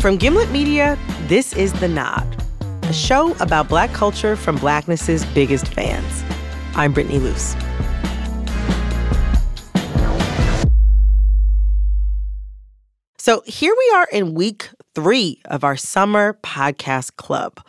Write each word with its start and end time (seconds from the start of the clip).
From 0.00 0.16
Gimlet 0.16 0.52
Media, 0.52 0.96
this 1.26 1.52
is 1.54 1.72
The 1.72 1.88
Nod, 1.88 2.24
a 2.84 2.92
show 2.92 3.34
about 3.40 3.68
Black 3.68 3.92
culture 3.92 4.36
from 4.36 4.56
Blackness's 4.58 5.26
biggest 5.34 5.66
fans. 5.66 6.22
I'm 6.76 6.92
Brittany 6.92 7.18
Luce. 7.18 7.56
So 13.18 13.42
here 13.44 13.74
we 13.76 13.96
are 13.96 14.06
in 14.12 14.34
week 14.34 14.70
three 14.94 15.42
of 15.46 15.64
our 15.64 15.76
summer 15.76 16.38
podcast 16.44 17.16
club. 17.16 17.60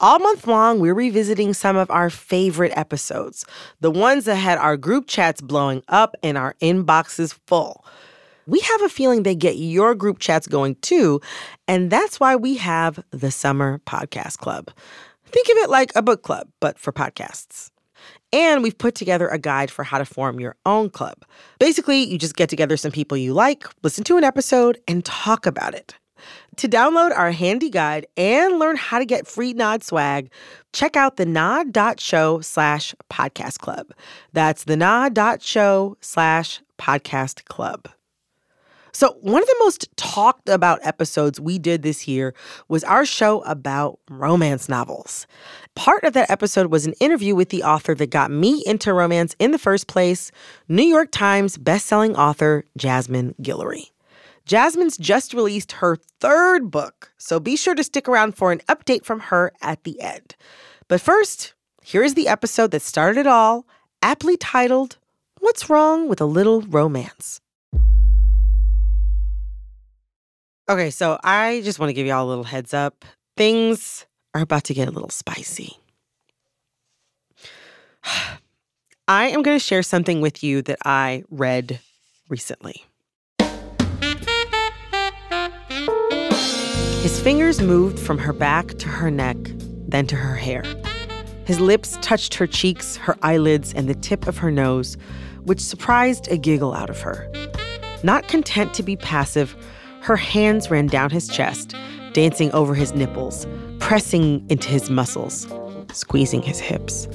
All 0.00 0.18
month 0.18 0.46
long, 0.46 0.80
we're 0.80 0.94
revisiting 0.94 1.52
some 1.52 1.76
of 1.76 1.90
our 1.90 2.08
favorite 2.08 2.72
episodes, 2.76 3.44
the 3.80 3.90
ones 3.90 4.24
that 4.24 4.36
had 4.36 4.56
our 4.56 4.78
group 4.78 5.06
chats 5.06 5.42
blowing 5.42 5.82
up 5.88 6.16
and 6.22 6.38
our 6.38 6.54
inboxes 6.62 7.38
full 7.46 7.84
we 8.46 8.60
have 8.60 8.82
a 8.82 8.88
feeling 8.88 9.22
they 9.22 9.34
get 9.34 9.56
your 9.56 9.94
group 9.94 10.18
chats 10.18 10.46
going 10.46 10.76
too. 10.76 11.20
And 11.66 11.90
that's 11.90 12.20
why 12.20 12.36
we 12.36 12.56
have 12.56 13.02
the 13.10 13.30
Summer 13.30 13.80
Podcast 13.86 14.38
Club. 14.38 14.70
Think 15.24 15.48
of 15.48 15.56
it 15.58 15.70
like 15.70 15.92
a 15.94 16.02
book 16.02 16.22
club, 16.22 16.48
but 16.60 16.78
for 16.78 16.92
podcasts. 16.92 17.70
And 18.32 18.62
we've 18.62 18.76
put 18.76 18.94
together 18.94 19.28
a 19.28 19.38
guide 19.38 19.70
for 19.70 19.84
how 19.84 19.98
to 19.98 20.04
form 20.04 20.40
your 20.40 20.56
own 20.66 20.90
club. 20.90 21.24
Basically, 21.58 22.02
you 22.02 22.18
just 22.18 22.36
get 22.36 22.48
together 22.48 22.76
some 22.76 22.92
people 22.92 23.16
you 23.16 23.32
like, 23.32 23.64
listen 23.82 24.04
to 24.04 24.16
an 24.16 24.24
episode, 24.24 24.78
and 24.86 25.04
talk 25.04 25.46
about 25.46 25.74
it. 25.74 25.94
To 26.56 26.68
download 26.68 27.16
our 27.16 27.32
handy 27.32 27.70
guide 27.70 28.06
and 28.16 28.58
learn 28.58 28.76
how 28.76 28.98
to 28.98 29.04
get 29.04 29.26
free 29.26 29.52
Nod 29.52 29.82
swag, 29.82 30.30
check 30.72 30.96
out 30.96 31.16
the 31.16 31.26
nod.show 31.26 32.40
slash 32.40 32.94
podcast 33.10 33.58
club. 33.58 33.92
That's 34.32 34.64
the 34.64 34.76
nod.show 34.76 35.96
slash 36.00 36.60
podcast 36.78 37.44
club. 37.46 37.88
So, 38.94 39.16
one 39.22 39.42
of 39.42 39.48
the 39.48 39.56
most 39.58 39.88
talked 39.96 40.48
about 40.48 40.78
episodes 40.84 41.40
we 41.40 41.58
did 41.58 41.82
this 41.82 42.06
year 42.06 42.32
was 42.68 42.84
our 42.84 43.04
show 43.04 43.40
about 43.40 43.98
romance 44.08 44.68
novels. 44.68 45.26
Part 45.74 46.04
of 46.04 46.12
that 46.12 46.30
episode 46.30 46.70
was 46.70 46.86
an 46.86 46.94
interview 47.00 47.34
with 47.34 47.48
the 47.48 47.64
author 47.64 47.96
that 47.96 48.10
got 48.10 48.30
me 48.30 48.62
into 48.64 48.94
romance 48.94 49.34
in 49.40 49.50
the 49.50 49.58
first 49.58 49.88
place 49.88 50.30
New 50.68 50.84
York 50.84 51.10
Times 51.10 51.58
bestselling 51.58 52.14
author 52.14 52.64
Jasmine 52.78 53.34
Guillory. 53.42 53.90
Jasmine's 54.46 54.96
just 54.96 55.34
released 55.34 55.72
her 55.72 55.96
third 56.20 56.70
book, 56.70 57.12
so 57.18 57.40
be 57.40 57.56
sure 57.56 57.74
to 57.74 57.82
stick 57.82 58.08
around 58.08 58.36
for 58.36 58.52
an 58.52 58.60
update 58.68 59.04
from 59.04 59.18
her 59.18 59.52
at 59.60 59.82
the 59.82 60.00
end. 60.00 60.36
But 60.86 61.00
first, 61.00 61.54
here 61.82 62.04
is 62.04 62.14
the 62.14 62.28
episode 62.28 62.70
that 62.70 62.82
started 62.82 63.20
it 63.22 63.26
all, 63.26 63.66
aptly 64.02 64.36
titled, 64.36 64.98
What's 65.40 65.68
Wrong 65.68 66.08
with 66.08 66.20
a 66.20 66.26
Little 66.26 66.60
Romance? 66.62 67.40
Okay, 70.66 70.88
so 70.88 71.18
I 71.22 71.60
just 71.62 71.78
want 71.78 71.90
to 71.90 71.92
give 71.92 72.06
y'all 72.06 72.26
a 72.26 72.28
little 72.28 72.44
heads 72.44 72.72
up. 72.72 73.04
Things 73.36 74.06
are 74.32 74.40
about 74.40 74.64
to 74.64 74.74
get 74.74 74.88
a 74.88 74.90
little 74.90 75.10
spicy. 75.10 75.76
I 79.06 79.26
am 79.26 79.42
going 79.42 79.58
to 79.58 79.62
share 79.62 79.82
something 79.82 80.22
with 80.22 80.42
you 80.42 80.62
that 80.62 80.78
I 80.86 81.24
read 81.30 81.80
recently. 82.30 82.86
His 87.02 87.20
fingers 87.20 87.60
moved 87.60 87.98
from 87.98 88.16
her 88.16 88.32
back 88.32 88.68
to 88.78 88.88
her 88.88 89.10
neck, 89.10 89.36
then 89.86 90.06
to 90.06 90.16
her 90.16 90.36
hair. 90.36 90.64
His 91.44 91.60
lips 91.60 91.98
touched 92.00 92.32
her 92.36 92.46
cheeks, 92.46 92.96
her 92.96 93.18
eyelids, 93.20 93.74
and 93.74 93.86
the 93.86 93.94
tip 93.94 94.26
of 94.26 94.38
her 94.38 94.50
nose, 94.50 94.96
which 95.42 95.60
surprised 95.60 96.26
a 96.28 96.38
giggle 96.38 96.72
out 96.72 96.88
of 96.88 97.02
her. 97.02 97.30
Not 98.02 98.28
content 98.28 98.72
to 98.72 98.82
be 98.82 98.96
passive, 98.96 99.54
her 100.04 100.16
hands 100.16 100.70
ran 100.70 100.86
down 100.86 101.08
his 101.08 101.28
chest, 101.28 101.74
dancing 102.12 102.52
over 102.52 102.74
his 102.74 102.92
nipples, 102.94 103.46
pressing 103.80 104.44
into 104.50 104.68
his 104.68 104.90
muscles, 104.90 105.48
squeezing 105.94 106.42
his 106.42 106.60
hips. 106.60 107.08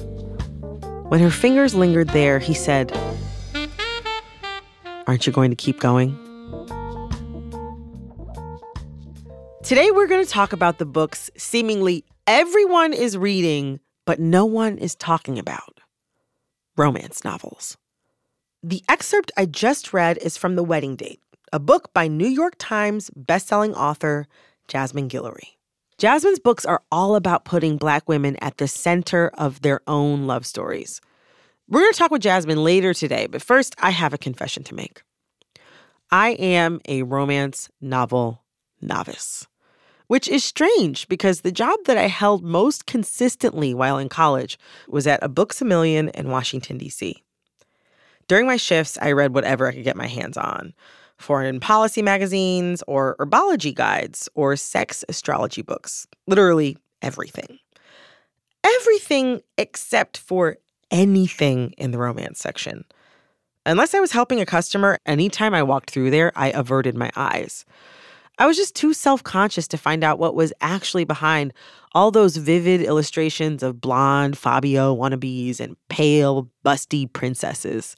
When 1.08 1.20
her 1.20 1.30
fingers 1.30 1.72
lingered 1.72 2.08
there, 2.08 2.40
he 2.40 2.52
said, 2.52 2.90
Aren't 5.06 5.24
you 5.24 5.32
going 5.32 5.50
to 5.50 5.56
keep 5.56 5.78
going? 5.78 6.18
Today, 9.62 9.92
we're 9.92 10.08
going 10.08 10.24
to 10.24 10.30
talk 10.30 10.52
about 10.52 10.78
the 10.78 10.86
books 10.86 11.30
seemingly 11.36 12.04
everyone 12.26 12.92
is 12.92 13.16
reading, 13.16 13.78
but 14.04 14.18
no 14.18 14.44
one 14.44 14.78
is 14.78 14.96
talking 14.96 15.38
about 15.38 15.78
romance 16.76 17.22
novels. 17.22 17.76
The 18.64 18.82
excerpt 18.88 19.30
I 19.36 19.46
just 19.46 19.92
read 19.92 20.18
is 20.18 20.36
from 20.36 20.56
The 20.56 20.64
Wedding 20.64 20.96
Date, 20.96 21.20
a 21.52 21.58
book 21.58 21.92
by 21.92 22.06
New 22.06 22.28
York 22.28 22.54
Times 22.58 23.10
bestselling 23.18 23.74
author 23.74 24.26
Jasmine 24.68 25.08
Guillory. 25.08 25.56
Jasmine's 25.98 26.38
books 26.38 26.64
are 26.64 26.82
all 26.92 27.16
about 27.16 27.44
putting 27.44 27.76
Black 27.76 28.08
women 28.08 28.36
at 28.36 28.58
the 28.58 28.68
center 28.68 29.30
of 29.34 29.62
their 29.62 29.80
own 29.86 30.26
love 30.26 30.46
stories. 30.46 31.00
We're 31.68 31.80
going 31.80 31.92
to 31.92 31.98
talk 31.98 32.10
with 32.10 32.22
Jasmine 32.22 32.62
later 32.62 32.94
today, 32.94 33.26
but 33.26 33.42
first, 33.42 33.74
I 33.78 33.90
have 33.90 34.14
a 34.14 34.18
confession 34.18 34.62
to 34.64 34.74
make. 34.74 35.02
I 36.10 36.30
am 36.30 36.80
a 36.88 37.02
romance 37.02 37.68
novel 37.80 38.42
novice, 38.80 39.46
which 40.06 40.28
is 40.28 40.42
strange 40.44 41.06
because 41.08 41.40
the 41.40 41.52
job 41.52 41.78
that 41.86 41.98
I 41.98 42.06
held 42.06 42.42
most 42.42 42.86
consistently 42.86 43.74
while 43.74 43.98
in 43.98 44.08
college 44.08 44.58
was 44.88 45.06
at 45.06 45.22
a 45.22 45.28
Books 45.28 45.60
a 45.60 45.64
Million 45.64 46.08
in 46.10 46.30
Washington, 46.30 46.78
D.C. 46.78 47.22
During 48.26 48.46
my 48.46 48.56
shifts, 48.56 48.98
I 49.02 49.12
read 49.12 49.34
whatever 49.34 49.68
I 49.68 49.72
could 49.72 49.84
get 49.84 49.96
my 49.96 50.06
hands 50.06 50.36
on 50.36 50.74
foreign 51.20 51.60
policy 51.60 52.02
magazines, 52.02 52.82
or 52.86 53.16
herbology 53.20 53.74
guides, 53.74 54.28
or 54.34 54.56
sex 54.56 55.04
astrology 55.08 55.62
books. 55.62 56.06
Literally 56.26 56.76
everything. 57.02 57.58
Everything 58.64 59.40
except 59.58 60.16
for 60.16 60.56
anything 60.90 61.72
in 61.78 61.90
the 61.90 61.98
romance 61.98 62.40
section. 62.40 62.84
Unless 63.66 63.94
I 63.94 64.00
was 64.00 64.12
helping 64.12 64.40
a 64.40 64.46
customer, 64.46 64.98
anytime 65.06 65.54
I 65.54 65.62
walked 65.62 65.90
through 65.90 66.10
there, 66.10 66.32
I 66.34 66.50
averted 66.50 66.96
my 66.96 67.10
eyes. 67.14 67.64
I 68.38 68.46
was 68.46 68.56
just 68.56 68.74
too 68.74 68.94
self 68.94 69.22
conscious 69.22 69.68
to 69.68 69.76
find 69.76 70.02
out 70.02 70.18
what 70.18 70.34
was 70.34 70.52
actually 70.62 71.04
behind 71.04 71.52
all 71.92 72.10
those 72.10 72.38
vivid 72.38 72.80
illustrations 72.80 73.62
of 73.62 73.80
blonde 73.80 74.38
Fabio 74.38 74.96
wannabes 74.96 75.60
and 75.60 75.76
pale, 75.88 76.48
busty 76.64 77.12
princesses. 77.12 77.96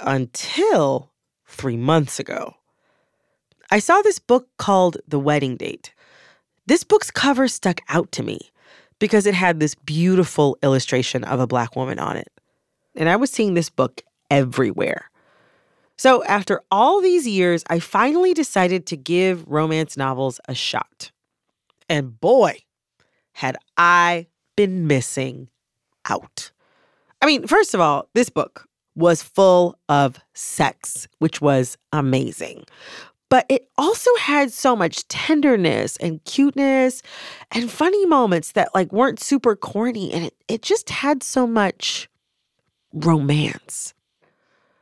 Until 0.00 1.09
three 1.50 1.76
months 1.76 2.18
ago. 2.18 2.54
I 3.70 3.78
saw 3.78 4.02
this 4.02 4.18
book 4.18 4.48
called 4.56 4.96
The 5.06 5.18
Wedding 5.18 5.56
Date. 5.56 5.92
This 6.66 6.84
book's 6.84 7.10
cover 7.10 7.48
stuck 7.48 7.80
out 7.88 8.10
to 8.12 8.22
me 8.22 8.50
because 8.98 9.26
it 9.26 9.34
had 9.34 9.60
this 9.60 9.74
beautiful 9.74 10.58
illustration 10.62 11.24
of 11.24 11.40
a 11.40 11.46
black 11.46 11.76
woman 11.76 11.98
on 11.98 12.16
it. 12.16 12.28
And 12.94 13.08
I 13.08 13.16
was 13.16 13.30
seeing 13.30 13.54
this 13.54 13.70
book 13.70 14.02
everywhere. 14.30 15.10
So, 15.96 16.24
after 16.24 16.62
all 16.70 17.02
these 17.02 17.26
years, 17.26 17.62
I 17.68 17.78
finally 17.78 18.32
decided 18.32 18.86
to 18.86 18.96
give 18.96 19.46
romance 19.46 19.96
novels 19.96 20.40
a 20.48 20.54
shot. 20.54 21.10
And 21.88 22.18
boy, 22.18 22.60
had 23.32 23.56
I 23.76 24.28
been 24.56 24.86
missing 24.86 25.48
out. 26.08 26.52
I 27.20 27.26
mean, 27.26 27.46
first 27.46 27.74
of 27.74 27.80
all, 27.80 28.08
this 28.14 28.30
book, 28.30 28.66
was 28.94 29.22
full 29.22 29.78
of 29.88 30.18
sex, 30.34 31.08
which 31.18 31.40
was 31.40 31.78
amazing. 31.92 32.64
But 33.28 33.46
it 33.48 33.68
also 33.78 34.10
had 34.16 34.52
so 34.52 34.74
much 34.74 35.06
tenderness 35.06 35.96
and 35.98 36.22
cuteness 36.24 37.00
and 37.52 37.70
funny 37.70 38.04
moments 38.06 38.52
that 38.52 38.74
like 38.74 38.92
weren't 38.92 39.20
super 39.20 39.54
corny 39.54 40.12
and 40.12 40.24
it, 40.24 40.34
it 40.48 40.62
just 40.62 40.90
had 40.90 41.22
so 41.22 41.46
much 41.46 42.08
romance. 42.92 43.94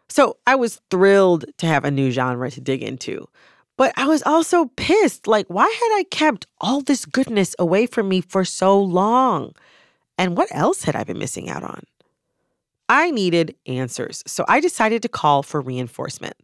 So 0.08 0.38
I 0.46 0.54
was 0.54 0.80
thrilled 0.90 1.44
to 1.58 1.66
have 1.66 1.84
a 1.84 1.90
new 1.90 2.10
genre 2.10 2.50
to 2.50 2.60
dig 2.60 2.82
into. 2.82 3.28
But 3.76 3.92
I 3.96 4.06
was 4.06 4.22
also 4.24 4.66
pissed. 4.76 5.26
Like, 5.28 5.46
why 5.48 5.64
had 5.64 5.98
I 5.98 6.04
kept 6.10 6.46
all 6.60 6.80
this 6.80 7.04
goodness 7.04 7.54
away 7.58 7.86
from 7.86 8.08
me 8.08 8.20
for 8.20 8.44
so 8.44 8.80
long? 8.80 9.52
And 10.18 10.36
what 10.36 10.48
else 10.50 10.82
had 10.82 10.96
I 10.96 11.04
been 11.04 11.18
missing 11.18 11.48
out 11.48 11.62
on? 11.62 11.84
I 12.88 13.10
needed 13.10 13.54
answers, 13.66 14.22
so 14.26 14.44
I 14.48 14.60
decided 14.60 15.02
to 15.02 15.08
call 15.08 15.42
for 15.42 15.60
reinforcement. 15.60 16.34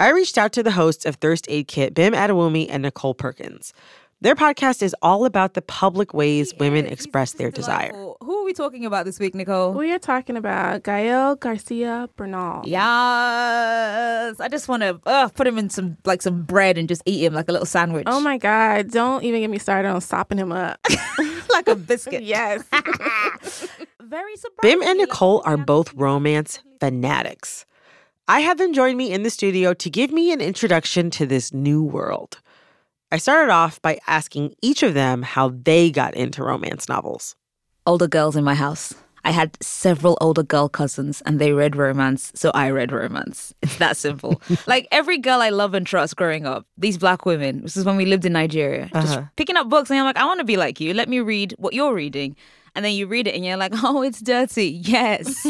I 0.00 0.10
reached 0.10 0.38
out 0.38 0.52
to 0.54 0.62
the 0.62 0.70
hosts 0.70 1.04
of 1.04 1.16
Thirst 1.16 1.46
Aid 1.48 1.68
Kit, 1.68 1.94
Bim 1.94 2.14
Adewunmi 2.14 2.66
and 2.70 2.84
Nichole 2.84 3.16
Perkins. 3.16 3.72
Their 4.20 4.34
podcast 4.34 4.82
is 4.82 4.96
all 5.02 5.26
about 5.26 5.52
the 5.52 5.60
public 5.60 6.14
ways 6.14 6.54
women 6.58 6.86
express 6.86 7.34
their 7.34 7.50
desire. 7.50 7.92
Who 7.92 8.38
are 8.38 8.44
we 8.44 8.54
talking 8.54 8.86
about 8.86 9.04
this 9.04 9.18
week, 9.18 9.34
Nichole? 9.34 9.74
We 9.74 9.92
are 9.92 9.98
talking 9.98 10.38
about 10.38 10.82
Gael 10.82 11.36
Garcia 11.36 12.08
Bernal. 12.16 12.62
Yes. 12.64 14.40
I 14.40 14.48
just 14.48 14.66
want 14.66 14.82
to 14.82 14.98
uh, 15.04 15.28
put 15.28 15.46
him 15.46 15.58
in 15.58 15.68
some 15.68 15.98
like 16.06 16.22
some 16.22 16.42
bread 16.42 16.78
and 16.78 16.88
just 16.88 17.02
eat 17.04 17.22
him 17.22 17.34
like 17.34 17.50
a 17.50 17.52
little 17.52 17.66
sandwich. 17.66 18.04
Oh 18.06 18.20
my 18.20 18.38
God. 18.38 18.90
Don't 18.90 19.24
even 19.24 19.42
get 19.42 19.50
me 19.50 19.58
started 19.58 19.90
on 19.90 20.00
sopping 20.00 20.38
him 20.38 20.52
up. 20.52 20.80
like 21.54 21.68
a 21.68 21.76
biscuit. 21.76 22.22
yes. 22.34 22.62
Very 24.00 24.36
surprised. 24.36 24.62
Bim 24.62 24.82
and 24.82 25.00
Nichole 25.00 25.42
are 25.44 25.56
both 25.56 25.94
romance 25.94 26.58
fanatics. 26.80 27.64
I 28.28 28.40
have 28.40 28.58
them 28.58 28.72
join 28.72 28.96
me 28.96 29.12
in 29.12 29.22
the 29.22 29.30
studio 29.30 29.74
to 29.74 29.90
give 29.90 30.10
me 30.10 30.32
an 30.32 30.40
introduction 30.40 31.10
to 31.10 31.26
this 31.26 31.52
new 31.52 31.82
world. 31.82 32.38
I 33.12 33.18
started 33.18 33.52
off 33.52 33.80
by 33.82 33.98
asking 34.06 34.54
each 34.62 34.82
of 34.82 34.94
them 34.94 35.22
how 35.22 35.50
they 35.50 35.90
got 35.90 36.14
into 36.14 36.42
romance 36.42 36.88
novels. 36.88 37.36
Older 37.86 38.08
girls 38.08 38.34
in 38.34 38.44
my 38.44 38.54
house. 38.54 38.94
I 39.24 39.30
had 39.30 39.56
several 39.62 40.18
older 40.20 40.42
girl 40.42 40.68
cousins 40.68 41.22
and 41.24 41.40
they 41.40 41.52
read 41.52 41.76
romance, 41.76 42.30
so 42.34 42.50
I 42.54 42.70
read 42.70 42.92
romance. 42.92 43.54
It's 43.62 43.76
that 43.78 43.96
simple. 43.96 44.42
like 44.66 44.86
every 44.92 45.16
girl 45.18 45.40
I 45.40 45.48
love 45.48 45.72
and 45.74 45.86
trust 45.86 46.16
growing 46.16 46.44
up, 46.46 46.66
these 46.76 46.98
black 46.98 47.24
women, 47.24 47.62
this 47.62 47.76
is 47.76 47.84
when 47.84 47.96
we 47.96 48.04
lived 48.04 48.24
in 48.26 48.32
Nigeria, 48.34 48.90
just 48.92 49.16
Uh-huh. 49.16 49.26
picking 49.36 49.56
up 49.56 49.68
books 49.68 49.90
and 49.90 49.98
I'm 49.98 50.04
like, 50.04 50.18
I 50.18 50.26
want 50.26 50.40
to 50.40 50.44
be 50.44 50.56
like 50.56 50.78
you. 50.80 50.92
Let 50.94 51.08
me 51.08 51.20
read 51.20 51.54
what 51.58 51.72
you're 51.74 51.94
reading. 51.94 52.36
And 52.76 52.84
then 52.84 52.92
you 52.94 53.06
read 53.06 53.26
it 53.28 53.34
and 53.36 53.44
you're 53.44 53.56
like, 53.56 53.72
oh, 53.84 54.02
it's 54.02 54.20
dirty. 54.20 54.66
Yes. 54.66 55.42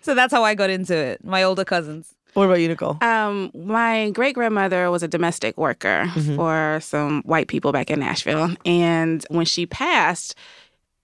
so 0.00 0.14
that's 0.14 0.32
how 0.32 0.42
I 0.42 0.54
got 0.54 0.70
into 0.70 0.96
it. 0.96 1.22
My 1.24 1.42
older 1.42 1.64
cousins. 1.64 2.14
What 2.34 2.44
about 2.44 2.60
you, 2.60 2.68
Nichole? 2.68 3.02
Um, 3.02 3.50
my 3.54 4.10
great 4.10 4.34
grandmother 4.34 4.90
was 4.90 5.02
a 5.02 5.08
domestic 5.08 5.56
worker 5.56 6.08
for 6.36 6.78
some 6.82 7.22
white 7.22 7.48
people 7.48 7.72
back 7.72 7.90
in 7.90 8.00
Nashville, 8.00 8.54
and 8.66 9.24
when 9.30 9.46
she 9.46 9.66
passed, 9.66 10.34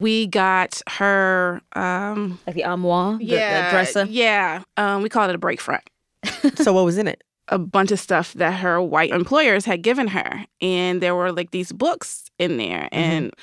we 0.00 0.26
got 0.26 0.82
her. 0.88 1.60
Um, 1.74 2.38
Like 2.46 2.56
the 2.56 2.64
armoire, 2.64 3.16
the- 3.18 3.24
yeah, 3.24 3.66
the 3.66 3.70
dresser. 3.70 4.04
Yeah, 4.08 4.62
um, 4.76 5.02
we 5.02 5.08
called 5.08 5.30
it 5.30 5.34
a 5.36 5.38
break 5.38 5.60
front. 5.60 5.82
so, 6.56 6.72
what 6.72 6.84
was 6.84 6.98
in 6.98 7.06
it? 7.08 7.22
a 7.52 7.58
bunch 7.58 7.90
of 7.90 7.98
stuff 7.98 8.32
that 8.34 8.52
her 8.60 8.80
white 8.80 9.10
employers 9.10 9.64
had 9.64 9.82
given 9.82 10.06
her. 10.06 10.44
And 10.60 11.00
there 11.02 11.16
were 11.16 11.32
like 11.32 11.50
these 11.50 11.72
books 11.72 12.30
in 12.38 12.58
there. 12.58 12.88
And 12.92 13.24
Muddy 13.24 13.34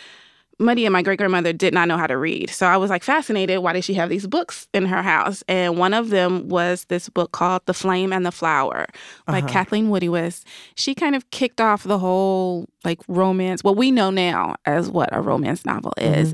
and 0.60 0.92
my 0.94 1.02
great 1.02 1.18
grandmother 1.18 1.54
did 1.54 1.74
not 1.74 1.88
know 1.88 1.98
how 1.98 2.08
to 2.08 2.18
read. 2.18 2.50
So 2.50 2.66
I 2.66 2.78
was 2.78 2.90
like 2.90 3.04
fascinated. 3.04 3.60
Why 3.60 3.74
did 3.74 3.84
she 3.84 3.94
have 3.96 4.10
these 4.10 4.26
books 4.28 4.68
in 4.74 4.86
her 4.86 5.02
house? 5.04 5.44
And 5.48 5.78
one 5.78 5.94
of 5.94 6.10
them 6.10 6.48
was 6.50 6.86
this 6.86 7.10
book 7.10 7.32
called 7.32 7.62
The 7.66 7.74
Flame 7.74 8.12
and 8.12 8.26
the 8.26 8.32
Flower 8.32 8.88
by 9.26 9.40
Uh-huh. 9.40 9.48
Kathleen 9.48 9.90
Woodiwiss. 9.90 10.44
She 10.76 10.96
kind 10.96 11.16
of 11.16 11.30
kicked 11.32 11.62
off 11.62 11.84
the 11.84 12.00
whole 12.00 12.68
like 12.84 13.00
romance, 13.08 13.64
what 13.64 13.78
we 13.78 13.92
know 13.92 14.10
now 14.10 14.56
as 14.66 14.90
what 14.90 15.10
a 15.12 15.22
romance 15.22 15.66
novel 15.66 15.94
is. 15.98 16.34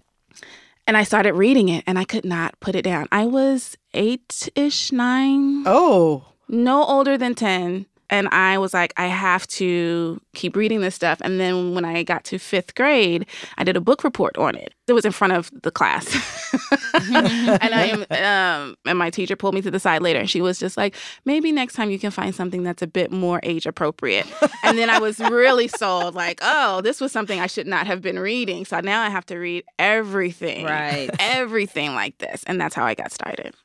And 0.88 0.98
I 0.98 1.04
started 1.04 1.34
reading 1.34 1.70
it 1.70 1.84
and 1.88 1.98
I 1.98 2.04
could 2.04 2.26
not 2.26 2.60
put 2.60 2.76
it 2.76 2.82
down. 2.84 3.08
I 3.12 3.26
was 3.26 3.78
eight 3.94 4.50
ish, 4.56 4.92
nine 4.92 5.64
Oh, 5.66 6.26
no 6.50 6.84
older 6.84 7.18
than 7.18 7.36
10 7.36 7.86
and 8.10 8.28
i 8.30 8.58
was 8.58 8.74
like 8.74 8.94
i 8.98 9.08
have 9.08 9.46
to 9.48 10.20
keep 10.34 10.56
reading 10.56 10.82
this 10.82 10.96
stuff. 10.96 11.20
And 11.22 11.40
then 11.40 11.74
when 11.74 11.86
i 11.86 12.04
got 12.04 12.24
to 12.26 12.38
fifth 12.40 12.76
grade 12.76 13.26
i 13.58 13.64
did 13.64 13.76
a 13.78 13.82
book 13.82 14.04
report 14.04 14.38
on 14.38 14.56
it. 14.56 14.74
It 14.88 14.94
was 14.94 15.06
in 15.06 15.12
front 15.14 15.34
of 15.34 15.50
the 15.64 15.72
class. 15.72 16.06
And 16.94 17.74
i 17.74 17.86
am 17.86 18.06
um, 18.12 18.76
and 18.86 18.98
my 19.00 19.10
teacher 19.10 19.36
pulled 19.36 19.56
me 19.56 19.62
to 19.62 19.72
the 19.72 19.80
side 19.80 20.02
later 20.02 20.20
and 20.20 20.30
she 20.30 20.42
was 20.42 20.60
just 20.60 20.78
like 20.78 20.96
maybe 21.26 21.52
next 21.52 21.74
time 21.74 21.90
you 21.90 21.98
can 22.00 22.12
find 22.12 22.34
something 22.36 22.64
that's 22.64 22.82
a 22.82 22.88
bit 22.88 23.12
more 23.12 23.40
age 23.44 23.66
appropriate. 23.66 24.28
And 24.64 24.78
then 24.78 24.90
i 24.90 25.00
was 25.00 25.20
really 25.20 25.68
sold 25.68 26.16
like 26.16 26.40
oh 26.42 26.82
this 26.82 27.02
was 27.02 27.12
something 27.12 27.40
i 27.40 27.48
should 27.48 27.68
not 27.68 27.88
have 27.88 28.02
been 28.02 28.20
reading 28.20 28.66
so 28.66 28.80
now 28.82 29.02
i 29.02 29.10
have 29.10 29.26
to 29.28 29.38
read 29.38 29.64
everything 29.80 30.66
Right. 30.66 31.10
everything 31.20 31.94
like 31.96 32.18
this. 32.20 32.44
And 32.46 32.60
that's 32.62 32.76
how 32.76 32.86
i 32.86 32.94
got 32.94 33.12
started. 33.12 33.56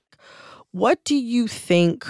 What 0.72 1.02
do 1.04 1.16
you 1.16 1.46
think 1.48 2.06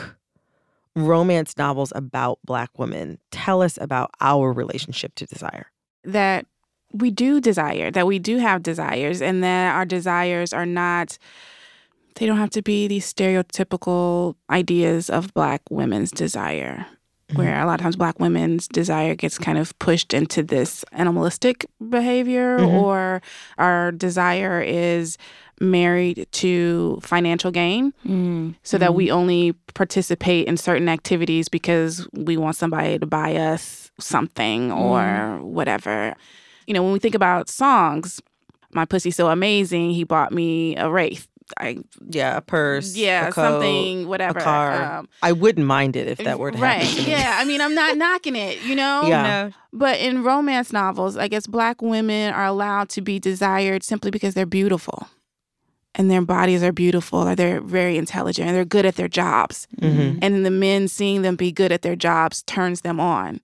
romance 1.07 1.57
novels 1.57 1.93
about 1.95 2.39
Black 2.45 2.79
women 2.79 3.19
tell 3.31 3.63
us 3.63 3.79
about 3.81 4.11
our 4.21 4.53
relationship 4.53 5.15
to 5.17 5.27
desire? 5.27 5.67
that 6.05 6.47
we 6.95 7.11
do 7.11 7.39
desire, 7.41 7.91
that 7.91 8.07
we 8.07 8.19
do 8.19 8.39
have 8.39 8.63
desires, 8.63 9.21
and 9.21 9.43
that 9.45 9.75
our 9.75 9.85
desires 9.85 10.55
are 10.55 10.65
not, 10.65 11.19
they 12.15 12.25
don't 12.25 12.39
have 12.39 12.49
to 12.51 12.63
be 12.63 12.89
these 12.89 13.13
stereotypical 13.13 14.35
ideas 14.49 15.11
of 15.11 15.35
Black 15.35 15.61
women's 15.71 16.11
desire, 16.11 16.87
where 17.35 17.61
a 17.61 17.67
lot 17.67 17.75
of 17.79 17.83
times 17.83 17.97
Black 17.97 18.19
women's 18.21 18.67
desire 18.69 19.15
gets 19.15 19.37
kind 19.37 19.59
of 19.59 19.79
pushed 19.79 20.15
into 20.15 20.43
this 20.43 20.83
animalistic 20.93 21.67
behavior, 21.91 22.59
Mhm. 22.59 22.73
or 22.83 23.21
our 23.59 23.93
desire 23.93 24.63
is 24.63 25.19
married 25.61 26.27
to 26.33 26.99
financial 27.03 27.51
gain 27.51 27.93
Mm. 28.07 28.55
so 28.63 28.79
that 28.79 28.95
we 28.95 29.11
only 29.11 29.53
participate 29.75 30.47
in 30.47 30.57
certain 30.57 30.89
activities 30.89 31.49
because 31.49 32.07
we 32.13 32.37
want 32.37 32.57
somebody 32.57 32.99
to 32.99 33.07
buy 33.07 33.35
us 33.37 33.91
something 33.99 34.71
or 34.73 35.39
whatever. 35.43 36.15
You 36.67 36.75
know, 36.75 36.83
when 36.83 36.93
we 36.93 36.99
think 36.99 37.15
about 37.15 37.49
songs, 37.49 38.21
my 38.73 38.85
pussy's 38.85 39.17
so 39.17 39.29
amazing, 39.29 39.91
he 39.91 40.05
bought 40.05 40.33
me 40.33 40.77
a 40.77 40.91
wraith. 40.91 41.27
I 41.59 41.79
Yeah, 42.11 42.37
a 42.37 42.41
purse. 42.43 42.95
yeah, 42.95 43.29
a 43.29 43.33
coat, 43.33 43.43
something 43.53 44.07
whatever. 44.07 44.39
a 44.39 44.43
car. 44.43 44.99
Um, 44.99 45.09
I 45.23 45.33
wouldn't 45.33 45.67
mind 45.67 45.97
it 45.97 46.07
if 46.07 46.19
that 46.19 46.39
were 46.39 46.51
to 46.51 46.59
right. 46.59 46.83
happen. 46.83 46.97
to 46.97 47.03
me. 47.05 47.11
Yeah, 47.17 47.37
I 47.41 47.47
mean, 47.47 47.63
I'm 47.63 47.75
not 47.75 47.97
knocking 48.03 48.37
it, 48.37 48.61
you 48.65 48.75
know? 48.75 49.05
Yeah. 49.07 49.23
No. 49.23 49.53
But 49.73 49.99
in 49.99 50.23
romance 50.25 50.75
novels, 50.75 51.17
I 51.17 51.27
guess 51.29 51.47
black 51.47 51.81
women 51.81 52.35
are 52.35 52.45
allowed 52.45 52.91
to 52.91 53.01
be 53.01 53.19
desired 53.19 53.83
simply 53.83 54.11
because 54.11 54.35
they're 54.35 54.45
beautiful. 54.45 55.09
And 55.99 56.11
their 56.11 56.23
bodies 56.23 56.63
are 56.63 56.73
beautiful, 56.73 57.29
or 57.29 57.35
they're 57.35 57.61
very 57.61 57.99
intelligent, 57.99 58.47
and 58.47 58.57
they're 58.57 58.65
good 58.65 58.87
at 58.87 58.95
their 58.95 59.09
jobs. 59.09 59.67
Mhm. 59.81 60.21
And 60.23 60.35
then 60.35 60.43
the 60.45 60.51
men 60.51 60.87
seeing 60.87 61.23
them 61.23 61.35
be 61.37 61.51
good 61.51 61.73
at 61.73 61.83
their 61.83 61.97
jobs 61.97 62.43
turns 62.45 62.83
them 62.83 63.01
on. 63.01 63.41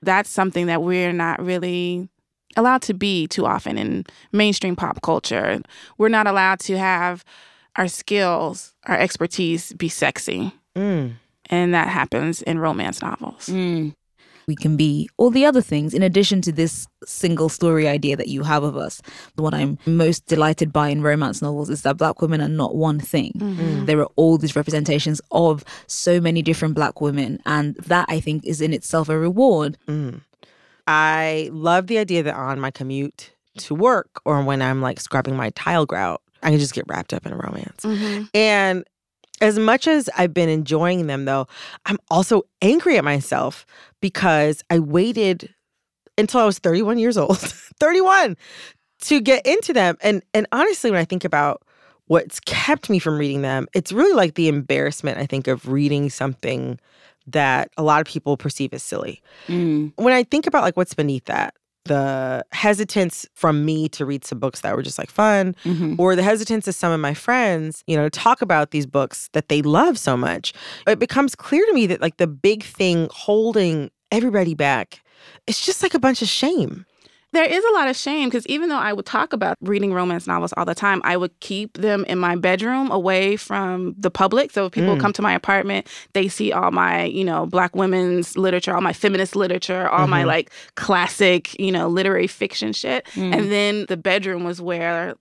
That's 0.00 0.30
something 0.30 0.66
that 0.66 0.82
we're 0.82 1.12
not 1.12 1.44
really 1.44 2.08
allowed 2.56 2.82
to 2.82 2.94
be 2.94 3.26
too 3.26 3.44
often 3.44 3.76
in 3.76 4.06
mainstream 4.32 4.74
pop 4.74 5.02
culture. 5.02 5.60
We're 5.98 6.08
not 6.08 6.26
allowed 6.26 6.60
to 6.60 6.78
have 6.78 7.24
our 7.76 7.88
skills, 7.88 8.74
our 8.86 8.98
expertise 8.98 9.72
be 9.74 9.88
sexy. 9.88 10.52
Mm. 10.74 11.12
And 11.50 11.74
that 11.74 11.88
happens 11.88 12.42
in 12.42 12.58
romance 12.58 13.02
novels. 13.02 13.46
Mm. 13.48 13.94
We 14.48 14.56
can 14.56 14.78
be 14.78 15.08
all 15.18 15.30
the 15.30 15.44
other 15.44 15.60
things 15.60 15.92
in 15.92 16.02
addition 16.02 16.40
to 16.42 16.52
this 16.52 16.88
single 17.04 17.50
story 17.50 17.86
idea 17.86 18.16
that 18.16 18.28
you 18.28 18.42
have 18.44 18.62
of 18.62 18.78
us. 18.78 19.02
What 19.36 19.52
I'm 19.52 19.78
most 19.84 20.26
delighted 20.26 20.72
by 20.72 20.88
in 20.88 21.02
romance 21.02 21.42
novels 21.42 21.68
is 21.68 21.82
that 21.82 21.98
black 21.98 22.22
women 22.22 22.40
are 22.40 22.48
not 22.48 22.74
one 22.74 22.98
thing. 22.98 23.32
Mm-hmm. 23.36 23.84
There 23.84 24.00
are 24.00 24.08
all 24.16 24.38
these 24.38 24.56
representations 24.56 25.20
of 25.30 25.64
so 25.86 26.18
many 26.18 26.40
different 26.40 26.74
black 26.74 27.02
women, 27.02 27.40
and 27.44 27.76
that 27.76 28.06
I 28.08 28.20
think 28.20 28.46
is 28.46 28.62
in 28.62 28.72
itself 28.72 29.10
a 29.10 29.18
reward. 29.18 29.76
Mm. 29.86 30.22
I 30.86 31.50
love 31.52 31.86
the 31.86 31.98
idea 31.98 32.22
that 32.22 32.34
on 32.34 32.58
my 32.58 32.70
commute 32.70 33.32
to 33.58 33.74
work 33.74 34.22
or 34.24 34.42
when 34.42 34.62
I'm 34.62 34.80
like 34.80 34.98
scrubbing 34.98 35.36
my 35.36 35.50
tile 35.50 35.84
grout, 35.84 36.22
I 36.42 36.50
can 36.50 36.58
just 36.58 36.72
get 36.72 36.86
wrapped 36.88 37.12
up 37.12 37.26
in 37.26 37.32
a 37.32 37.36
romance. 37.36 37.82
Mm-hmm. 37.82 38.24
And 38.32 38.84
as 39.40 39.58
much 39.58 39.86
as 39.86 40.08
I've 40.16 40.34
been 40.34 40.48
enjoying 40.48 41.06
them, 41.06 41.24
though, 41.24 41.46
I'm 41.86 41.98
also 42.10 42.42
angry 42.62 42.96
at 42.96 43.04
myself 43.04 43.66
because 44.00 44.62
I 44.70 44.78
waited 44.78 45.54
until 46.16 46.40
I 46.40 46.44
was 46.44 46.58
31 46.58 46.98
years 46.98 47.16
old, 47.16 47.38
31, 47.80 48.36
to 49.02 49.20
get 49.20 49.46
into 49.46 49.72
them. 49.72 49.96
And 50.02 50.22
and 50.34 50.46
honestly, 50.52 50.90
when 50.90 51.00
I 51.00 51.04
think 51.04 51.24
about 51.24 51.62
what's 52.06 52.40
kept 52.40 52.90
me 52.90 52.98
from 52.98 53.18
reading 53.18 53.42
them, 53.42 53.68
it's 53.74 53.92
really 53.92 54.14
like 54.14 54.34
the 54.34 54.48
embarrassment 54.48 55.18
I 55.18 55.26
think 55.26 55.46
of 55.46 55.68
reading 55.68 56.10
something 56.10 56.80
that 57.26 57.70
a 57.76 57.82
lot 57.82 58.00
of 58.00 58.06
people 58.06 58.36
perceive 58.36 58.72
as 58.72 58.82
silly. 58.82 59.22
Mm. 59.46 59.92
When 59.96 60.14
I 60.14 60.24
think 60.24 60.46
about 60.46 60.62
like 60.62 60.76
what's 60.76 60.94
beneath 60.94 61.26
that, 61.26 61.54
the 61.88 62.44
hesitance 62.52 63.26
from 63.34 63.64
me 63.64 63.88
to 63.90 64.06
read 64.06 64.24
some 64.24 64.38
books 64.38 64.60
that 64.60 64.74
were 64.76 64.82
just 64.82 64.98
like 64.98 65.10
fun, 65.10 65.54
Mhm. 65.64 65.96
or 65.98 66.14
the 66.16 66.22
hesitance 66.22 66.68
of 66.68 66.74
some 66.74 66.92
of 66.92 67.00
my 67.00 67.14
friends, 67.14 67.82
you 67.86 67.96
know, 67.96 68.04
to 68.08 68.10
talk 68.10 68.40
about 68.40 68.70
these 68.70 68.86
books 68.86 69.28
that 69.32 69.48
they 69.48 69.60
love 69.62 69.98
so 69.98 70.16
much, 70.16 70.52
it 70.86 70.98
becomes 70.98 71.34
clear 71.34 71.64
to 71.66 71.72
me 71.74 71.86
that 71.88 72.00
like 72.00 72.18
the 72.18 72.26
big 72.28 72.62
thing 72.62 73.08
holding 73.12 73.90
everybody 74.12 74.54
back, 74.54 75.00
it's 75.46 75.64
just 75.66 75.82
like 75.82 75.94
a 75.94 75.98
bunch 75.98 76.22
of 76.22 76.28
shame. 76.28 76.86
There 77.32 77.44
is 77.44 77.62
a 77.62 77.72
lot 77.74 77.88
of 77.88 77.96
shame 77.96 78.28
because 78.30 78.46
even 78.46 78.70
though 78.70 78.78
I 78.78 78.92
would 78.94 79.04
talk 79.04 79.34
about 79.34 79.56
reading 79.60 79.92
romance 79.92 80.26
novels 80.26 80.54
all 80.56 80.64
the 80.64 80.74
time, 80.74 81.02
I 81.04 81.16
would 81.18 81.38
keep 81.40 81.74
them 81.76 82.04
in 82.06 82.18
my 82.18 82.36
bedroom 82.36 82.90
away 82.90 83.36
from 83.36 83.94
the 83.98 84.10
public. 84.10 84.50
So 84.50 84.64
if 84.66 84.72
people 84.72 84.96
Mm. 84.96 85.00
come 85.00 85.12
to 85.12 85.20
my 85.22 85.34
apartment, 85.34 85.86
they 86.14 86.28
see 86.28 86.52
all 86.52 86.70
my, 86.70 87.04
you 87.04 87.24
know, 87.24 87.44
black 87.44 87.76
women's 87.76 88.36
literature, 88.38 88.74
all 88.74 88.80
my 88.80 88.94
feminist 88.94 89.36
literature, 89.36 89.88
all 89.90 90.06
my 90.06 90.22
Mhm. 90.22 90.26
like 90.26 90.50
classic, 90.76 91.58
you 91.60 91.70
know, 91.70 91.86
literary 91.88 92.26
fiction 92.28 92.72
shit. 92.72 93.06
Mm. 93.14 93.34
And 93.36 93.52
then 93.52 93.84
the 93.88 93.98
bedroom 93.98 94.44
was 94.44 94.60
where 94.62 95.14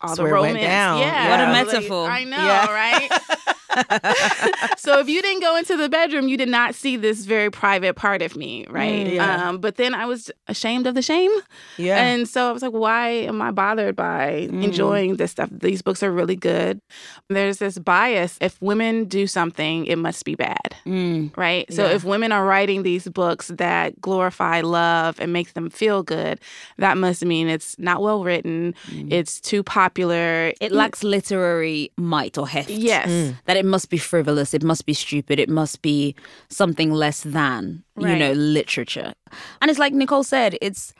all 0.00 0.08
That's 0.08 0.16
the 0.18 0.24
romance. 0.24 0.54
went 0.54 0.62
down. 0.66 0.98
Yeah. 1.00 1.30
What 1.30 1.40
a 1.40 1.52
Like, 1.52 1.66
metaphor. 1.66 2.08
I 2.10 2.24
know, 2.24 2.36
Yeah. 2.38 2.72
right? 2.72 3.10
so 4.76 4.98
if 5.00 5.08
you 5.08 5.22
didn't 5.22 5.40
go 5.42 5.56
into 5.56 5.76
the 5.76 5.88
bedroom, 5.88 6.28
you 6.28 6.36
did 6.36 6.48
not 6.48 6.74
see 6.74 6.96
this 6.96 7.24
very 7.24 7.50
private 7.50 7.94
part 7.96 8.22
of 8.22 8.36
me, 8.36 8.66
right? 8.68 9.06
Mm, 9.06 9.14
yeah. 9.14 9.48
um, 9.48 9.58
but 9.58 9.76
then 9.76 9.94
I 9.94 10.06
was 10.06 10.30
ashamed 10.48 10.86
of 10.86 10.94
the 10.94 11.02
shame. 11.02 11.30
Yeah. 11.76 12.02
And 12.04 12.28
so 12.28 12.48
I 12.48 12.52
was 12.52 12.62
like, 12.62 12.72
why 12.72 13.08
am 13.08 13.40
I 13.42 13.50
bothered 13.50 13.96
by 13.96 14.48
Mm. 14.50 14.64
enjoying 14.64 15.16
this 15.16 15.30
stuff? 15.30 15.48
These 15.50 15.82
books 15.82 16.02
are 16.02 16.10
really 16.12 16.36
good. 16.36 16.80
There's 17.28 17.58
this 17.58 17.78
bias. 17.78 18.36
If 18.40 18.60
women 18.60 19.04
do 19.06 19.26
something, 19.26 19.86
it 19.86 19.96
must 19.96 20.24
be 20.24 20.34
bad, 20.34 20.76
Mm. 20.86 21.36
right? 21.36 21.70
So 21.72 21.84
Yeah. 21.86 21.94
if 21.94 22.04
women 22.04 22.32
are 22.32 22.44
writing 22.44 22.82
these 22.82 23.08
books 23.08 23.48
that 23.48 24.00
glorify 24.00 24.60
love 24.60 25.18
and 25.20 25.32
make 25.32 25.54
them 25.54 25.70
feel 25.70 26.02
good, 26.02 26.40
that 26.78 26.96
must 26.98 27.24
mean 27.24 27.48
it's 27.48 27.76
not 27.78 28.02
well 28.02 28.22
written, 28.24 28.74
Mm. 28.90 29.12
it's 29.12 29.40
too 29.40 29.62
popular. 29.62 30.52
It 30.60 30.72
lacks 30.72 31.02
literary 31.02 31.90
might 31.96 32.36
or 32.38 32.46
heft. 32.48 32.70
Yes. 32.70 33.08
Mm. 33.08 33.34
That 33.46 33.56
it 33.56 33.63
it 33.64 33.70
must 33.70 33.88
be 33.88 33.98
frivolous, 33.98 34.52
it 34.52 34.62
must 34.62 34.84
be 34.84 34.92
stupid, 34.92 35.40
it 35.40 35.48
must 35.48 35.80
be 35.80 36.14
something 36.50 36.92
less 36.92 37.22
than, 37.22 37.82
you 37.98 38.14
know, 38.14 38.32
literature. 38.32 39.14
And 39.60 39.70
it's 39.70 39.80
like 39.80 39.94
Nichole 39.94 40.24
said, 40.24 40.58
it's 40.60 40.92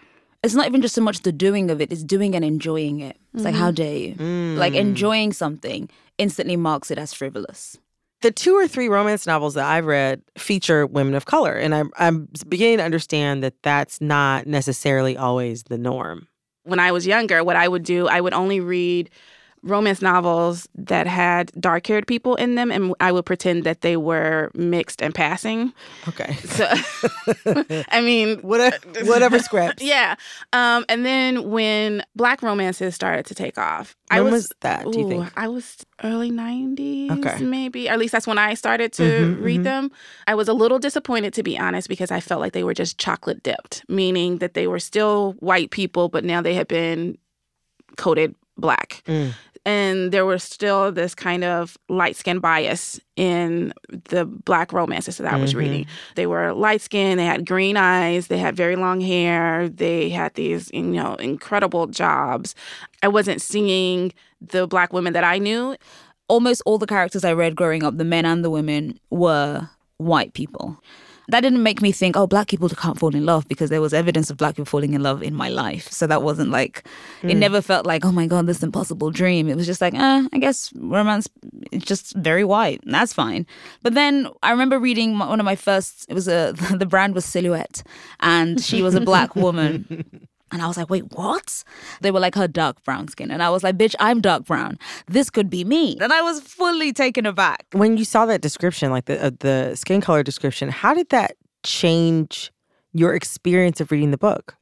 it's 0.42 0.54
not 0.54 0.66
even 0.66 0.83
just 0.83 0.94
so 0.94 1.02
much 1.02 1.21
the 1.21 1.33
doing 1.33 1.71
of 1.71 1.80
it, 1.80 1.92
it's 1.92 2.02
doing 2.02 2.35
and 2.35 2.44
enjoying 2.44 3.00
it. 3.00 3.16
It's 3.35 3.44
like, 3.44 3.54
how 3.54 3.68
mm-hmm. 3.68 3.75
dare 3.75 3.97
you? 3.97 4.14
Mm. 4.14 4.56
Like 4.56 4.75
enjoying 4.75 5.33
something 5.33 5.88
instantly 6.18 6.56
marks 6.56 6.90
it 6.90 6.99
as 6.99 7.12
frivolous. 7.12 7.78
The 8.23 8.30
two 8.30 8.54
or 8.54 8.66
three 8.66 8.88
romance 8.88 9.26
novels 9.26 9.54
that 9.54 9.66
I've 9.66 9.85
read 9.85 10.23
feature 10.38 10.87
women 10.87 11.14
of 11.14 11.26
color, 11.26 11.52
and 11.52 11.75
I'm 11.75 11.90
I'm 11.99 12.28
beginning 12.49 12.78
to 12.78 12.85
understand 12.85 13.42
that 13.42 13.62
that's 13.62 14.00
not 14.00 14.47
necessarily 14.47 15.16
always 15.16 15.64
the 15.64 15.76
norm. 15.76 16.28
when 16.64 16.80
I 16.80 16.92
was 16.92 17.06
younger, 17.06 17.44
what 17.44 17.56
I 17.56 17.68
would 17.68 17.85
do, 17.85 18.09
I 18.09 18.21
would 18.21 18.33
only 18.33 18.61
read 18.61 19.11
romance 19.64 20.00
novels 20.02 20.68
that 20.75 21.06
had 21.06 21.50
dark 21.59 21.87
haired 21.87 22.06
people 22.06 22.37
in 22.37 22.54
them, 22.54 22.71
and 22.71 22.94
I 23.00 23.11
would 23.12 23.25
pretend 23.26 23.64
that 23.64 23.80
they 23.80 23.97
were 23.97 24.50
mixed 24.54 25.02
and 25.02 25.14
passing. 25.14 25.73
Okay, 26.06 26.35
So, 26.44 26.66
I 27.90 28.00
mean, 28.02 28.38
whatever, 28.42 28.76
whatever 29.04 29.38
script. 29.38 29.80
yeah. 29.83 30.16
Um, 30.52 30.85
and 30.88 31.04
then 31.04 31.50
when 31.50 32.04
black 32.14 32.42
romances 32.42 32.94
started 32.94 33.26
to 33.26 33.35
take 33.35 33.56
off, 33.59 33.97
I 34.11 34.21
When 34.21 34.33
was, 34.33 34.42
was 34.44 34.52
that, 34.61 34.90
do 34.90 34.99
you 35.00 35.09
think? 35.09 35.33
I 35.37 35.49
was 35.49 35.78
early 36.02 36.30
90s, 36.30 37.11
Okay. 37.11 37.42
maybe. 37.42 37.88
Or 37.88 37.92
at 37.92 37.99
least 37.99 38.12
that's 38.12 38.26
when 38.26 38.38
I 38.38 38.54
started 38.54 38.92
to 38.94 39.02
Mhm, 39.02 39.42
read 39.42 39.61
mhm. 39.61 39.64
them. 39.64 39.90
I 40.26 40.35
was 40.35 40.47
a 40.49 40.52
little 40.52 40.78
disappointed, 40.78 41.33
to 41.35 41.42
be 41.42 41.59
honest, 41.59 41.88
because 41.88 42.11
I 42.11 42.21
felt 42.21 42.40
like 42.40 42.52
they 42.52 42.64
were 42.64 42.75
just 42.75 42.99
chocolate 42.99 43.42
dipped, 43.42 43.83
meaning 43.88 44.38
that 44.38 44.52
they 44.54 44.66
were 44.66 44.78
still 44.80 45.33
white 45.40 45.71
people, 45.71 46.09
but 46.11 46.23
now 46.25 46.42
they 46.42 46.54
had 46.54 46.68
been 46.68 47.16
coated 47.97 48.35
black. 48.56 49.02
Mm. 49.06 49.33
And 49.66 50.12
there 50.12 50.26
was 50.26 50.42
still 50.42 50.92
this 50.92 51.14
kind 51.14 51.42
of 51.42 51.78
light 51.88 52.16
skin 52.16 52.38
bias 52.38 53.00
in 53.16 53.73
the 54.11 54.26
black 54.26 54.73
romances 54.75 55.16
that 55.16 55.33
I 55.33 55.37
was 55.37 55.54
Mhm. 55.54 55.59
reading. 55.59 55.87
They 56.16 56.26
were 56.26 56.52
light 56.52 56.83
skinned, 56.83 57.18
they 57.18 57.25
had 57.25 57.47
green 57.47 57.76
eyes, 57.76 58.26
they 58.26 58.37
had 58.38 58.54
very 58.56 58.76
long 58.76 59.00
hair, 59.00 59.68
they 59.71 60.11
had 60.11 60.35
these, 60.35 60.71
you 60.75 60.83
know, 60.83 61.14
incredible 61.14 61.87
jobs. 61.87 62.54
I 63.02 63.09
wasn't 63.09 63.40
seeing 63.40 64.12
the 64.40 64.66
black 64.66 64.92
women 64.92 65.14
that 65.14 65.25
I 65.25 65.38
knew. 65.38 65.76
Almost 66.28 66.62
all 66.66 66.76
the 66.78 66.87
characters 66.87 67.25
I 67.25 67.33
read 67.33 67.56
growing 67.56 67.83
up, 67.83 67.97
the 67.97 68.04
men 68.04 68.26
and 68.26 68.44
the 68.44 68.50
women, 68.50 68.99
were 69.11 69.68
white 69.99 70.35
people. 70.35 70.76
That 71.28 71.40
didn't 71.40 71.62
make 71.62 71.81
me 71.81 71.93
think, 71.93 72.16
oh, 72.16 72.26
black 72.26 72.49
people 72.49 72.69
can't 72.69 72.99
fall 72.99 73.14
in 73.14 73.25
love 73.25 73.49
because 73.49 73.71
there 73.71 73.81
was 73.81 73.95
evidence 73.95 74.31
of 74.31 74.37
black 74.37 74.54
people 74.54 74.66
falling 74.66 74.95
in 74.95 75.02
love 75.02 75.23
in 75.23 75.35
my 75.35 75.49
life. 75.49 75.90
So 75.90 76.07
that 76.07 76.23
wasn't 76.23 76.50
like, 76.50 76.87
it 77.23 77.37
never 77.37 77.62
felt 77.62 77.87
like, 77.87 78.04
oh 78.04 78.12
my 78.12 78.26
God, 78.26 78.47
this 78.47 78.62
impossible 78.62 79.11
dream. 79.11 79.49
It 79.49 79.57
was 79.57 79.66
just 79.66 79.81
like, 79.81 79.95
eh, 79.95 80.28
I 80.33 80.38
guess 80.38 80.73
romance, 80.75 81.28
is 81.73 81.83
just 81.83 82.14
very 82.16 82.45
white. 82.45 82.83
And 82.85 82.95
that's 82.95 83.12
fine. 83.12 83.47
But 83.83 83.95
then 83.95 84.28
I 84.43 84.50
remember 84.50 84.78
reading 84.78 85.16
my, 85.16 85.26
one 85.26 85.40
of 85.40 85.47
my 85.47 85.57
first, 85.57 86.07
it 86.09 86.14
was 86.14 86.28
a, 86.28 86.54
the 86.76 86.87
brand 86.87 87.14
was 87.14 87.25
Silhouette, 87.25 87.83
and 88.21 88.61
she 88.61 88.83
was 88.83 88.95
a 88.95 89.00
black 89.00 89.35
woman. 89.37 90.04
And 90.54 90.62
I 90.62 90.68
was 90.68 90.76
like, 90.76 90.88
wait, 90.88 91.12
what? 91.12 91.64
They 92.00 92.12
were 92.12 92.20
like 92.20 92.37
her 92.37 92.46
dark 92.46 92.82
brown 92.84 93.08
skin. 93.08 93.32
And 93.32 93.42
I 93.42 93.50
was 93.50 93.64
like, 93.64 93.76
bitch, 93.76 93.96
I'm 93.99 94.20
dark 94.20 94.44
brown. 94.44 94.78
This 95.08 95.28
could 95.28 95.50
be 95.50 95.64
me. 95.64 95.99
And 96.00 96.12
I 96.12 96.23
was 96.23 96.40
fully 96.40 96.92
taken 96.92 97.26
aback. 97.26 97.66
When 97.73 97.96
you 97.96 98.04
saw 98.04 98.25
that 98.26 98.40
description, 98.40 98.92
like 98.92 99.06
the 99.06 99.26
uh, 99.26 99.30
the 99.40 99.75
skin 99.75 100.00
color 100.00 100.23
description, 100.23 100.68
how 100.68 100.94
did 100.94 101.08
that 101.08 101.32
change 101.64 102.52
your 102.92 103.14
experience 103.14 103.80
of 103.80 103.90
reading 103.90 104.12
the 104.12 104.16
book? 104.16 104.54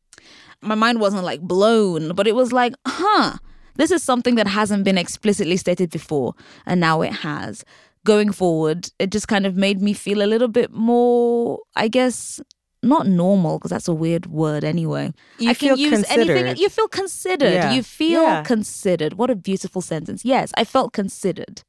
My 0.63 0.75
mind 0.75 0.99
wasn't 0.99 1.25
like 1.25 1.43
blown, 1.43 2.15
but 2.15 2.27
it 2.27 2.35
was 2.35 2.53
like, 2.53 2.73
huh, 2.87 3.37
this 3.77 3.91
is 3.91 4.03
something 4.03 4.37
that 4.37 4.47
hasn't 4.47 4.85
been 4.85 4.97
explicitly 4.97 5.59
stated 5.59 5.91
before. 5.91 6.35
And 6.65 6.81
now 6.81 7.03
it 7.03 7.13
has. 7.13 7.65
Going 8.05 8.33
forward, 8.33 8.91
it 8.99 9.11
just 9.11 9.29
kind 9.29 9.45
of 9.45 9.57
made 9.57 9.83
me 9.83 9.93
feel 9.93 10.23
a 10.23 10.27
little 10.27 10.49
bit 10.49 10.73
more, 10.73 11.61
I 11.77 11.89
guess, 11.89 12.41
not 12.83 13.07
normal, 13.07 13.59
because 13.59 13.71
that's 13.71 13.89
a 13.89 13.95
weird 13.95 14.27
word 14.27 14.65
anyway. 14.65 15.13
You 15.39 15.51
I 15.51 15.55
feel 15.55 15.77
can 15.77 15.93
use 15.93 16.05
anything. 16.11 16.57
You 16.57 16.69
feel 16.69 16.89
considered. 16.89 17.53
Yeah. 17.53 17.73
You 17.73 17.83
feel 17.83 18.23
Yeah. 18.23 18.43
considered. 18.43 19.15
What 19.15 19.31
a 19.31 19.37
beautiful 19.37 19.81
sentence. 19.83 20.25
Yes, 20.25 20.53
I 20.57 20.65
felt 20.65 20.93
considered. 20.93 21.63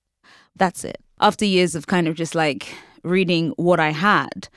That's 0.56 0.84
it. 0.84 0.98
After 1.20 1.46
years 1.46 1.76
of 1.76 1.88
kind 1.88 2.08
of 2.08 2.16
just 2.16 2.36
like 2.36 2.74
reading 3.04 3.54
what 3.58 3.80
I 3.80 3.92
had, 3.92 4.48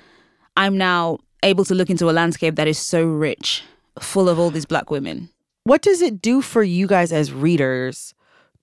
I'm 0.56 0.78
now 0.78 1.18
able 1.42 1.64
to 1.66 1.74
look 1.74 1.90
into 1.90 2.08
a 2.10 2.12
landscape 2.12 2.56
that 2.56 2.66
is 2.68 2.78
so 2.78 3.04
rich, 3.04 3.62
full 4.00 4.28
of 4.28 4.38
all 4.38 4.50
these 4.50 4.66
black 4.66 4.90
women. 4.90 5.28
What 5.64 5.82
does 5.82 6.00
it 6.00 6.22
do 6.22 6.42
for 6.42 6.62
you 6.62 6.86
guys 6.86 7.12
as 7.12 7.32
readers 7.32 8.14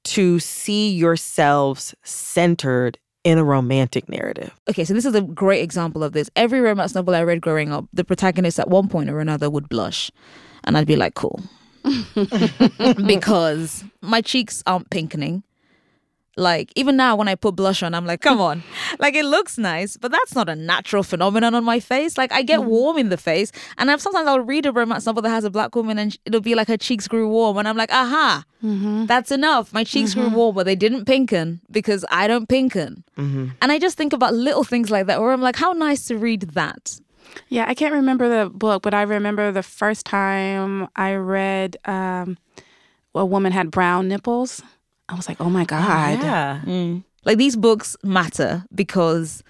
to 0.05 0.39
see 0.39 0.91
yourselves 0.91 1.93
centered 2.03 2.97
in 3.23 3.37
a 3.37 3.43
romantic 3.43 4.09
narrative? 4.09 4.51
Okay, 4.69 4.83
so 4.83 4.93
this 4.93 5.05
is 5.05 5.15
a 5.15 5.21
great 5.21 5.61
example 5.61 6.03
of 6.03 6.13
this. 6.13 6.29
Every 6.35 6.59
romance 6.59 6.95
novel 6.95 7.15
I 7.15 7.23
read 7.23 7.41
growing 7.41 7.71
up, 7.71 7.85
the 7.93 8.03
protagonist 8.03 8.59
at 8.59 8.69
one 8.69 8.89
point 8.89 9.09
or 9.09 9.19
another 9.19 9.49
would 9.49 9.69
blush. 9.69 10.11
And 10.63 10.77
I'd 10.77 10.87
be 10.87 10.95
like, 10.95 11.15
cool. 11.15 11.41
because 13.05 13.83
my 14.01 14.21
cheeks 14.21 14.63
aren't 14.65 14.89
pinkening. 14.89 15.43
Like, 16.35 16.73
even 16.75 16.95
now 16.95 17.15
when 17.15 17.27
I 17.27 17.35
put 17.35 17.55
blush 17.55 17.83
on, 17.83 17.93
I'm 17.93 18.05
like, 18.05 18.21
come 18.21 18.41
on. 18.49 18.63
like, 18.99 19.15
it 19.15 19.25
looks 19.25 19.57
nice, 19.57 19.97
but 19.97 20.11
that's 20.11 20.33
not 20.33 20.49
a 20.49 20.55
natural 20.55 21.03
phenomenon 21.03 21.53
on 21.53 21.63
my 21.63 21.79
face. 21.79 22.17
Like, 22.17 22.31
I 22.31 22.41
get 22.41 22.61
mm. 22.61 22.65
warm 22.65 22.97
in 22.97 23.09
the 23.09 23.17
face. 23.17 23.51
And 23.77 23.91
I've, 23.91 24.01
sometimes 24.01 24.27
I'll 24.27 24.39
read 24.39 24.65
a 24.65 24.71
romance 24.71 25.05
novel 25.05 25.21
that 25.21 25.29
has 25.29 25.43
a 25.43 25.51
black 25.51 25.75
woman 25.75 25.99
and 25.99 26.17
it'll 26.25 26.41
be 26.41 26.55
like 26.55 26.67
her 26.67 26.77
cheeks 26.77 27.07
grew 27.07 27.27
warm. 27.27 27.57
And 27.57 27.67
I'm 27.67 27.77
like, 27.77 27.91
aha, 27.91 28.43
mm-hmm. 28.63 29.05
that's 29.05 29.31
enough. 29.31 29.73
My 29.73 29.83
cheeks 29.83 30.13
grew 30.13 30.25
mm-hmm. 30.25 30.35
warm, 30.35 30.55
but 30.55 30.65
they 30.65 30.75
didn't 30.75 31.05
pinken 31.05 31.59
because 31.69 32.03
I 32.09 32.27
don't 32.27 32.49
pinken. 32.49 33.03
Mm-hmm. 33.17 33.49
And 33.61 33.71
I 33.71 33.77
just 33.77 33.97
think 33.97 34.13
about 34.13 34.33
little 34.33 34.63
things 34.63 34.89
like 34.89 35.05
that 35.07 35.21
where 35.21 35.31
I'm 35.31 35.41
like, 35.41 35.55
how 35.55 35.73
nice 35.73 36.07
to 36.07 36.17
read 36.17 36.41
that. 36.51 36.99
Yeah, 37.49 37.65
I 37.67 37.73
can't 37.73 37.93
remember 37.93 38.29
the 38.29 38.49
book, 38.49 38.83
but 38.83 38.93
I 38.93 39.03
remember 39.03 39.51
the 39.51 39.63
first 39.63 40.05
time 40.05 40.87
I 40.95 41.15
read 41.15 41.77
um, 41.85 42.37
a 43.15 43.25
woman 43.25 43.51
had 43.51 43.71
brown 43.71 44.07
nipples. 44.07 44.61
I 45.09 45.15
was 45.15 45.27
like, 45.27 45.39
oh 45.41 45.49
my 45.49 45.65
God. 45.65 46.19
Yeah. 46.21 46.95
Like 47.25 47.37
these 47.37 47.55
books 47.55 47.95
matter 48.03 48.65
because 48.73 49.43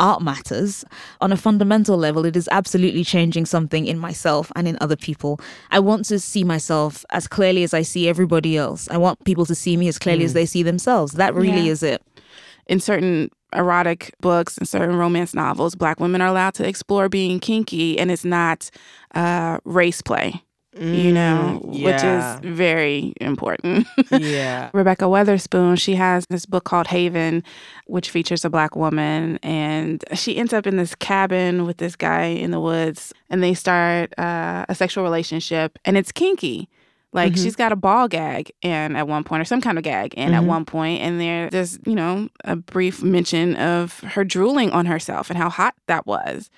art 0.00 0.22
matters. 0.22 0.84
On 1.20 1.32
a 1.32 1.36
fundamental 1.36 1.96
level, 1.98 2.24
it 2.24 2.36
is 2.36 2.48
absolutely 2.52 3.02
changing 3.04 3.44
something 3.46 3.86
in 3.86 3.98
myself 3.98 4.52
and 4.54 4.68
in 4.68 4.78
other 4.80 4.96
people. 4.96 5.40
I 5.70 5.80
want 5.80 6.04
to 6.06 6.18
see 6.20 6.44
myself 6.44 7.04
as 7.10 7.26
clearly 7.26 7.64
as 7.64 7.74
I 7.74 7.82
see 7.82 8.08
everybody 8.08 8.56
else. 8.56 8.88
I 8.90 8.96
want 8.96 9.22
people 9.24 9.44
to 9.46 9.54
see 9.54 9.76
me 9.76 9.88
as 9.88 9.98
clearly 9.98 10.24
as 10.24 10.34
they 10.34 10.46
see 10.46 10.62
themselves. 10.62 11.12
That 11.14 11.34
really 11.34 11.62
Yeah. 11.66 11.72
is 11.72 11.82
it. 11.82 12.02
in 12.66 12.80
certain 12.80 13.30
erotic 13.54 14.12
books 14.20 14.58
and 14.58 14.68
certain 14.68 14.94
romance 14.94 15.32
novels, 15.32 15.74
black 15.74 15.98
women 16.00 16.20
are 16.20 16.28
allowed 16.28 16.52
to 16.52 16.68
explore 16.68 17.08
being 17.08 17.40
kinky, 17.40 17.98
and 17.98 18.10
it's 18.10 18.26
not 18.26 18.68
uh, 19.14 19.56
race 19.64 20.02
play, 20.02 20.42
you 20.76 21.12
know, 21.12 21.60
Mm, 21.64 21.82
which 21.82 22.02
is 22.02 22.54
very 22.56 23.12
important. 23.20 23.86
yeah. 24.10 24.70
Rebekah 24.74 25.06
Weatherspoon, 25.06 25.78
she 25.78 25.94
has 25.96 26.26
this 26.26 26.46
book 26.46 26.64
called 26.64 26.86
Haven, 26.88 27.42
which 27.86 28.10
features 28.10 28.44
a 28.44 28.50
black 28.50 28.76
woman, 28.76 29.38
and 29.42 30.04
she 30.14 30.36
ends 30.36 30.52
up 30.52 30.66
in 30.66 30.76
this 30.76 30.94
cabin 30.94 31.64
with 31.66 31.78
this 31.78 31.96
guy 31.96 32.24
in 32.24 32.50
the 32.50 32.60
woods, 32.60 33.12
and 33.30 33.42
they 33.42 33.54
start 33.54 34.12
uh, 34.18 34.66
a 34.68 34.74
sexual 34.74 35.04
relationship, 35.04 35.78
and 35.84 35.96
it's 35.96 36.12
kinky. 36.12 36.68
Like 37.12 37.32
mm-hmm. 37.32 37.42
she's 37.42 37.56
got 37.56 37.72
a 37.72 37.76
ball 37.76 38.06
gag 38.06 38.52
and 38.62 38.96
at 38.96 39.08
one 39.08 39.24
point 39.24 39.40
or 39.40 39.44
some 39.46 39.62
kind 39.62 39.78
of 39.78 39.84
gag 39.84 40.12
and 40.18 40.34
at 40.34 40.40
mm-hmm. 40.40 40.48
one 40.48 40.64
point 40.66 41.00
and 41.00 41.18
there 41.18 41.48
there's 41.48 41.78
you 41.86 41.94
know 41.94 42.28
a 42.44 42.54
brief 42.54 43.02
mention 43.02 43.56
of 43.56 44.00
her 44.00 44.24
drooling 44.24 44.70
on 44.72 44.84
herself 44.84 45.30
and 45.30 45.38
how 45.38 45.48
hot 45.48 45.74
that 45.86 46.06
was. 46.06 46.50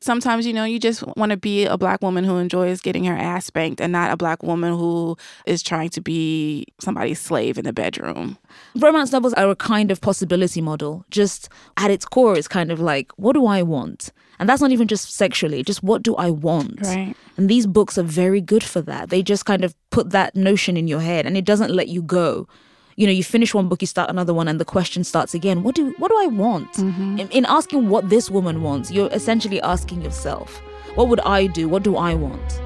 Sometimes 0.00 0.46
you 0.46 0.54
know 0.54 0.64
you 0.64 0.78
just 0.78 1.06
want 1.18 1.30
to 1.30 1.36
be 1.36 1.66
a 1.66 1.76
black 1.76 2.00
woman 2.00 2.24
who 2.24 2.38
enjoys 2.38 2.80
getting 2.80 3.04
her 3.04 3.14
ass 3.14 3.46
spanked 3.46 3.82
and 3.82 3.92
not 3.92 4.10
a 4.10 4.16
black 4.16 4.42
woman 4.42 4.72
who 4.72 5.16
is 5.44 5.62
trying 5.62 5.90
to 5.90 6.00
be 6.00 6.66
somebody's 6.80 7.20
slave 7.20 7.58
in 7.58 7.64
the 7.64 7.72
bedroom. 7.72 8.38
Romance 8.76 9.12
novels 9.12 9.34
are 9.34 9.50
a 9.50 9.56
kind 9.56 9.90
of 9.90 10.00
possibility 10.00 10.62
model. 10.62 11.04
Just 11.10 11.50
at 11.76 11.90
its 11.90 12.06
core, 12.06 12.36
it's 12.36 12.48
kind 12.48 12.72
of 12.72 12.80
like, 12.80 13.12
what 13.16 13.34
do 13.34 13.46
I 13.46 13.62
want? 13.62 14.10
And 14.38 14.48
that's 14.48 14.60
not 14.60 14.70
even 14.70 14.88
just 14.88 15.12
sexually, 15.14 15.62
just 15.62 15.82
what 15.82 16.02
do 16.02 16.14
I 16.16 16.30
want? 16.30 16.80
Right. 16.82 17.14
And 17.36 17.48
these 17.48 17.66
books 17.66 17.98
are 17.98 18.02
very 18.04 18.40
good 18.40 18.62
for 18.62 18.80
that. 18.82 19.10
They 19.10 19.22
just 19.22 19.44
kind 19.44 19.64
of 19.64 19.74
put 19.90 20.10
that 20.10 20.36
notion 20.36 20.76
in 20.76 20.86
your 20.86 21.00
head 21.00 21.26
and 21.26 21.36
it 21.36 21.44
doesn't 21.44 21.72
let 21.72 21.88
you 21.88 22.02
go. 22.02 22.46
You 22.96 23.06
know, 23.06 23.12
you 23.12 23.22
finish 23.22 23.54
one 23.54 23.68
book, 23.68 23.80
you 23.80 23.86
start 23.86 24.10
another 24.10 24.34
one, 24.34 24.48
and 24.48 24.58
the 24.58 24.64
question 24.64 25.04
starts 25.04 25.32
again. 25.32 25.62
What 25.62 25.76
do 25.76 25.94
what 25.98 26.10
do 26.10 26.18
I 26.18 26.26
want? 26.26 26.72
Mm-hmm. 26.72 27.18
In, 27.20 27.28
in 27.28 27.46
asking 27.46 27.88
what 27.88 28.08
this 28.08 28.28
woman 28.28 28.62
wants, 28.62 28.90
you're 28.90 29.12
essentially 29.12 29.60
asking 29.60 30.02
yourself, 30.02 30.60
what 30.96 31.08
would 31.08 31.20
I 31.20 31.46
do? 31.46 31.68
What 31.68 31.84
do 31.84 31.96
I 31.96 32.14
want? 32.14 32.60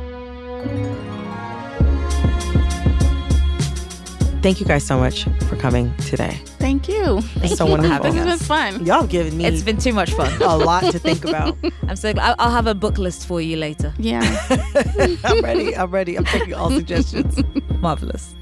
Thank 4.43 4.59
you 4.59 4.67
guys 4.67 4.85
so 4.85 4.99
much 4.99 5.25
for 5.49 5.55
coming 5.57 5.95
today. 5.99 6.41
Thank 6.59 6.89
you. 6.89 7.21
It's 7.37 7.57
so 7.57 7.65
you 7.65 7.71
wonderful. 7.71 8.03
This 8.03 8.15
has 8.17 8.27
been 8.27 8.39
fun. 8.47 8.85
Y'all 8.85 9.07
given 9.07 9.37
me 9.37 9.45
It's 9.45 9.63
been 9.63 9.79
too 9.79 9.93
much 9.93 10.13
fun. 10.15 10.33
a 10.43 10.57
lot 10.57 10.83
to 10.91 10.99
think 10.99 11.25
about. 11.25 11.57
I'm 11.89 11.95
so 11.95 12.13
glad. 12.13 12.25
I'll- 12.31 12.35
I'll 12.41 12.51
have 12.51 12.67
a 12.67 12.75
book 12.75 12.99
list 12.99 13.27
for 13.29 13.41
you 13.41 13.57
later. 13.57 13.95
Yeah. 13.99 14.21
I'm 15.25 15.43
ready. 15.43 15.77
I'm 15.77 15.91
ready. 15.93 16.17
I'm 16.17 16.25
taking 16.25 16.55
all 16.55 16.71
suggestions. 16.71 17.39
Marvelous. 17.81 18.35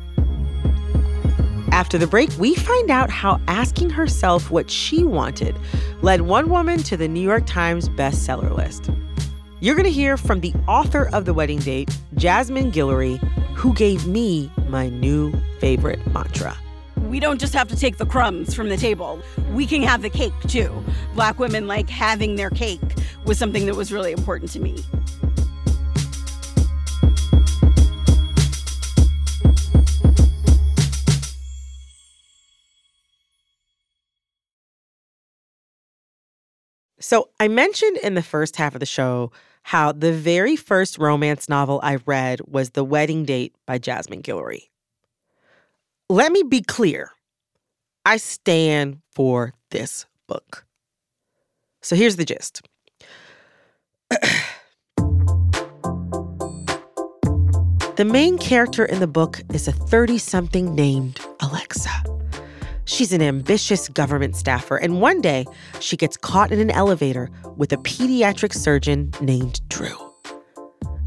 After 1.71 1.99
the 1.99 2.07
break, 2.07 2.31
we 2.39 2.55
find 2.55 2.91
out 2.91 3.11
how 3.11 3.39
asking 3.47 3.91
herself 3.91 4.51
what 4.51 4.71
she 4.71 5.05
wanted 5.05 5.55
led 6.01 6.23
one 6.23 6.49
woman 6.49 6.79
to 6.85 6.97
the 6.97 7.09
New 7.09 7.21
York 7.21 7.45
Times 7.47 7.91
bestseller 7.91 8.55
list. 8.57 8.89
You're 9.63 9.75
going 9.75 9.85
to 9.85 9.93
hear 9.93 10.17
from 10.17 10.41
the 10.41 10.55
author 10.67 11.11
of 11.13 11.27
The 11.27 11.35
Wedding 11.35 11.59
Date, 11.59 11.95
Jasmine 12.15 12.73
Guillory, 12.73 13.19
who 13.55 13.75
gave 13.75 14.07
me 14.07 14.51
my 14.69 14.89
new 14.89 15.35
favorite 15.59 16.01
mantra. 16.15 16.57
We 16.97 17.21
don't 17.21 17.39
just 17.39 17.53
have 17.53 17.69
to 17.69 17.77
take 17.77 17.99
the 17.99 18.07
crumbs 18.07 18.55
from 18.55 18.71
the 18.71 18.79
table. 18.79 19.21
We 19.53 19.67
can 19.67 19.83
have 19.83 20.01
the 20.01 20.09
cake 20.09 20.33
too. 20.49 20.83
Black 21.15 21.39
women 21.39 21.67
like 21.67 21.91
having 21.91 22.37
their 22.37 22.49
cake 22.49 22.81
was 23.27 23.39
something 23.39 23.67
that 23.67 23.75
was 23.75 23.93
really 23.93 24.13
important 24.13 24.51
to 24.53 24.61
me. 24.61 24.83
So, 36.99 37.29
I 37.39 37.49
mentioned 37.49 37.99
in 37.99 38.15
the 38.15 38.23
first 38.23 38.57
half 38.57 38.75
of 38.75 38.81
the 38.81 38.87
show 38.87 39.33
how 39.63 39.93
the 39.93 40.13
very 40.13 40.57
first 40.57 40.99
romance 40.99 41.49
novel 41.49 41.81
I 41.83 41.97
read 42.07 42.41
was 42.47 42.71
The 42.71 42.85
Wedding 42.85 43.25
Date 43.25 43.55
by 43.67 43.79
Jasmine 43.79 44.23
Guillory. 44.23 44.69
Let 46.09 46.33
me 46.33 46.43
be 46.43 46.63
clear 46.63 47.13
I 48.05 48.17
stand 48.17 49.01
for 49.13 49.55
this 49.71 50.07
book. 50.27 50.67
So, 51.83 51.97
here's 51.97 52.17
the 52.17 52.25
gist. 52.25 52.63
the 57.97 58.05
main 58.05 58.39
character 58.39 58.85
in 58.85 59.01
the 59.01 59.07
book 59.07 59.41
is 59.53 59.69
a 59.69 59.73
30 59.73 60.19
something 60.19 60.75
named 60.75 61.21
Alexa. 61.41 61.91
She's 62.91 63.13
an 63.13 63.23
ambitious 63.23 63.89
government 63.89 64.35
staffer, 64.35 64.77
and 64.77 65.01
one 65.01 65.21
day 65.21 65.47
she 65.79 65.97
gets 65.97 66.17
caught 66.17 66.51
in 66.51 66.59
an 66.59 66.73
elevator 66.73 67.31
with 67.57 67.73
a 67.73 67.77
pediatric 67.77 68.53
surgeon 68.53 69.13
named 69.21 69.61
Drew. 69.69 69.97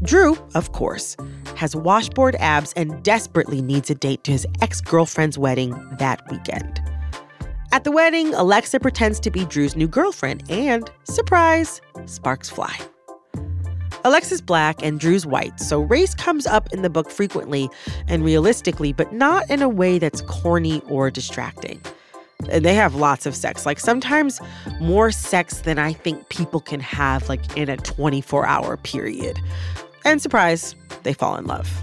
Drew, 0.02 0.38
of 0.54 0.72
course, 0.72 1.14
has 1.56 1.76
washboard 1.76 2.36
abs 2.36 2.72
and 2.72 3.02
desperately 3.02 3.60
needs 3.60 3.90
a 3.90 3.94
date 3.94 4.24
to 4.24 4.32
his 4.32 4.46
ex 4.62 4.80
girlfriend's 4.80 5.36
wedding 5.36 5.72
that 5.98 6.22
weekend. 6.30 6.80
At 7.70 7.84
the 7.84 7.92
wedding, 7.92 8.32
Alexa 8.32 8.80
pretends 8.80 9.20
to 9.20 9.30
be 9.30 9.44
Drew's 9.44 9.76
new 9.76 9.86
girlfriend, 9.86 10.50
and 10.50 10.90
surprise, 11.04 11.82
sparks 12.06 12.48
fly. 12.48 12.74
Alexa's 14.04 14.42
black 14.42 14.82
and 14.82 15.00
Drew's 15.00 15.24
white, 15.24 15.58
so 15.58 15.80
race 15.80 16.14
comes 16.14 16.46
up 16.46 16.70
in 16.74 16.82
the 16.82 16.90
book 16.90 17.10
frequently 17.10 17.70
and 18.06 18.22
realistically, 18.22 18.92
but 18.92 19.14
not 19.14 19.48
in 19.48 19.62
a 19.62 19.68
way 19.68 19.98
that's 19.98 20.20
corny 20.22 20.82
or 20.90 21.10
distracting. 21.10 21.80
And 22.50 22.66
they 22.66 22.74
have 22.74 22.94
lots 22.94 23.24
of 23.24 23.34
sex, 23.34 23.64
like 23.64 23.80
sometimes 23.80 24.42
more 24.78 25.10
sex 25.10 25.60
than 25.60 25.78
I 25.78 25.94
think 25.94 26.28
people 26.28 26.60
can 26.60 26.80
have, 26.80 27.30
like 27.30 27.56
in 27.56 27.70
a 27.70 27.78
24 27.78 28.44
hour 28.44 28.76
period. 28.76 29.40
And 30.04 30.20
surprise, 30.20 30.76
they 31.02 31.14
fall 31.14 31.36
in 31.36 31.46
love. 31.46 31.82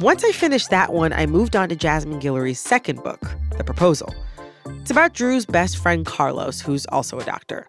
Once 0.00 0.24
I 0.24 0.32
finished 0.32 0.70
that 0.70 0.94
one, 0.94 1.12
I 1.12 1.26
moved 1.26 1.54
on 1.54 1.68
to 1.68 1.76
Jasmine 1.76 2.20
Guillory's 2.20 2.60
second 2.60 3.02
book, 3.02 3.20
The 3.58 3.64
Proposal. 3.64 4.14
It's 4.80 4.90
about 4.90 5.12
Drew's 5.12 5.44
best 5.44 5.76
friend 5.76 6.06
Carlos, 6.06 6.62
who's 6.62 6.86
also 6.86 7.18
a 7.18 7.24
doctor. 7.24 7.68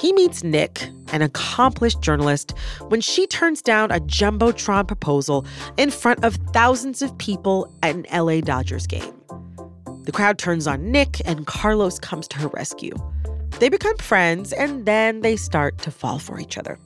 He 0.00 0.14
meets 0.14 0.42
Nick, 0.42 0.88
an 1.12 1.20
accomplished 1.20 2.00
journalist, 2.00 2.54
when 2.88 3.02
she 3.02 3.26
turns 3.26 3.60
down 3.60 3.90
a 3.90 4.00
Jumbotron 4.00 4.86
proposal 4.86 5.44
in 5.76 5.90
front 5.90 6.24
of 6.24 6.36
thousands 6.54 7.02
of 7.02 7.16
people 7.18 7.70
at 7.82 7.94
an 7.94 8.06
LA 8.10 8.40
Dodgers 8.40 8.86
game. 8.86 9.12
The 10.04 10.12
crowd 10.12 10.38
turns 10.38 10.66
on 10.66 10.90
Nick, 10.90 11.20
and 11.26 11.46
Carlos 11.46 11.98
comes 11.98 12.26
to 12.28 12.38
her 12.38 12.48
rescue. 12.48 12.94
They 13.58 13.68
become 13.68 13.98
friends, 13.98 14.54
and 14.54 14.86
then 14.86 15.20
they 15.20 15.36
start 15.36 15.76
to 15.82 15.90
fall 15.90 16.18
for 16.18 16.40
each 16.40 16.56
other. 16.56 16.78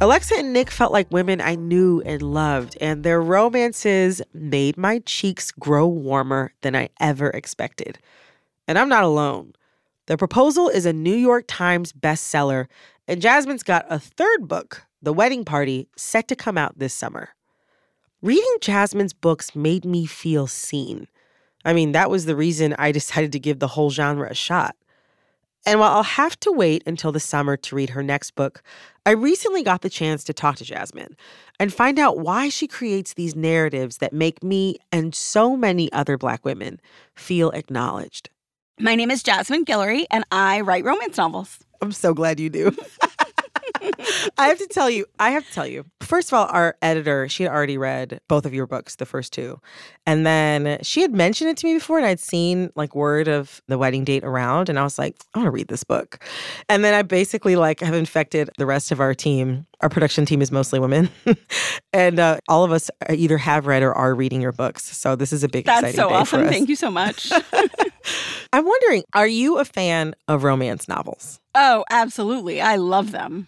Alexa 0.00 0.34
and 0.34 0.52
Nick 0.52 0.72
felt 0.72 0.92
like 0.92 1.08
women 1.12 1.40
I 1.40 1.54
knew 1.54 2.02
and 2.04 2.22
loved, 2.22 2.76
and 2.80 3.04
their 3.04 3.22
romances 3.22 4.20
made 4.34 4.76
my 4.76 4.98
cheeks 5.06 5.52
grow 5.52 5.86
warmer 5.86 6.52
than 6.62 6.74
I 6.74 6.88
ever 6.98 7.30
expected. 7.30 8.00
And 8.66 8.80
I'm 8.80 8.88
not 8.88 9.04
alone. 9.04 9.52
The 10.12 10.18
proposal 10.18 10.68
is 10.68 10.84
a 10.84 10.92
New 10.92 11.16
York 11.16 11.46
Times 11.48 11.90
bestseller, 11.90 12.66
and 13.08 13.22
Jasmine's 13.22 13.62
got 13.62 13.86
a 13.88 13.98
third 13.98 14.46
book, 14.46 14.84
The 15.00 15.10
Wedding 15.10 15.42
Party, 15.42 15.88
set 15.96 16.28
to 16.28 16.36
come 16.36 16.58
out 16.58 16.78
this 16.78 16.92
summer. 16.92 17.30
Reading 18.20 18.56
Jasmine's 18.60 19.14
books 19.14 19.56
made 19.56 19.86
me 19.86 20.04
feel 20.04 20.46
seen. 20.46 21.08
I 21.64 21.72
mean, 21.72 21.92
that 21.92 22.10
was 22.10 22.26
the 22.26 22.36
reason 22.36 22.74
I 22.78 22.92
decided 23.00 23.32
to 23.32 23.40
give 23.40 23.58
the 23.58 23.68
whole 23.68 23.88
genre 23.88 24.28
a 24.30 24.34
shot. 24.34 24.76
And 25.64 25.80
while 25.80 25.92
I'll 25.92 26.02
have 26.02 26.38
to 26.40 26.52
wait 26.52 26.82
until 26.86 27.12
the 27.12 27.18
summer 27.18 27.56
to 27.56 27.74
read 27.74 27.88
her 27.88 28.02
next 28.02 28.32
book, 28.32 28.62
I 29.06 29.12
recently 29.12 29.62
got 29.62 29.80
the 29.80 29.88
chance 29.88 30.24
to 30.24 30.34
talk 30.34 30.56
to 30.56 30.64
Jasmine 30.64 31.16
and 31.58 31.72
find 31.72 31.98
out 31.98 32.18
why 32.18 32.50
she 32.50 32.68
creates 32.68 33.14
these 33.14 33.34
narratives 33.34 33.96
that 33.96 34.12
make 34.12 34.42
me 34.42 34.76
and 34.92 35.14
so 35.14 35.56
many 35.56 35.90
other 35.90 36.18
Black 36.18 36.44
women 36.44 36.82
feel 37.14 37.48
acknowledged. 37.52 38.28
My 38.82 38.96
name 38.96 39.12
is 39.12 39.22
Jasmine 39.22 39.64
Guillory, 39.64 40.06
and 40.10 40.24
I 40.32 40.60
write 40.60 40.84
romance 40.84 41.16
novels. 41.16 41.60
I'm 41.80 41.92
so 41.92 42.12
glad 42.14 42.40
you 42.40 42.50
do. 42.50 42.76
I 44.36 44.48
have 44.48 44.58
to 44.58 44.66
tell 44.66 44.90
you, 44.90 45.06
I 45.20 45.30
have 45.30 45.46
to 45.46 45.52
tell 45.52 45.68
you. 45.68 45.84
First 46.00 46.30
of 46.30 46.34
all, 46.34 46.46
our 46.46 46.76
editor, 46.82 47.28
she 47.28 47.44
had 47.44 47.52
already 47.52 47.78
read 47.78 48.20
both 48.26 48.44
of 48.44 48.52
your 48.52 48.66
books, 48.66 48.96
the 48.96 49.06
first 49.06 49.32
two. 49.32 49.60
And 50.04 50.26
then 50.26 50.78
she 50.82 51.00
had 51.00 51.14
mentioned 51.14 51.50
it 51.50 51.56
to 51.58 51.66
me 51.68 51.74
before, 51.74 51.98
and 51.98 52.06
I'd 52.06 52.18
seen 52.18 52.72
like 52.74 52.96
word 52.96 53.28
of 53.28 53.62
the 53.68 53.78
wedding 53.78 54.02
date 54.02 54.24
around, 54.24 54.68
and 54.68 54.80
I 54.80 54.82
was 54.82 54.98
like, 54.98 55.14
I 55.32 55.38
want 55.38 55.46
to 55.46 55.52
read 55.52 55.68
this 55.68 55.84
book. 55.84 56.24
And 56.68 56.84
then 56.84 56.92
I 56.92 57.02
basically 57.02 57.54
like 57.54 57.78
have 57.80 57.94
infected 57.94 58.50
the 58.58 58.66
rest 58.66 58.90
of 58.90 58.98
our 58.98 59.14
team. 59.14 59.64
Our 59.80 59.90
production 59.90 60.26
team 60.26 60.42
is 60.42 60.50
mostly 60.50 60.80
women, 60.80 61.08
and 61.92 62.18
uh, 62.18 62.38
all 62.48 62.64
of 62.64 62.72
us 62.72 62.90
either 63.08 63.38
have 63.38 63.68
read 63.68 63.84
or 63.84 63.92
are 63.92 64.12
reading 64.12 64.40
your 64.40 64.52
books. 64.52 64.84
So 64.96 65.14
this 65.14 65.32
is 65.32 65.44
a 65.44 65.48
big, 65.48 65.66
That's 65.66 65.94
so 65.94 66.10
awesome. 66.10 66.48
Thank 66.48 66.68
you 66.68 66.76
so 66.76 66.90
much. 66.90 67.30
I'm 68.52 68.64
wondering, 68.66 69.04
are 69.14 69.26
you 69.26 69.58
a 69.58 69.64
fan 69.64 70.14
of 70.28 70.44
romance 70.44 70.88
novels? 70.88 71.40
Oh, 71.54 71.84
absolutely. 71.90 72.60
I 72.60 72.76
love 72.76 73.12
them. 73.12 73.46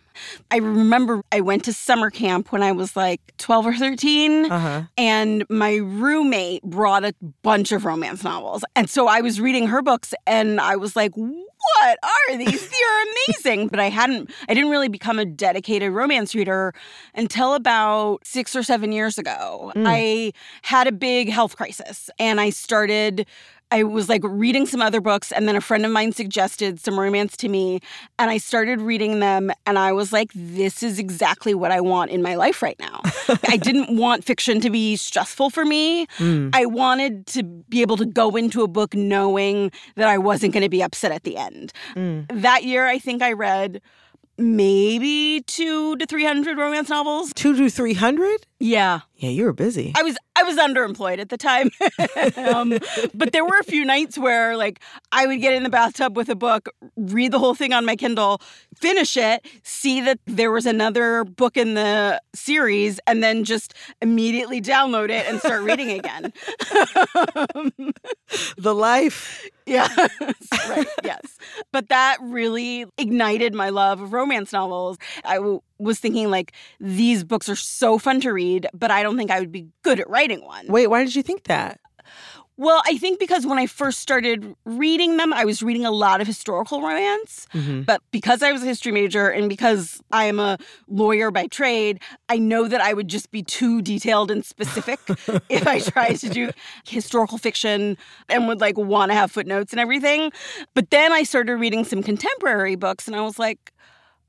I 0.50 0.58
remember 0.58 1.22
I 1.32 1.40
went 1.40 1.64
to 1.64 1.72
summer 1.72 2.10
camp 2.10 2.52
when 2.52 2.62
I 2.62 2.72
was 2.72 2.96
like 2.96 3.20
12 3.38 3.66
or 3.66 3.74
13, 3.74 4.50
uh-huh. 4.50 4.82
and 4.98 5.44
my 5.48 5.76
roommate 5.76 6.62
brought 6.62 7.04
a 7.04 7.14
bunch 7.42 7.72
of 7.72 7.84
romance 7.84 8.22
novels. 8.22 8.62
And 8.76 8.90
so 8.90 9.08
I 9.08 9.22
was 9.22 9.40
reading 9.40 9.66
her 9.68 9.82
books, 9.82 10.12
and 10.26 10.60
I 10.60 10.76
was 10.76 10.96
like, 10.96 11.12
what 11.16 11.98
are 12.02 12.36
these? 12.36 12.68
They're 12.68 13.04
amazing. 13.28 13.68
but 13.68 13.80
I 13.80 13.88
hadn't, 13.88 14.30
I 14.48 14.54
didn't 14.54 14.70
really 14.70 14.88
become 14.88 15.18
a 15.18 15.24
dedicated 15.24 15.92
romance 15.92 16.34
reader 16.34 16.74
until 17.14 17.54
about 17.54 18.26
six 18.26 18.54
or 18.54 18.62
seven 18.62 18.92
years 18.92 19.18
ago. 19.18 19.72
Mm. 19.74 19.84
I 19.86 20.32
had 20.62 20.86
a 20.86 20.92
big 20.92 21.30
health 21.30 21.56
crisis 21.56 22.10
and 22.18 22.40
I 22.40 22.50
started 22.50 23.26
I 23.74 23.82
was 23.82 24.08
like 24.08 24.20
reading 24.22 24.66
some 24.66 24.80
other 24.80 25.00
books, 25.00 25.32
and 25.32 25.48
then 25.48 25.56
a 25.56 25.60
friend 25.60 25.84
of 25.84 25.90
mine 25.90 26.12
suggested 26.12 26.78
some 26.78 26.98
romance 26.98 27.36
to 27.38 27.48
me, 27.48 27.80
and 28.20 28.30
I 28.30 28.38
started 28.38 28.80
reading 28.80 29.18
them, 29.18 29.50
and 29.66 29.80
I 29.80 29.90
was 29.90 30.12
like, 30.12 30.30
this 30.32 30.80
is 30.84 31.00
exactly 31.00 31.54
what 31.54 31.72
I 31.72 31.80
want 31.80 32.12
in 32.12 32.22
my 32.22 32.36
life 32.36 32.62
right 32.62 32.78
now. 32.78 33.00
I 33.48 33.56
didn't 33.56 33.96
want 33.96 34.22
fiction 34.22 34.60
to 34.60 34.70
be 34.70 34.94
stressful 34.94 35.50
for 35.50 35.64
me. 35.64 36.06
Mm. 36.18 36.50
I 36.52 36.66
wanted 36.66 37.26
to 37.28 37.42
be 37.42 37.82
able 37.82 37.96
to 37.96 38.06
go 38.06 38.36
into 38.36 38.62
a 38.62 38.68
book 38.68 38.94
knowing 38.94 39.72
that 39.96 40.06
I 40.06 40.18
wasn't 40.18 40.52
going 40.52 40.62
to 40.62 40.68
be 40.68 40.80
upset 40.80 41.10
at 41.10 41.24
the 41.24 41.36
end. 41.36 41.72
Mm. 41.96 42.26
That 42.42 42.62
year, 42.62 42.86
I 42.86 43.00
think 43.00 43.22
I 43.22 43.32
read 43.32 43.82
maybe 44.38 45.42
two 45.46 45.96
to 45.96 46.06
300 46.06 46.58
romance 46.58 46.88
novels. 46.88 47.32
Two 47.34 47.56
to 47.56 47.68
300? 47.68 48.46
Yeah. 48.64 49.00
Yeah, 49.16 49.28
you 49.28 49.44
were 49.44 49.52
busy. 49.52 49.92
I 49.94 50.02
was 50.02 50.16
I 50.36 50.42
was 50.42 50.56
underemployed 50.56 51.18
at 51.18 51.28
the 51.28 51.36
time. 51.36 51.70
um, 52.36 52.78
but 53.12 53.32
there 53.32 53.44
were 53.44 53.58
a 53.60 53.64
few 53.64 53.84
nights 53.84 54.16
where 54.16 54.56
like 54.56 54.80
I 55.12 55.26
would 55.26 55.42
get 55.42 55.52
in 55.52 55.64
the 55.64 55.68
bathtub 55.68 56.16
with 56.16 56.30
a 56.30 56.34
book, 56.34 56.70
read 56.96 57.30
the 57.30 57.38
whole 57.38 57.54
thing 57.54 57.74
on 57.74 57.84
my 57.84 57.94
Kindle, 57.94 58.40
finish 58.74 59.18
it, 59.18 59.46
see 59.64 60.00
that 60.00 60.18
there 60.26 60.50
was 60.50 60.64
another 60.64 61.24
book 61.24 61.58
in 61.58 61.74
the 61.74 62.22
series 62.34 62.98
and 63.06 63.22
then 63.22 63.44
just 63.44 63.74
immediately 64.00 64.62
download 64.62 65.10
it 65.10 65.26
and 65.28 65.40
start 65.40 65.62
reading 65.62 65.90
again. 65.90 66.32
the 68.56 68.74
life. 68.74 69.46
Yeah. 69.66 69.88
right. 70.68 70.86
Yes. 71.04 71.38
But 71.70 71.90
that 71.90 72.16
really 72.22 72.86
ignited 72.96 73.54
my 73.54 73.68
love 73.68 74.00
of 74.00 74.14
romance 74.14 74.52
novels. 74.52 74.96
I 75.24 75.38
was 75.84 75.98
thinking 75.98 76.30
like 76.30 76.52
these 76.80 77.24
books 77.24 77.48
are 77.48 77.56
so 77.56 77.98
fun 77.98 78.20
to 78.22 78.32
read, 78.32 78.66
but 78.72 78.90
I 78.90 79.02
don't 79.02 79.16
think 79.16 79.30
I 79.30 79.40
would 79.40 79.52
be 79.52 79.68
good 79.82 80.00
at 80.00 80.08
writing 80.08 80.44
one. 80.44 80.66
Wait, 80.66 80.88
why 80.88 81.04
did 81.04 81.14
you 81.14 81.22
think 81.22 81.44
that? 81.44 81.80
Well, 82.56 82.82
I 82.86 82.98
think 82.98 83.18
because 83.18 83.44
when 83.44 83.58
I 83.58 83.66
first 83.66 83.98
started 83.98 84.54
reading 84.64 85.16
them, 85.16 85.32
I 85.32 85.44
was 85.44 85.60
reading 85.60 85.84
a 85.84 85.90
lot 85.90 86.20
of 86.20 86.26
historical 86.28 86.82
romance. 86.82 87.48
Mm-hmm. 87.52 87.82
But 87.82 88.00
because 88.12 88.44
I 88.44 88.52
was 88.52 88.62
a 88.62 88.66
history 88.66 88.92
major 88.92 89.28
and 89.28 89.48
because 89.48 90.00
I 90.12 90.26
am 90.26 90.38
a 90.38 90.58
lawyer 90.86 91.32
by 91.32 91.48
trade, 91.48 92.00
I 92.28 92.38
know 92.38 92.68
that 92.68 92.80
I 92.80 92.92
would 92.92 93.08
just 93.08 93.32
be 93.32 93.42
too 93.42 93.82
detailed 93.82 94.30
and 94.30 94.44
specific 94.44 95.00
if 95.48 95.66
I 95.66 95.80
tried 95.80 96.18
to 96.18 96.28
do 96.28 96.50
historical 96.86 97.38
fiction 97.38 97.96
and 98.28 98.46
would 98.46 98.60
like 98.60 98.78
want 98.78 99.10
to 99.10 99.16
have 99.16 99.32
footnotes 99.32 99.72
and 99.72 99.80
everything. 99.80 100.30
But 100.74 100.90
then 100.90 101.12
I 101.12 101.24
started 101.24 101.56
reading 101.56 101.84
some 101.84 102.04
contemporary 102.04 102.76
books 102.76 103.08
and 103.08 103.16
I 103.16 103.22
was 103.22 103.36
like, 103.36 103.72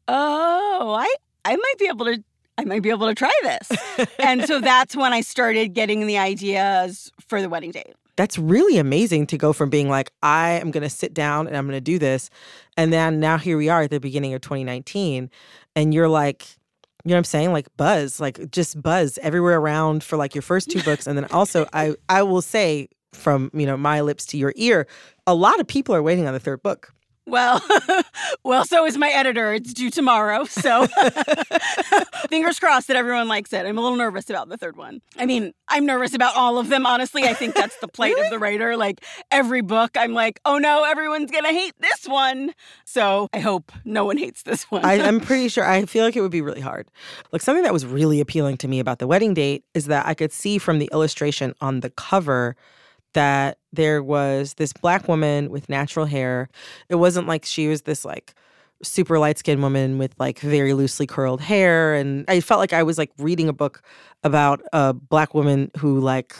oh, 0.08 0.96
I, 1.00 1.14
I 1.46 1.56
might 1.56 1.76
be 1.80 1.88
able 1.88 2.06
to 2.06 2.24
I 2.58 2.64
might 2.64 2.82
be 2.82 2.90
able 2.90 3.08
to 3.08 3.16
try 3.16 3.32
this. 3.44 3.72
and 4.20 4.46
so 4.46 4.60
that's 4.60 4.96
when 4.96 5.14
I 5.14 5.22
started 5.22 5.74
getting 5.74 6.08
the 6.08 6.18
ideas 6.18 7.12
for 7.28 7.42
the 7.42 7.50
wedding 7.50 7.72
date. 7.72 7.94
That's 8.16 8.38
really 8.38 8.78
amazing 8.78 9.28
to 9.28 9.38
go 9.38 9.52
from 9.52 9.70
being 9.70 9.90
like, 9.90 10.12
I 10.24 10.52
am 10.52 10.72
going 10.72 10.84
to 10.84 10.90
sit 10.90 11.14
down 11.14 11.48
and 11.48 11.58
I'm 11.58 11.66
going 11.66 11.76
to 11.76 11.82
do 11.82 12.00
this. 12.00 12.30
And 12.78 12.94
then 12.94 13.20
now 13.20 13.38
here 13.38 13.58
we 13.58 13.68
are 13.68 13.82
at 13.82 13.92
the 13.92 14.00
beginning 14.00 14.34
of 14.34 14.40
2019. 14.40 15.30
And 15.76 15.94
you're 15.94 16.08
like, 16.08 16.48
you 17.04 17.10
know 17.10 17.16
what 17.16 17.20
I'm 17.20 17.24
saying? 17.26 17.52
Like 17.52 17.68
buzz, 17.76 18.22
like 18.22 18.52
just 18.52 18.82
buzz 18.82 19.20
everywhere 19.22 19.60
around 19.60 20.02
for 20.02 20.16
like 20.16 20.34
your 20.34 20.42
first 20.42 20.72
two 20.72 20.82
books. 20.82 21.08
And 21.08 21.18
then 21.18 21.26
also, 21.26 21.68
I, 21.74 21.96
I 22.08 22.24
will 22.24 22.42
say 22.42 22.88
from, 23.12 23.52
you 23.54 23.66
know, 23.66 23.76
my 23.76 24.00
lips 24.00 24.26
to 24.28 24.38
your 24.38 24.54
ear, 24.56 24.88
a 25.28 25.36
lot 25.36 25.60
of 25.60 25.68
people 25.68 25.94
are 25.94 26.02
waiting 26.02 26.26
on 26.26 26.34
the 26.34 26.40
third 26.40 26.64
book. 26.64 26.95
Well, 27.28 27.62
well, 28.44 28.66
so 28.66 28.86
is 28.86 28.98
my 28.98 29.10
editor. 29.10 29.54
It's 29.54 29.74
due 29.74 29.90
tomorrow. 29.90 30.46
So 30.46 30.88
fingers 32.30 32.60
crossed 32.60 32.88
that 32.88 32.96
everyone 32.96 33.28
likes 33.28 33.52
it. 33.52 33.66
I'm 33.66 33.78
a 33.78 33.82
little 33.82 33.98
nervous 33.98 34.30
about 34.30 34.50
the 34.50 34.58
third 34.58 34.78
one. 34.78 35.02
I 35.18 35.26
mean, 35.26 35.54
I'm 35.68 35.86
nervous 35.86 36.14
about 36.14 36.36
all 36.36 36.60
of 36.60 36.70
them, 36.70 36.86
honestly. 36.86 37.24
I 37.24 37.34
think 37.34 37.56
that's 37.56 37.78
the 37.78 37.88
plight 37.88 38.14
really? 38.14 38.28
of 38.28 38.32
the 38.32 38.38
writer. 38.38 38.78
Like 38.78 39.04
every 39.32 39.62
book, 39.62 39.92
I'm 39.96 40.14
like, 40.14 40.40
oh 40.46 40.60
no, 40.60 40.84
everyone's 40.84 41.32
going 41.32 41.46
to 41.46 41.52
hate 41.52 41.74
this 41.80 42.08
one. 42.08 42.54
So 42.86 43.28
I 43.34 43.40
hope 43.40 43.72
no 43.84 44.06
one 44.06 44.18
hates 44.18 44.44
this 44.44 44.70
one. 44.70 44.86
I, 44.86 45.02
I'm 45.08 45.20
pretty 45.20 45.48
sure, 45.48 45.68
I 45.68 45.86
feel 45.86 46.06
like 46.06 46.16
it 46.16 46.22
would 46.22 46.32
be 46.32 46.42
really 46.42 46.62
hard. 46.62 46.88
Like 47.32 47.42
something 47.42 47.64
that 47.64 47.74
was 47.74 47.86
really 47.86 48.20
appealing 48.20 48.58
to 48.58 48.68
me 48.68 48.80
about 48.80 49.00
the 49.00 49.08
wedding 49.08 49.34
date 49.34 49.64
is 49.74 49.86
that 49.86 50.06
I 50.06 50.14
could 50.14 50.32
see 50.32 50.60
from 50.60 50.78
the 50.78 50.90
illustration 50.94 51.56
on 51.60 51.80
the 51.80 51.90
cover 51.90 52.56
that 53.16 53.58
there 53.74 54.04
was 54.04 54.54
this 54.54 54.72
black 54.74 55.08
woman 55.08 55.50
with 55.50 55.68
natural 55.68 56.06
hair. 56.06 56.48
It 56.90 56.96
wasn't 56.96 57.28
like 57.28 57.46
she 57.46 57.68
was 57.68 57.82
this 57.82 58.06
like 58.06 58.36
super 58.84 59.18
light 59.18 59.40
skinned 59.40 59.62
woman 59.62 59.98
with 59.98 60.14
like 60.20 60.40
very 60.40 60.74
loosely 60.74 61.08
curled 61.08 61.42
hair. 61.42 61.96
And 61.96 62.26
I 62.28 62.42
felt 62.42 62.60
like 62.60 62.74
I 62.74 62.84
was 62.84 62.98
like 62.98 63.12
reading 63.18 63.48
a 63.50 63.54
book 63.54 63.82
about 64.24 64.62
a 64.74 64.94
black 64.94 65.34
woman 65.34 65.72
who 65.78 66.00
like 66.00 66.36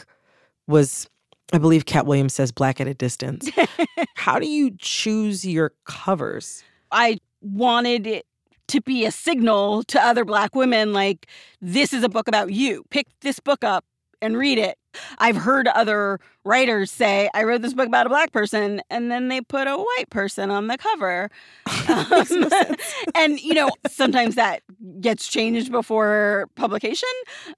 was, 0.66 1.08
I 1.52 1.58
believe 1.58 1.86
Katt 1.86 2.06
Williams 2.06 2.34
says 2.34 2.52
black 2.52 2.80
at 2.80 2.86
a 2.86 2.94
distance. 2.94 3.48
How 4.14 4.38
do 4.38 4.46
you 4.46 4.72
choose 4.78 5.46
your 5.46 5.72
covers? 5.84 6.62
I 6.92 7.18
wanted 7.40 8.06
it 8.06 8.26
to 8.68 8.80
be 8.80 9.06
a 9.06 9.10
signal 9.10 9.82
to 9.84 10.00
other 10.00 10.24
black 10.24 10.54
women 10.54 10.92
like, 10.92 11.26
this 11.60 11.92
is 11.92 12.02
a 12.02 12.08
book 12.08 12.28
about 12.28 12.52
you. 12.52 12.84
Pick 12.90 13.06
this 13.20 13.40
book 13.40 13.64
up 13.64 13.84
and 14.20 14.36
read 14.36 14.58
it. 14.58 14.78
I've 15.18 15.36
heard 15.36 15.68
other 15.68 16.20
writers 16.46 16.90
say, 16.90 17.28
I 17.34 17.42
wrote 17.42 17.62
this 17.62 17.74
book 17.74 17.88
about 17.88 18.06
a 18.06 18.08
black 18.08 18.32
person, 18.32 18.80
and 18.88 19.10
then 19.10 19.28
they 19.28 19.40
put 19.40 19.66
a 19.66 19.76
white 19.76 20.10
person 20.10 20.50
on 20.50 20.68
the 20.68 20.78
cover. 20.78 21.30
Um, 21.88 22.48
and, 23.14 23.40
you 23.40 23.54
know, 23.54 23.70
sometimes 23.88 24.34
that 24.34 24.62
gets 25.00 25.28
changed 25.28 25.70
before 25.70 26.48
publication, 26.56 27.08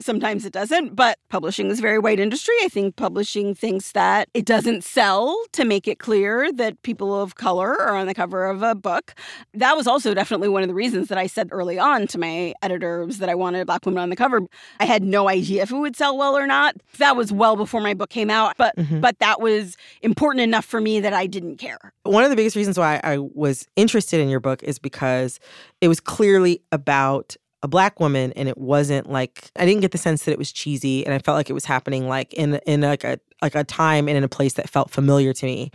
sometimes 0.00 0.44
it 0.44 0.52
doesn't. 0.52 0.94
But 0.94 1.18
publishing 1.30 1.70
is 1.70 1.78
a 1.78 1.82
very 1.82 1.98
white 1.98 2.20
industry. 2.20 2.54
I 2.62 2.68
think 2.68 2.96
publishing 2.96 3.54
thinks 3.54 3.92
that 3.92 4.28
it 4.34 4.44
doesn't 4.44 4.84
sell 4.84 5.34
to 5.52 5.64
make 5.64 5.88
it 5.88 5.98
clear 5.98 6.52
that 6.52 6.80
people 6.82 7.18
of 7.18 7.36
color 7.36 7.80
are 7.80 7.96
on 7.96 8.06
the 8.06 8.14
cover 8.14 8.46
of 8.46 8.62
a 8.62 8.74
book. 8.74 9.14
That 9.54 9.76
was 9.76 9.86
also 9.86 10.12
definitely 10.12 10.48
one 10.48 10.62
of 10.62 10.68
the 10.68 10.74
reasons 10.74 11.08
that 11.08 11.16
I 11.18 11.26
said 11.26 11.48
early 11.50 11.78
on 11.78 12.06
to 12.08 12.18
my 12.18 12.54
editors 12.62 13.18
that 13.18 13.28
I 13.28 13.34
wanted 13.34 13.60
a 13.60 13.66
black 13.66 13.86
woman 13.86 14.02
on 14.02 14.10
the 14.10 14.16
cover. 14.16 14.42
I 14.78 14.84
had 14.84 15.02
no 15.02 15.28
idea 15.28 15.62
if 15.62 15.70
it 15.70 15.76
would 15.76 15.96
sell 15.96 16.16
well 16.16 16.36
or 16.36 16.46
not. 16.46 16.76
That 16.98 17.16
was 17.16 17.32
well 17.32 17.56
before 17.56 17.80
my 17.80 17.94
book 17.94 18.10
came 18.10 18.30
out, 18.30 18.56
but 18.58 18.74
Mhm. 18.78 19.00
but 19.00 19.18
that 19.18 19.40
was 19.40 19.76
important 20.02 20.42
enough 20.42 20.64
for 20.64 20.80
me 20.80 21.00
that 21.00 21.12
I 21.12 21.26
didn't 21.26 21.56
care. 21.56 21.92
One 22.04 22.24
of 22.24 22.30
the 22.30 22.36
biggest 22.36 22.56
reasons 22.56 22.78
why 22.78 23.00
I 23.02 23.18
was 23.18 23.66
interested 23.76 24.20
in 24.20 24.28
your 24.28 24.40
book 24.40 24.62
is 24.62 24.78
because 24.78 25.40
it 25.80 25.88
was 25.88 26.00
clearly 26.00 26.62
about 26.72 27.36
a 27.62 27.66
black 27.66 27.98
woman 27.98 28.32
and 28.36 28.48
it 28.48 28.56
wasn't 28.56 29.10
like 29.10 29.50
I 29.56 29.66
didn't 29.66 29.80
get 29.80 29.90
the 29.90 29.98
sense 29.98 30.24
that 30.24 30.30
it 30.30 30.38
was 30.38 30.52
cheesy 30.52 31.04
and 31.04 31.12
I 31.12 31.18
felt 31.18 31.34
like 31.34 31.50
it 31.50 31.54
was 31.54 31.64
happening 31.64 32.06
like 32.08 32.32
in 32.34 32.54
in 32.66 32.82
like 32.82 33.02
a 33.02 33.18
like 33.42 33.56
a 33.56 33.64
time 33.64 34.06
and 34.08 34.16
in 34.16 34.22
a 34.22 34.28
place 34.28 34.52
that 34.54 34.70
felt 34.70 34.90
familiar 34.90 35.32
to 35.32 35.44
me. 35.46 35.72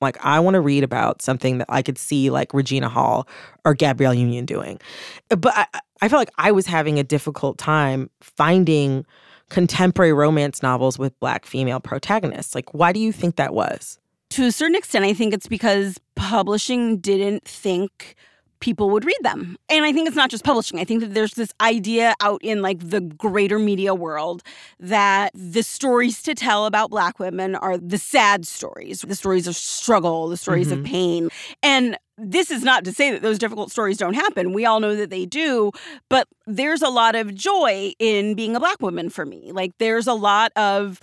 Like 0.00 0.16
I 0.24 0.40
want 0.40 0.54
to 0.54 0.60
read 0.62 0.82
about 0.82 1.20
something 1.20 1.58
that 1.58 1.66
I 1.68 1.82
could 1.82 1.98
see 1.98 2.30
like 2.30 2.54
Regina 2.54 2.88
Hall 2.88 3.28
or 3.66 3.74
Gabrielle 3.74 4.14
Union 4.14 4.46
doing. 4.46 4.80
But 5.28 5.52
I, 5.56 5.66
I 6.00 6.08
felt 6.08 6.20
like 6.20 6.32
I 6.38 6.52
was 6.52 6.66
having 6.66 6.98
a 6.98 7.04
difficult 7.04 7.58
time 7.58 8.08
finding 8.22 9.04
contemporary 9.50 10.12
romance 10.12 10.62
novels 10.62 10.98
with 10.98 11.18
black 11.20 11.46
female 11.46 11.80
protagonists. 11.80 12.54
Like 12.54 12.72
why 12.74 12.92
do 12.92 13.00
you 13.00 13.12
think 13.12 13.36
that 13.36 13.54
was? 13.54 13.98
To 14.30 14.44
a 14.44 14.52
certain 14.52 14.74
extent, 14.74 15.04
I 15.04 15.14
think 15.14 15.32
it's 15.32 15.46
because 15.46 15.98
publishing 16.16 16.98
didn't 16.98 17.44
think 17.44 18.16
people 18.60 18.90
would 18.90 19.04
read 19.04 19.18
them. 19.22 19.56
And 19.68 19.84
I 19.84 19.92
think 19.92 20.08
it's 20.08 20.16
not 20.16 20.30
just 20.30 20.44
publishing. 20.44 20.78
I 20.78 20.84
think 20.84 21.00
that 21.00 21.14
there's 21.14 21.34
this 21.34 21.52
idea 21.60 22.14
out 22.20 22.40
in 22.42 22.62
like 22.62 22.78
the 22.90 23.00
greater 23.00 23.58
media 23.58 23.94
world 23.94 24.42
that 24.80 25.30
the 25.34 25.62
stories 25.62 26.22
to 26.22 26.34
tell 26.34 26.66
about 26.66 26.90
black 26.90 27.18
women 27.18 27.54
are 27.54 27.78
the 27.78 27.98
sad 27.98 28.46
stories, 28.46 29.00
the 29.02 29.14
stories 29.14 29.46
of 29.46 29.56
struggle, 29.56 30.28
the 30.28 30.36
stories 30.36 30.70
of 30.72 30.78
mm-hmm. 30.78 30.92
pain. 30.92 31.28
And 31.62 31.96
this 32.18 32.50
is 32.50 32.62
not 32.62 32.84
to 32.84 32.92
say 32.92 33.10
that 33.10 33.22
those 33.22 33.38
difficult 33.38 33.70
stories 33.70 33.98
don't 33.98 34.14
happen. 34.14 34.52
We 34.52 34.64
all 34.64 34.80
know 34.80 34.96
that 34.96 35.10
they 35.10 35.26
do, 35.26 35.70
but 36.08 36.26
there's 36.46 36.80
a 36.80 36.88
lot 36.88 37.14
of 37.14 37.34
joy 37.34 37.92
in 37.98 38.34
being 38.34 38.56
a 38.56 38.60
black 38.60 38.80
woman 38.80 39.10
for 39.10 39.26
me. 39.26 39.52
Like 39.52 39.72
there's 39.78 40.06
a 40.06 40.14
lot 40.14 40.50
of 40.56 41.00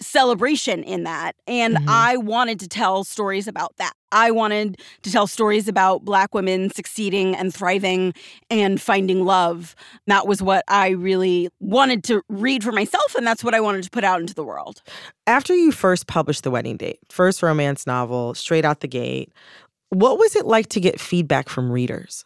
celebration 0.00 0.82
in 0.82 1.04
that. 1.04 1.34
And 1.46 1.76
Mhm. 1.76 1.84
I 1.88 2.16
wanted 2.16 2.60
to 2.60 2.68
tell 2.68 3.04
stories 3.04 3.48
about 3.48 3.76
that. 3.78 3.92
I 4.12 4.30
wanted 4.30 4.80
to 5.02 5.10
tell 5.10 5.26
stories 5.26 5.68
about 5.68 6.04
Black 6.04 6.34
women 6.34 6.70
succeeding 6.70 7.34
and 7.34 7.52
thriving 7.54 8.14
and 8.50 8.80
finding 8.80 9.24
love. 9.24 9.74
That 10.06 10.26
was 10.26 10.42
what 10.42 10.64
I 10.68 10.90
really 10.90 11.48
wanted 11.60 12.04
to 12.04 12.22
read 12.28 12.62
for 12.62 12.72
myself, 12.72 13.14
and 13.14 13.26
that's 13.26 13.42
what 13.42 13.54
I 13.54 13.60
wanted 13.60 13.84
to 13.84 13.90
put 13.90 14.04
out 14.04 14.20
into 14.20 14.34
the 14.34 14.44
world. 14.44 14.82
After 15.26 15.54
you 15.54 15.72
first 15.72 16.06
published 16.06 16.44
The 16.44 16.50
Wedding 16.50 16.76
Date, 16.76 16.98
first 17.08 17.42
romance 17.42 17.86
novel, 17.86 18.34
straight 18.34 18.64
out 18.64 18.80
the 18.80 18.88
gate, 18.88 19.32
what 19.90 20.18
was 20.18 20.36
it 20.36 20.46
like 20.46 20.68
to 20.70 20.80
get 20.80 21.00
feedback 21.00 21.48
from 21.48 21.70
readers? 21.70 22.24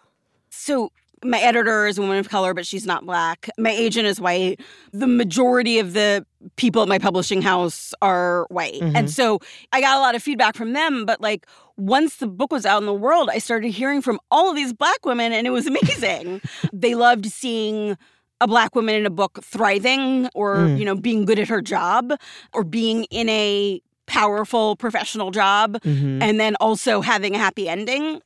So, 0.50 0.90
my 1.24 1.38
editor 1.40 1.86
is 1.86 1.98
a 1.98 2.00
woman 2.00 2.18
of 2.18 2.28
color, 2.28 2.54
but 2.54 2.66
she's 2.66 2.86
not 2.86 3.04
black. 3.04 3.48
My 3.58 3.70
agent 3.70 4.06
is 4.06 4.20
white. 4.20 4.60
The 4.92 5.06
majority 5.06 5.78
of 5.78 5.92
the 5.92 6.24
people 6.56 6.80
at 6.82 6.88
my 6.88 6.98
publishing 6.98 7.42
house 7.42 7.92
are 8.00 8.46
white. 8.48 8.80
Mhm. 8.80 8.96
And 8.96 9.10
so 9.10 9.38
I 9.72 9.80
got 9.80 9.96
a 9.98 10.00
lot 10.00 10.14
of 10.14 10.22
feedback 10.22 10.56
from 10.56 10.72
them. 10.72 11.04
But 11.04 11.20
like 11.20 11.46
once 11.76 12.16
the 12.16 12.26
book 12.26 12.50
was 12.52 12.64
out 12.64 12.80
in 12.80 12.86
the 12.86 12.94
world, 12.94 13.28
I 13.30 13.38
started 13.38 13.68
hearing 13.70 14.00
from 14.00 14.18
all 14.30 14.48
of 14.50 14.56
these 14.56 14.72
black 14.72 15.04
women, 15.04 15.32
and 15.32 15.46
it 15.46 15.50
was 15.50 15.66
amazing. 15.72 16.40
they 16.72 16.94
loved 16.94 17.26
seeing 17.26 17.96
a 18.40 18.46
black 18.48 18.74
woman 18.74 18.94
in 18.94 19.04
a 19.04 19.10
book 19.10 19.40
thriving 19.44 20.28
or, 20.34 20.56
Mm. 20.56 20.78
you 20.78 20.84
know, 20.86 20.94
being 20.94 21.26
good 21.26 21.38
at 21.38 21.48
her 21.48 21.60
job 21.60 22.12
or 22.54 22.64
being 22.64 23.04
in 23.10 23.28
a 23.28 23.82
powerful 24.06 24.74
professional 24.76 25.30
job 25.30 25.78
Mhm. 25.82 26.22
and 26.22 26.40
then 26.40 26.56
also 26.56 27.00
having 27.02 27.34
a 27.34 27.38
happy 27.38 27.68
ending. 27.68 28.20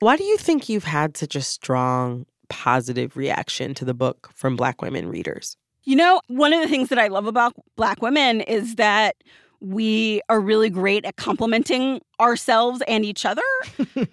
Why 0.00 0.16
do 0.16 0.24
you 0.24 0.38
think 0.38 0.70
you've 0.70 0.84
had 0.84 1.18
such 1.18 1.36
a 1.36 1.42
strong 1.42 2.24
positive 2.48 3.18
reaction 3.18 3.74
to 3.74 3.84
the 3.84 3.92
book 3.92 4.30
from 4.34 4.56
Black 4.56 4.80
women 4.80 5.10
readers? 5.10 5.58
You 5.84 5.94
know, 5.94 6.22
one 6.28 6.54
of 6.54 6.62
the 6.62 6.68
things 6.68 6.88
that 6.88 6.98
I 6.98 7.08
love 7.08 7.26
about 7.26 7.52
Black 7.76 8.00
women 8.00 8.40
is 8.40 8.76
that 8.76 9.16
we 9.60 10.22
are 10.30 10.40
really 10.40 10.70
great 10.70 11.04
at 11.04 11.16
complimenting 11.16 12.00
ourselves 12.20 12.82
and 12.86 13.04
each 13.04 13.24
other. 13.24 13.42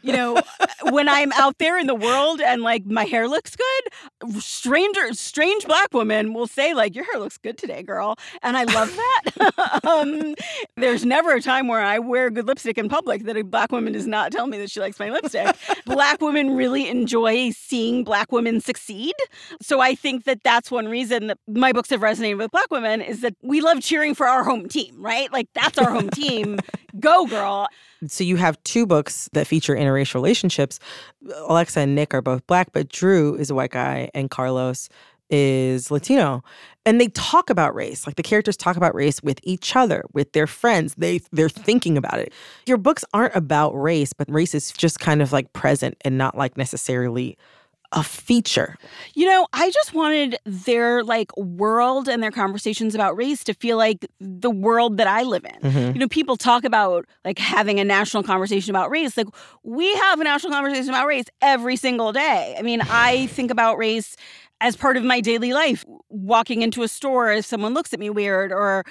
You 0.02 0.14
know, 0.14 0.42
when 0.84 1.10
I'm 1.10 1.32
out 1.34 1.58
there 1.60 1.78
in 1.78 1.88
the 1.88 1.96
world 1.96 2.42
and 2.42 2.62
like 2.62 2.86
my 2.86 3.04
hair 3.04 3.28
looks 3.28 3.56
good, 3.56 4.42
stranger 4.42 5.14
strange 5.14 5.66
black 5.66 5.94
women 5.94 6.34
will 6.34 6.48
say 6.48 6.74
like 6.74 6.96
your 6.96 7.04
hair 7.06 7.20
looks 7.20 7.38
good 7.38 7.58
today, 7.58 7.84
girl, 7.84 8.18
and 8.42 8.58
I 8.58 8.64
love 8.64 8.96
that. 8.96 9.82
um, 9.84 10.36
there's 10.78 11.06
never 11.06 11.34
a 11.34 11.42
time 11.42 11.68
where 11.68 11.82
I 11.82 12.00
wear 12.00 12.30
good 12.30 12.48
lipstick 12.48 12.78
in 12.78 12.90
public 12.90 13.24
that 13.24 13.38
a 13.38 13.44
black 13.44 13.72
woman 13.72 13.94
does 13.94 14.08
not 14.08 14.32
tell 14.32 14.48
me 14.48 14.58
that 14.58 14.72
she 14.72 14.80
likes 14.80 15.00
my 15.00 15.10
lipstick. 15.10 15.56
black 15.86 16.22
women 16.22 16.56
really 16.56 16.88
enjoy 16.88 17.52
seeing 17.52 18.04
black 18.04 18.32
women 18.32 18.62
succeed. 18.62 19.14
So 19.62 19.82
I 19.82 19.96
think 19.96 20.24
that 20.24 20.44
that's 20.44 20.72
one 20.72 20.88
reason 20.88 21.28
that 21.28 21.38
my 21.48 21.72
books 21.72 21.90
have 21.90 22.02
resonated 22.02 22.38
with 22.38 22.52
black 22.52 22.72
women 22.72 23.02
is 23.02 23.22
that 23.22 23.36
we 23.42 23.62
love 23.62 23.82
cheering 23.82 24.16
for 24.16 24.28
our 24.28 24.44
home 24.44 24.68
team, 24.68 24.96
right? 25.02 25.32
Like 25.32 25.48
that's 25.54 25.78
our 25.78 25.92
home 25.92 26.10
team. 26.14 26.60
Go 27.00 27.26
girl. 27.26 27.68
So 28.08 28.24
you 28.24 28.36
have 28.36 28.62
two 28.64 28.86
books 28.86 29.30
that 29.34 29.48
feature 29.48 29.76
interracial 29.76 30.16
relationships. 30.16 30.80
Alexa 31.48 31.80
and 31.80 31.96
Nick 31.96 32.14
are 32.14 32.22
both 32.22 32.46
black, 32.48 32.72
but 32.72 32.90
Drew 32.90 33.36
is 33.36 33.50
a 33.50 33.56
white 33.56 33.72
guy 33.72 34.10
and 34.14 34.30
Carlos 34.30 34.90
is 35.30 35.92
Latino. 35.92 36.44
And 36.86 37.02
they 37.02 37.08
talk 37.10 37.50
about 37.50 37.76
race. 37.76 38.08
Like 38.08 38.16
the 38.16 38.24
characters 38.24 38.56
talk 38.56 38.78
about 38.78 38.96
race 38.96 39.22
with 39.22 39.40
each 39.44 39.76
other, 39.76 40.06
with 40.14 40.32
their 40.32 40.48
friends. 40.48 40.96
They 40.96 41.20
they're 41.32 41.50
thinking 41.50 41.98
about 41.98 42.20
it. 42.20 42.32
Your 42.66 42.78
books 42.78 43.04
aren't 43.14 43.36
about 43.36 43.72
race, 43.72 44.14
but 44.14 44.32
race 44.32 44.56
is 44.56 44.72
just 44.72 45.00
kind 45.00 45.22
of 45.22 45.34
like 45.34 45.52
present 45.54 45.98
and 46.02 46.18
not 46.18 46.38
like 46.38 46.56
necessarily 46.56 47.38
a 47.92 48.04
feature. 48.04 48.78
You 49.14 49.28
know, 49.28 49.48
I 49.54 49.72
just 49.72 49.94
wanted 49.94 50.38
their 50.46 51.04
like 51.04 51.36
world 51.38 52.10
and 52.10 52.22
their 52.22 52.32
conversations 52.32 52.94
about 52.94 53.16
race 53.16 53.44
to 53.46 53.54
feel 53.54 53.78
like 53.78 54.06
the 54.20 54.50
world 54.50 54.98
that 54.98 55.08
I 55.08 55.24
live 55.24 55.46
in. 55.46 55.70
Mm-hmm. 55.70 55.94
You 55.94 56.00
know, 56.00 56.08
people 56.08 56.36
talk 56.36 56.66
about 56.66 57.06
like 57.24 57.40
having 57.40 57.80
a 57.80 57.86
national 57.86 58.24
conversation 58.24 58.72
about 58.72 58.90
race. 58.90 59.16
Like 59.16 59.28
we 59.64 59.94
have 59.96 60.20
a 60.20 60.24
national 60.24 60.52
conversation 60.52 60.90
about 60.90 61.08
race 61.08 61.26
every 61.42 61.78
single 61.78 62.12
day. 62.12 62.56
I 62.58 62.62
mean, 62.62 62.82
I 62.82 63.28
think 63.28 63.52
about 63.52 63.78
race 63.78 64.16
as 64.62 64.76
part 64.76 64.98
of 64.98 65.04
my 65.04 65.22
daily 65.22 65.54
life. 65.54 65.86
Walking 66.10 66.62
into 66.62 66.84
a 66.84 66.88
store, 66.88 67.32
if 67.32 67.46
someone 67.46 67.74
looks 67.74 67.94
at 67.94 68.00
me 68.00 68.10
weird, 68.10 68.52
or 68.52 68.84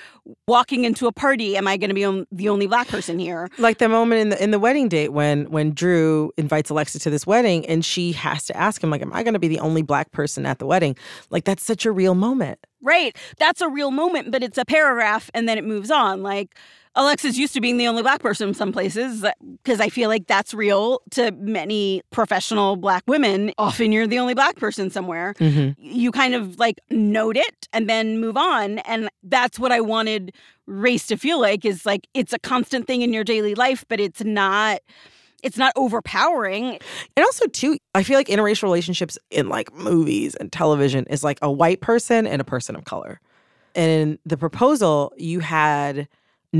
walking 0.46 0.84
into 0.84 1.06
a 1.06 1.12
party, 1.12 1.56
am 1.56 1.66
I 1.66 1.76
going 1.76 1.88
to 1.90 1.94
be 1.94 2.04
on, 2.04 2.26
the 2.30 2.48
only 2.48 2.66
black 2.66 2.88
person 2.88 3.18
here? 3.18 3.48
Like 3.58 3.78
the 3.78 3.88
moment 3.88 4.20
in 4.20 4.28
the 4.30 4.42
in 4.42 4.50
the 4.50 4.58
wedding 4.58 4.88
date 4.88 5.12
when 5.12 5.50
when 5.50 5.72
Drew 5.72 6.32
invites 6.36 6.70
Alexa 6.70 6.98
to 7.00 7.10
this 7.10 7.26
wedding 7.26 7.66
and 7.66 7.84
she 7.84 8.12
has 8.12 8.44
to 8.46 8.56
ask 8.56 8.82
him 8.82 8.90
like, 8.90 9.02
"Am 9.02 9.12
I 9.12 9.22
going 9.22 9.34
to 9.34 9.40
be 9.40 9.48
the 9.48 9.60
only 9.60 9.82
black 9.82 10.12
person 10.12 10.46
at 10.46 10.58
the 10.58 10.66
wedding?" 10.66 10.96
Like 11.30 11.44
that's 11.44 11.64
such 11.64 11.84
a 11.84 11.92
real 11.92 12.14
moment. 12.14 12.58
Right. 12.82 13.16
That's 13.38 13.60
a 13.60 13.68
real 13.68 13.90
moment, 13.90 14.30
but 14.30 14.42
it's 14.42 14.58
a 14.58 14.64
paragraph 14.64 15.30
and 15.34 15.48
then 15.48 15.58
it 15.58 15.64
moves 15.64 15.90
on. 15.90 16.22
Like 16.22 16.56
Alexa's 16.96 17.38
used 17.38 17.52
to 17.54 17.60
being 17.60 17.76
the 17.76 17.86
only 17.86 18.02
black 18.02 18.20
person 18.20 18.48
in 18.48 18.54
some 18.54 18.72
places 18.72 19.24
because 19.62 19.80
I 19.80 19.90
feel 19.90 20.08
like 20.08 20.26
that's 20.26 20.54
real 20.54 21.02
to 21.10 21.30
many 21.32 22.02
professional 22.10 22.76
black 22.76 23.04
women. 23.06 23.52
Often 23.58 23.92
you're 23.92 24.06
the 24.06 24.18
only 24.18 24.34
black 24.34 24.56
person 24.56 24.90
somewhere. 24.90 25.34
Mm-hmm. 25.38 25.72
You 25.78 26.10
kind 26.10 26.34
of 26.34 26.58
like 26.58 26.80
note 26.90 27.36
it 27.36 27.68
and 27.74 27.88
then 27.88 28.18
move 28.18 28.38
on. 28.38 28.78
And 28.80 29.10
that's 29.22 29.58
what 29.58 29.72
I 29.72 29.82
wanted 29.82 30.32
race 30.66 31.06
to 31.08 31.16
feel 31.16 31.38
like 31.38 31.66
is 31.66 31.84
like 31.84 32.08
it's 32.14 32.32
a 32.32 32.38
constant 32.38 32.86
thing 32.86 33.02
in 33.02 33.12
your 33.12 33.24
daily 33.24 33.54
life, 33.54 33.84
but 33.88 34.00
it's 34.00 34.24
not 34.24 34.80
it's 35.42 35.58
not 35.58 35.72
overpowering. 35.76 36.78
And 37.16 37.24
also, 37.24 37.46
too, 37.46 37.78
I 37.94 38.02
feel 38.02 38.18
like 38.18 38.28
interracial 38.28 38.64
relationships 38.64 39.18
in 39.30 39.48
like 39.48 39.72
movies 39.74 40.34
and 40.34 40.50
television 40.50 41.04
is 41.10 41.22
like 41.22 41.38
a 41.42 41.52
white 41.52 41.82
person 41.82 42.26
and 42.26 42.40
a 42.40 42.44
person 42.44 42.74
of 42.74 42.84
color. 42.84 43.20
And 43.74 43.90
in 43.90 44.18
the 44.24 44.38
proposal, 44.38 45.12
you 45.18 45.40
had 45.40 46.08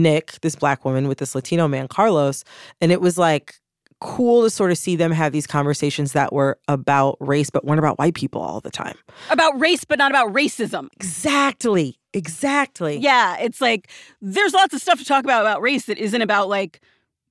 Nick, 0.03 0.41
this 0.41 0.57
black 0.57 0.85
woman, 0.85 1.09
with 1.09 1.19
this 1.19 1.35
Latino 1.35 1.69
man, 1.69 1.89
Carlos. 1.89 2.45
And 2.81 2.93
it 2.93 3.01
was 3.01 3.19
like 3.19 3.57
cool 4.01 4.43
to 4.43 4.51
sort 4.51 4.71
of 4.71 4.79
see 4.79 4.95
them 4.97 5.11
have 5.11 5.33
these 5.33 5.47
conversations 5.47 6.13
that 6.13 6.33
were 6.33 6.59
about 6.69 7.17
race, 7.21 7.51
but 7.51 7.65
weren't 7.65 7.79
about 7.79 7.99
white 7.99 8.15
people 8.15 8.41
all 8.41 8.61
the 8.61 8.71
time. 8.71 8.97
About 9.31 9.59
race, 9.59 9.85
but 9.85 9.99
not 9.99 10.11
about 10.11 10.33
racism. 10.33 10.89
Exactly. 10.95 11.99
Exactly. 12.13 12.99
Yeah. 12.99 13.37
It's 13.39 13.61
like 13.61 13.91
there's 14.21 14.55
lots 14.55 14.75
of 14.75 14.81
stuff 14.81 14.99
to 14.99 15.05
talk 15.05 15.25
about 15.25 15.43
about 15.43 15.61
race 15.61 15.87
that 15.87 15.99
isn't 15.99 16.23
about 16.23 16.49
like 16.49 16.81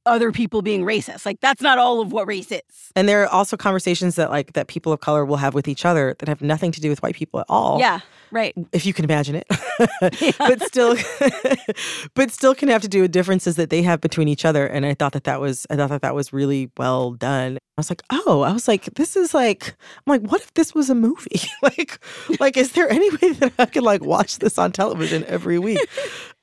other 0.06 0.32
people 0.32 0.62
being 0.62 0.84
racist. 0.84 1.26
Like 1.26 1.40
that's 1.40 1.62
not 1.62 1.78
all 1.78 2.00
of 2.00 2.12
what 2.12 2.28
race 2.28 2.52
is. 2.52 2.62
And 2.96 3.10
there 3.10 3.24
are 3.24 3.28
also 3.28 3.58
conversations 3.58 4.16
that 4.16 4.30
like 4.30 4.54
that 4.54 4.68
people 4.68 4.92
of 4.94 5.00
color 5.00 5.26
will 5.26 5.38
have 5.38 5.54
with 5.54 5.68
each 5.68 5.86
other 5.86 6.16
that 6.20 6.30
have 6.30 6.42
nothing 6.42 6.72
to 6.72 6.82
do 6.82 6.90
with 6.90 7.02
white 7.02 7.16
people 7.16 7.40
at 7.40 7.48
all. 7.50 7.80
Yeah, 7.80 8.02
right. 8.32 8.54
If 8.72 8.86
you 8.86 8.94
can 8.94 9.06
imagine 9.06 9.36
it. 9.36 9.48
but 10.38 10.62
still 10.64 10.96
but 12.16 12.32
still 12.32 12.56
can 12.56 12.70
have 12.70 12.82
to 12.82 12.88
do 12.88 13.02
with 13.02 13.12
differences 13.12 13.56
that 13.58 13.70
they 13.70 13.82
have 13.82 14.02
between 14.02 14.28
each 14.28 14.46
other 14.46 14.66
and 14.66 14.86
I 14.86 14.94
thought 14.94 15.14
that 15.14 15.26
that 15.26 15.42
was 15.42 15.66
I 15.70 15.76
thought 15.76 15.90
that 15.90 16.02
that 16.02 16.16
was 16.16 16.32
really 16.34 16.72
well 16.78 17.12
done. 17.12 17.58
I 17.78 17.82
was 17.82 17.90
like, 17.90 18.04
"Oh, 18.10 18.42
I 18.42 18.54
was 18.54 18.68
like 18.68 18.86
this 18.96 19.16
is 19.18 19.34
like 19.34 19.76
I'm 20.08 20.12
like 20.12 20.32
what 20.32 20.42
if 20.42 20.54
this 20.54 20.74
was 20.74 20.90
a 20.90 20.96
movie? 20.96 21.42
like 21.62 22.00
like 22.40 22.56
is 22.58 22.72
there 22.72 22.90
any 22.90 23.10
way 23.18 23.34
that 23.34 23.54
I 23.60 23.66
could 23.66 23.84
like 23.84 24.02
watch 24.04 24.40
this 24.40 24.58
on 24.58 24.72
television 24.72 25.26
every 25.26 25.60
week?" 25.60 25.80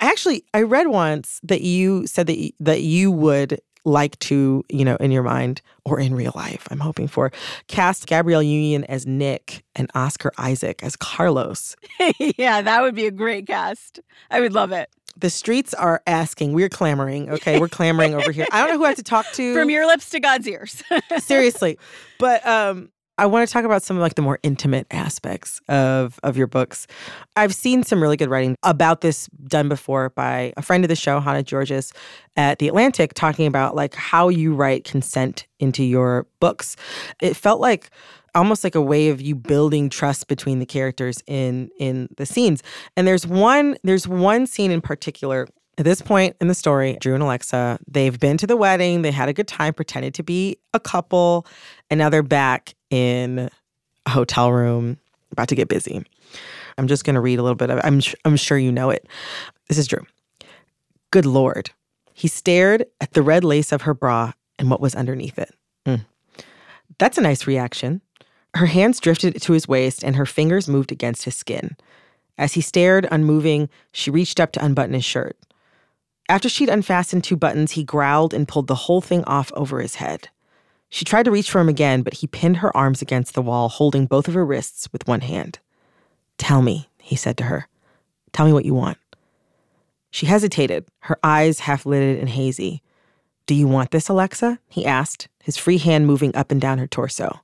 Actually, 0.01 0.45
I 0.53 0.63
read 0.63 0.89
once 0.89 1.41
that 1.45 1.63
you 1.63 2.07
said 2.07 2.27
that 2.27 2.37
y- 2.39 2.53
that 2.61 2.83
you 2.83 3.11
would 3.11 3.61
like 3.85 4.19
to, 4.21 4.65
you 4.69 4.85
know, 4.85 4.97
in 4.97 5.11
your 5.11 5.23
mind 5.23 5.61
or 5.85 5.99
in 5.99 6.15
real 6.15 6.33
life, 6.35 6.67
I'm 6.71 6.81
hoping 6.81 7.09
for, 7.09 7.33
cast 7.67 8.07
Gabrielle 8.07 8.43
Union 8.43 8.85
as 8.85 9.07
Nick 9.07 9.65
and 9.75 9.91
Oscar 9.95 10.33
Isaac 10.39 10.83
as 10.83 10.97
Carlos. 10.97 11.75
yeah, 12.37 12.63
that 12.63 12.83
would 12.83 12.95
be 12.95 13.07
a 13.07 13.11
great 13.11 13.47
cast. 13.47 14.01
I 14.31 14.41
would 14.41 14.53
love 14.53 14.73
it. 14.73 14.89
The 15.17 15.31
streets 15.31 15.75
are 15.75 16.03
asking. 16.07 16.55
We're 16.55 16.71
clamoring. 16.71 17.29
Okay, 17.29 17.61
we're 17.61 17.69
clamoring 17.69 18.15
over 18.15 18.33
here. 18.33 18.47
I 18.51 18.61
don't 18.61 18.71
know 18.71 18.79
who 18.79 18.85
I 18.85 18.89
have 18.89 18.97
to 18.97 19.03
talk 19.03 19.27
to. 19.33 19.55
From 19.55 19.69
your 19.69 19.87
lips 19.87 20.11
to 20.11 20.21
God's 20.21 20.49
ears. 20.49 20.83
Seriously. 21.19 21.79
But 22.19 22.47
um 22.47 22.91
I 23.19 23.27
want 23.27 23.47
to 23.47 23.53
talk 23.53 23.65
about 23.65 23.83
some 23.83 23.97
of 23.97 24.01
like 24.01 24.15
the 24.15 24.23
more 24.23 24.39
intimate 24.43 24.87
aspects 24.91 25.61
of 25.69 26.19
of 26.23 26.37
your 26.37 26.47
books. 26.47 26.87
I've 27.37 27.55
seen 27.55 27.83
some 27.83 28.03
really 28.03 28.17
good 28.17 28.31
writing 28.31 28.57
about 28.63 29.03
this 29.03 29.29
done 29.47 29.69
before 29.69 30.11
by 30.11 30.53
a 30.57 30.63
friend 30.63 30.85
of 30.85 30.89
the 30.89 30.97
show, 30.97 31.21
Hannah 31.21 31.45
Giorgis, 31.45 31.93
at 32.37 32.59
The 32.59 32.69
Atlantic, 32.69 33.15
talking 33.15 33.47
about 33.47 33.77
like 33.77 33.95
how 33.95 34.29
you 34.29 34.55
write 34.55 34.85
consent 34.85 35.47
into 35.61 35.85
your 35.85 36.27
books. 36.41 36.77
It 37.21 37.37
felt 37.37 37.61
like 37.61 37.91
almost 38.35 38.65
like 38.65 38.75
a 38.75 38.81
way 38.81 39.09
of 39.11 39.21
you 39.21 39.35
building 39.35 39.91
trust 39.91 40.27
between 40.27 40.59
the 40.59 40.67
characters 40.67 41.23
in 41.27 41.71
in 41.79 42.09
the 42.17 42.27
scenes. 42.27 42.63
And 42.97 43.07
there's 43.07 43.27
one 43.27 43.77
there's 43.85 44.09
one 44.09 44.47
scene 44.47 44.71
in 44.71 44.81
particular 44.81 45.49
at 45.83 45.85
this 45.85 46.01
point 46.01 46.37
in 46.41 46.47
the 46.47 46.55
story, 46.55 46.97
Drew 47.01 47.15
and 47.15 47.25
Alexa, 47.25 47.77
they've 47.89 48.17
been 48.21 48.39
to 48.39 48.47
the 48.47 48.57
wedding, 48.57 49.03
they 49.03 49.11
had 49.11 49.29
a 49.29 49.33
good 49.33 49.49
time, 49.49 49.75
pretended 49.75 50.15
to 50.15 50.23
be 50.23 50.57
a 50.73 50.79
couple, 50.79 51.45
and 51.91 51.99
now 51.99 52.09
they're 52.09 52.23
back 52.23 52.77
in 52.91 53.51
a 54.07 54.11
hotel 54.11 54.53
room, 54.53 54.97
about 55.33 55.49
to 55.49 55.57
get 55.57 55.67
busy. 55.67 56.05
I'm 56.79 56.87
just 56.87 57.05
going 57.05 57.15
to 57.15 57.21
read 57.21 57.41
a 57.41 57.43
little 57.43 57.57
bit 57.57 57.69
of 57.69 57.79
it. 57.79 57.85
I'm, 57.85 58.01
I'm 58.25 58.37
sure 58.37 58.57
you 58.57 58.71
know 58.71 58.91
it. 58.91 59.09
This 59.67 59.77
is 59.77 59.89
Drew. 59.89 60.07
Good 61.11 61.27
Lord. 61.27 61.73
He 62.15 62.29
stared 62.29 62.87
at 63.01 63.15
the 63.15 63.23
red 63.23 63.43
lace 63.43 63.73
of 63.73 63.83
her 63.83 63.93
bra 63.93 64.35
and 64.61 64.71
what 64.71 64.81
was 64.81 64.95
underneath 64.95 65.37
it. 65.37 65.53
Mm. 65.85 66.05
That's 67.01 67.19
a 67.19 67.23
nice 67.23 67.49
reaction. 67.49 68.03
Her 68.55 68.67
hands 68.67 69.01
drifted 69.01 69.43
to 69.43 69.53
his 69.53 69.67
waist 69.67 70.05
and 70.05 70.15
her 70.15 70.27
fingers 70.27 70.69
moved 70.69 70.93
against 70.93 71.25
his 71.25 71.35
skin. 71.35 71.77
As 72.39 72.53
he 72.53 72.61
stared, 72.61 73.09
unmoving, 73.11 73.69
she 73.91 74.13
reached 74.13 74.39
up 74.39 74.53
to 74.53 74.65
unbutton 74.65 74.95
his 74.95 75.05
shirt. 75.05 75.37
After 76.29 76.49
she'd 76.49 76.69
unfastened 76.69 77.25
two 77.25 77.37
buttons, 77.37 77.73
he 77.73 77.85
growled 77.85 78.33
and 78.33 78.49
pulled 78.49 78.67
the 78.67 78.75
whole 78.75 79.01
thing 79.01 79.25
off 79.25 79.53
over 79.55 79.81
his 79.81 79.97
head. 79.97 80.29
She 80.89 81.05
tried 81.05 81.25
to 81.25 81.31
reach 81.31 81.51
for 81.51 81.61
him 81.61 81.69
again, 81.69 82.03
but 82.03 82.15
he 82.15 82.27
pinned 82.27 82.59
her 82.59 82.77
arms 82.77 83.03
against 83.03 83.35
the 83.35 83.43
wall, 83.43 83.69
holding 83.69 84.07
both 84.07 84.29
of 84.29 84.35
her 84.35 84.45
wrists 84.45 84.89
with 84.93 85.09
one 85.09 85.23
hand. 85.23 85.59
Tell 86.39 86.63
me, 86.63 86.89
he 87.01 87.17
said 87.17 87.37
to 87.39 87.45
her. 87.45 87.67
Tell 88.33 88.47
me 88.47 88.53
what 88.53 88.65
you 88.65 88.75
want. 88.75 88.99
She 90.11 90.27
hesitated, 90.27 90.85
her 91.01 91.19
eyes 91.23 91.61
half 91.61 91.87
lidded 91.87 92.19
and 92.19 92.29
hazy. 92.29 92.83
Do 93.47 93.55
you 93.55 93.67
want 93.67 93.91
this, 93.91 94.09
Alexa? 94.09 94.59
he 94.69 94.85
asked, 94.85 95.29
his 95.43 95.57
free 95.57 95.79
hand 95.79 96.07
moving 96.07 96.37
up 96.37 96.51
and 96.51 96.61
down 96.61 96.79
her 96.79 96.87
torso. 96.87 97.41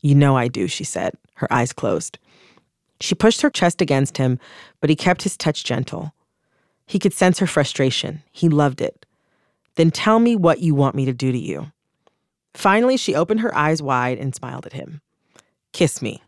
You 0.00 0.14
know 0.14 0.36
I 0.36 0.48
do, 0.48 0.68
she 0.68 0.84
said, 0.84 1.14
her 1.34 1.52
eyes 1.52 1.72
closed. 1.72 2.18
She 3.00 3.14
pushed 3.14 3.42
her 3.42 3.50
chest 3.50 3.82
against 3.82 4.16
him, 4.16 4.38
but 4.80 4.88
he 4.88 4.96
kept 4.96 5.22
his 5.22 5.36
touch 5.36 5.64
gentle. 5.64 6.14
He 6.86 6.98
could 6.98 7.12
sense 7.12 7.38
her 7.38 7.46
frustration. 7.46 8.22
He 8.32 8.48
loved 8.48 8.80
it. 8.80 9.04
Then 9.74 9.90
tell 9.90 10.18
me 10.18 10.36
what 10.36 10.60
you 10.60 10.74
want 10.74 10.94
me 10.94 11.04
to 11.04 11.12
do 11.12 11.32
to 11.32 11.38
you. 11.38 11.72
Finally, 12.54 12.96
she 12.96 13.14
opened 13.14 13.40
her 13.40 13.54
eyes 13.54 13.82
wide 13.82 14.18
and 14.18 14.34
smiled 14.34 14.66
at 14.66 14.72
him. 14.72 15.02
Kiss 15.72 16.00
me. 16.00 16.22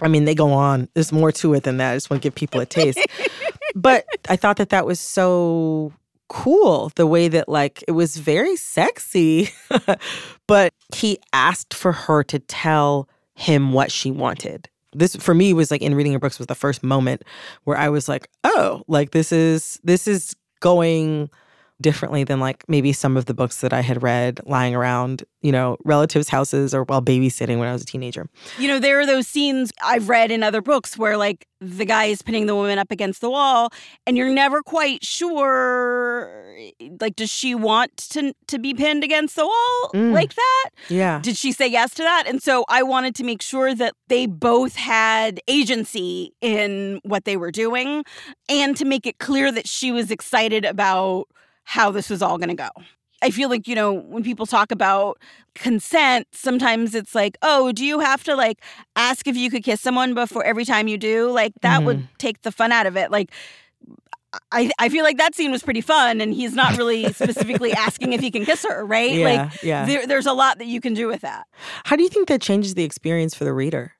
I 0.00 0.08
mean, 0.08 0.24
they 0.24 0.34
go 0.34 0.52
on. 0.52 0.88
There's 0.94 1.12
more 1.12 1.32
to 1.32 1.54
it 1.54 1.64
than 1.64 1.76
that. 1.76 1.92
I 1.92 1.96
just 1.96 2.10
want 2.10 2.22
to 2.22 2.26
give 2.26 2.34
people 2.34 2.60
a 2.60 2.66
taste. 2.66 2.98
but 3.74 4.06
I 4.28 4.36
thought 4.36 4.56
that 4.56 4.70
that 4.70 4.86
was 4.86 4.98
so 4.98 5.92
cool 6.28 6.90
the 6.94 7.06
way 7.06 7.28
that, 7.28 7.48
like, 7.48 7.84
it 7.86 7.92
was 7.92 8.16
very 8.16 8.56
sexy. 8.56 9.50
but 10.46 10.72
he 10.94 11.18
asked 11.32 11.74
for 11.74 11.92
her 11.92 12.22
to 12.24 12.38
tell 12.38 13.08
him 13.34 13.72
what 13.72 13.92
she 13.92 14.10
wanted 14.10 14.68
this 14.94 15.16
for 15.16 15.34
me 15.34 15.52
was 15.52 15.70
like 15.70 15.82
in 15.82 15.94
reading 15.94 16.12
your 16.12 16.20
books 16.20 16.38
was 16.38 16.46
the 16.46 16.54
first 16.54 16.82
moment 16.82 17.22
where 17.64 17.76
I 17.76 17.88
was 17.88 18.08
like, 18.08 18.28
oh, 18.44 18.82
like 18.88 19.10
this 19.10 19.32
is 19.32 19.80
this 19.84 20.06
is 20.08 20.34
going 20.60 21.30
differently 21.84 22.24
than 22.24 22.40
like 22.40 22.64
maybe 22.68 22.92
some 22.92 23.16
of 23.16 23.26
the 23.26 23.34
books 23.34 23.60
that 23.60 23.72
I 23.72 23.82
had 23.82 24.02
read 24.02 24.40
lying 24.46 24.74
around, 24.74 25.22
you 25.42 25.52
know, 25.52 25.76
relatives' 25.84 26.28
houses 26.30 26.74
or 26.74 26.82
while 26.84 27.02
babysitting 27.02 27.58
when 27.58 27.68
I 27.68 27.72
was 27.72 27.82
a 27.82 27.86
teenager. 27.86 28.26
You 28.58 28.68
know, 28.68 28.78
there 28.80 28.98
are 29.00 29.06
those 29.06 29.26
scenes 29.28 29.70
I've 29.82 30.08
read 30.08 30.30
in 30.32 30.42
other 30.42 30.62
books 30.62 30.96
where 30.98 31.16
like 31.16 31.46
the 31.60 31.84
guy 31.84 32.06
is 32.06 32.20
pinning 32.22 32.46
the 32.46 32.54
woman 32.54 32.78
up 32.78 32.90
against 32.90 33.20
the 33.20 33.30
wall 33.30 33.70
and 34.06 34.16
you're 34.16 34.28
never 34.34 34.62
quite 34.62 35.04
sure 35.04 36.44
like 37.00 37.16
does 37.16 37.30
she 37.30 37.54
want 37.54 37.96
to 37.96 38.32
to 38.48 38.58
be 38.58 38.74
pinned 38.74 39.04
against 39.04 39.36
the 39.36 39.46
wall 39.46 39.90
Mm. 39.94 40.12
like 40.12 40.34
that? 40.34 40.70
Yeah. 40.88 41.20
Did 41.22 41.36
she 41.36 41.52
say 41.52 41.66
yes 41.68 41.94
to 41.94 42.02
that? 42.02 42.24
And 42.26 42.42
so 42.42 42.64
I 42.68 42.82
wanted 42.82 43.14
to 43.16 43.24
make 43.24 43.42
sure 43.42 43.74
that 43.74 43.94
they 44.08 44.26
both 44.26 44.76
had 44.76 45.40
agency 45.48 46.32
in 46.40 47.00
what 47.04 47.24
they 47.24 47.36
were 47.36 47.50
doing 47.50 48.04
and 48.48 48.76
to 48.76 48.84
make 48.84 49.06
it 49.06 49.18
clear 49.18 49.52
that 49.52 49.68
she 49.68 49.92
was 49.92 50.10
excited 50.10 50.64
about 50.64 51.26
how 51.64 51.90
this 51.90 52.10
was 52.10 52.22
all 52.22 52.38
going 52.38 52.48
to 52.48 52.54
go. 52.54 52.68
I 53.22 53.30
feel 53.30 53.48
like, 53.48 53.66
you 53.66 53.74
know, 53.74 53.92
when 53.92 54.22
people 54.22 54.44
talk 54.44 54.70
about 54.70 55.18
consent, 55.54 56.26
sometimes 56.32 56.94
it's 56.94 57.14
like, 57.14 57.38
oh, 57.40 57.72
do 57.72 57.84
you 57.84 58.00
have 58.00 58.22
to 58.24 58.36
like 58.36 58.60
ask 58.96 59.26
if 59.26 59.34
you 59.34 59.50
could 59.50 59.64
kiss 59.64 59.80
someone 59.80 60.12
before 60.12 60.44
every 60.44 60.66
time 60.66 60.88
you 60.88 60.98
do? 60.98 61.30
Like 61.30 61.52
that 61.62 61.78
mm-hmm. 61.78 61.86
would 61.86 62.08
take 62.18 62.42
the 62.42 62.52
fun 62.52 62.70
out 62.70 62.86
of 62.86 62.96
it. 62.96 63.10
Like, 63.10 63.30
I, 64.52 64.70
I 64.78 64.88
feel 64.88 65.04
like 65.04 65.16
that 65.18 65.34
scene 65.34 65.50
was 65.50 65.62
pretty 65.62 65.80
fun, 65.80 66.20
and 66.20 66.34
he's 66.34 66.54
not 66.54 66.76
really 66.76 67.12
specifically 67.12 67.72
asking 67.76 68.12
if 68.12 68.20
he 68.20 68.30
can 68.30 68.44
kiss 68.44 68.64
her, 68.68 68.84
right? 68.84 69.12
Yeah, 69.12 69.24
like, 69.24 69.62
yeah. 69.62 69.86
There, 69.86 70.06
there's 70.06 70.26
a 70.26 70.32
lot 70.32 70.58
that 70.58 70.66
you 70.66 70.80
can 70.80 70.92
do 70.92 71.06
with 71.06 71.20
that. 71.20 71.46
How 71.84 71.96
do 71.96 72.02
you 72.02 72.08
think 72.08 72.28
that 72.28 72.40
changes 72.40 72.74
the 72.74 72.82
experience 72.84 73.34
for 73.34 73.44
the 73.44 73.52
reader? 73.52 73.92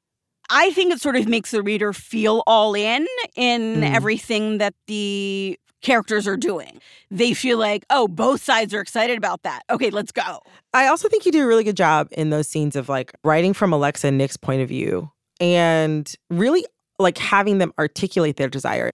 I 0.50 0.70
think 0.72 0.92
it 0.92 1.00
sort 1.00 1.16
of 1.16 1.26
makes 1.26 1.52
the 1.52 1.62
reader 1.62 1.92
feel 1.92 2.42
all 2.46 2.74
in 2.74 3.06
in 3.34 3.76
mm. 3.76 3.94
everything 3.94 4.58
that 4.58 4.74
the 4.86 5.58
characters 5.84 6.26
are 6.26 6.36
doing. 6.36 6.80
They 7.10 7.34
feel 7.34 7.58
like, 7.58 7.84
oh, 7.90 8.08
both 8.08 8.42
sides 8.42 8.74
are 8.74 8.80
excited 8.80 9.16
about 9.16 9.44
that. 9.44 9.62
Okay, 9.70 9.90
let's 9.90 10.10
go. 10.10 10.40
I 10.72 10.88
also 10.88 11.08
think 11.08 11.24
you 11.24 11.30
do 11.30 11.44
a 11.44 11.46
really 11.46 11.62
good 11.62 11.76
job 11.76 12.08
in 12.10 12.30
those 12.30 12.48
scenes 12.48 12.74
of 12.74 12.88
like 12.88 13.12
writing 13.22 13.52
from 13.52 13.72
Alexa 13.72 14.08
and 14.08 14.18
Nick's 14.18 14.36
point 14.36 14.62
of 14.62 14.68
view 14.68 15.12
and 15.40 16.12
really 16.30 16.66
like 16.98 17.18
having 17.18 17.58
them 17.58 17.72
articulate 17.78 18.36
their 18.36 18.48
desire. 18.48 18.90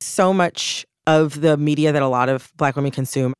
So 0.00 0.32
much 0.32 0.84
of 1.06 1.40
the 1.40 1.56
media 1.56 1.92
that 1.92 2.02
a 2.02 2.08
lot 2.08 2.28
of 2.28 2.52
black 2.56 2.76
women 2.76 2.90
consume 2.90 3.32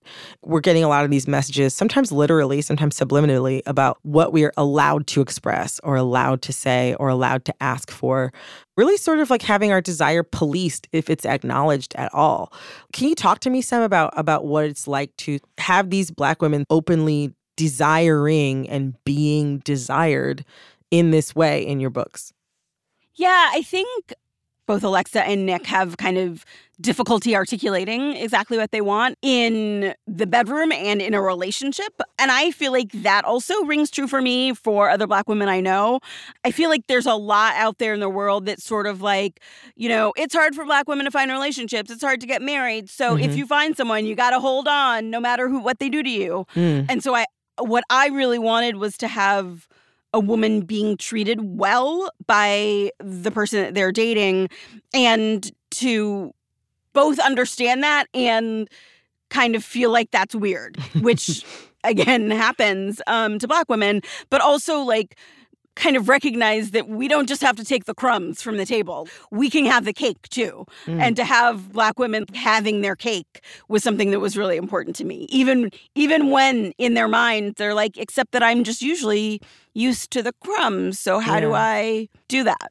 we're 0.44 0.61
getting 0.61 0.83
a 0.83 0.88
lot 0.88 1.05
of 1.05 1.11
these 1.11 1.29
messages 1.29 1.75
sometimes 1.75 2.11
literally 2.11 2.61
sometimes 2.61 2.98
subliminally 2.98 3.62
about 3.66 3.98
what 4.03 4.33
we 4.33 4.44
are 4.44 4.53
allowed 4.57 5.07
to 5.07 5.20
express 5.20 5.81
or 5.85 5.96
allowed 5.96 6.42
to 6.42 6.53
say 6.53 6.94
or 6.98 7.09
allowed 7.09 7.44
to 7.44 7.55
ask 7.61 7.90
for 7.90 8.33
really 8.77 8.96
sort 8.96 9.18
of 9.18 9.31
like 9.31 9.42
having 9.42 9.70
our 9.70 9.81
desire 9.81 10.22
policed 10.22 10.88
if 10.92 11.11
it's 11.11 11.27
acknowledged 11.27 11.94
at 11.96 12.12
all. 12.14 12.53
Can 12.92 13.09
you 13.09 13.14
talk 13.14 13.40
to 13.40 13.51
me 13.51 13.61
some 13.61 13.83
about 13.83 14.12
about 14.16 14.46
what 14.46 14.64
it's 14.64 14.88
like 14.88 15.16
to 15.18 15.38
have 15.59 15.90
these 15.90 16.11
black 16.11 16.42
women 16.42 16.64
openly 16.70 17.35
desiring 17.57 18.68
and 18.68 18.94
being 19.05 19.59
desired 19.59 20.44
in 20.90 21.11
this 21.11 21.35
way 21.35 21.66
in 21.66 21.81
your 21.81 21.90
books? 21.90 22.33
Yeah, 23.14 23.51
I 23.53 23.62
think 23.62 24.14
both 24.66 24.83
Alexa 24.85 25.25
and 25.25 25.46
Nick 25.46 25.66
have 25.66 25.96
kind 25.96 26.18
of 26.18 26.44
difficulty 26.81 27.37
articulating 27.37 28.16
exactly 28.16 28.59
what 28.59 28.72
they 28.72 28.81
want 28.81 29.16
in 29.22 29.94
the 30.07 30.27
bedroom 30.27 30.72
and 30.72 31.01
in 31.01 31.14
a 31.14 31.22
relationship. 31.22 31.92
And 32.18 32.31
I 32.31 32.51
feel 32.51 32.72
like 32.72 32.90
that 32.92 33.25
also 33.25 33.55
rings 33.64 33.90
true 33.90 34.09
for 34.09 34.20
me 34.20 34.53
for 34.53 34.90
other 34.90 35.07
Black 35.07 35.29
women 35.29 35.48
I 35.48 35.61
know. 35.61 36.01
I 36.44 36.51
feel 36.51 36.68
like 36.68 36.87
there's 36.88 37.07
a 37.07 37.14
lot 37.14 37.55
out 37.55 37.79
there 37.79 37.94
in 37.94 38.01
the 38.01 38.09
world 38.09 38.46
that's 38.46 38.64
sort 38.64 38.87
of 38.87 39.01
like, 39.01 39.40
you 39.77 39.88
know, 39.88 40.12
it's 40.16 40.35
hard 40.35 40.55
for 40.55 40.64
Black 40.64 40.88
women 40.88 41.05
to 41.05 41.11
find 41.11 41.31
relationships, 41.31 41.90
it's 41.90 42.03
hard 42.03 42.20
to 42.20 42.27
get 42.27 42.42
married. 42.42 42.90
So 42.90 43.14
mm-hmm. 43.14 43.25
if 43.25 43.37
you 43.37 43.46
find 43.46 43.77
someone, 43.77 44.05
you 44.05 44.14
got 44.14 44.31
to 44.31 44.40
hold 44.40 44.66
on 44.66 45.11
no 45.11 45.20
matter 45.20 45.48
who 45.48 45.61
what 45.61 45.79
they 45.79 45.88
do 45.88 46.03
to 46.03 46.11
you. 46.11 46.46
Mm. 46.55 46.87
And 46.88 47.03
so 47.03 47.14
I 47.14 47.27
what 47.59 47.85
I 47.90 48.09
really 48.09 48.38
wanted 48.38 48.77
was 48.77 48.96
to 48.98 49.09
have 49.09 49.68
a 50.12 50.20
woman 50.20 50.61
being 50.61 50.96
treated 50.96 51.40
well 51.42 52.11
by 52.27 52.90
the 52.98 53.31
person 53.31 53.62
that 53.62 53.75
they're 53.75 53.92
dating 53.92 54.48
and 54.92 55.51
to 55.70 56.33
both 56.92 57.18
understand 57.18 57.83
that 57.83 58.07
and 58.12 58.68
kind 59.31 59.57
of 59.57 59.64
feel 59.64 59.90
like 59.90 60.11
that's 60.11 60.35
weird 60.35 60.77
which 61.01 61.44
again 61.85 62.31
happens 62.31 63.01
um, 63.07 63.38
to 63.38 63.48
black 63.48 63.68
women 63.68 64.01
but 64.31 64.40
also 64.40 64.81
like 64.81 65.16
kind 65.74 65.96
of 65.96 66.08
recognize 66.08 66.72
that 66.72 66.88
we 66.88 67.08
don't 67.08 67.28
just 67.28 67.42
have 67.42 67.56
to 67.56 67.64
take 67.64 67.87
the 67.87 67.94
crumbs 67.94 68.42
from 68.42 68.56
the 68.56 68.66
table. 68.66 69.08
We 69.30 69.48
can 69.48 69.64
have 69.66 69.85
the 69.85 69.92
cake 69.92 70.28
too. 70.28 70.66
Mm. 70.87 71.00
And 71.00 71.16
to 71.16 71.24
have 71.24 71.72
black 71.72 71.98
women 71.98 72.26
having 72.35 72.82
their 72.82 72.96
cake 72.96 73.42
was 73.68 73.82
something 73.82 74.11
that 74.11 74.20
was 74.20 74.37
really 74.37 74.56
important 74.56 74.96
to 74.96 75.04
me. 75.04 75.26
Even 75.30 75.70
even 75.94 76.30
when 76.30 76.72
in 76.78 76.94
their 76.94 77.08
mind 77.08 77.54
they're 77.56 77.74
like 77.74 77.96
except 77.96 78.32
that 78.32 78.42
I'm 78.42 78.64
just 78.64 78.82
usually 78.82 79.40
used 79.74 80.11
to 80.12 80.22
the 80.22 80.32
crumbs. 80.44 80.98
So 80.98 81.18
how 81.18 81.35
yeah. 81.35 81.40
do 81.40 81.52
I 81.54 82.08
do 82.28 82.44
that? 82.44 82.70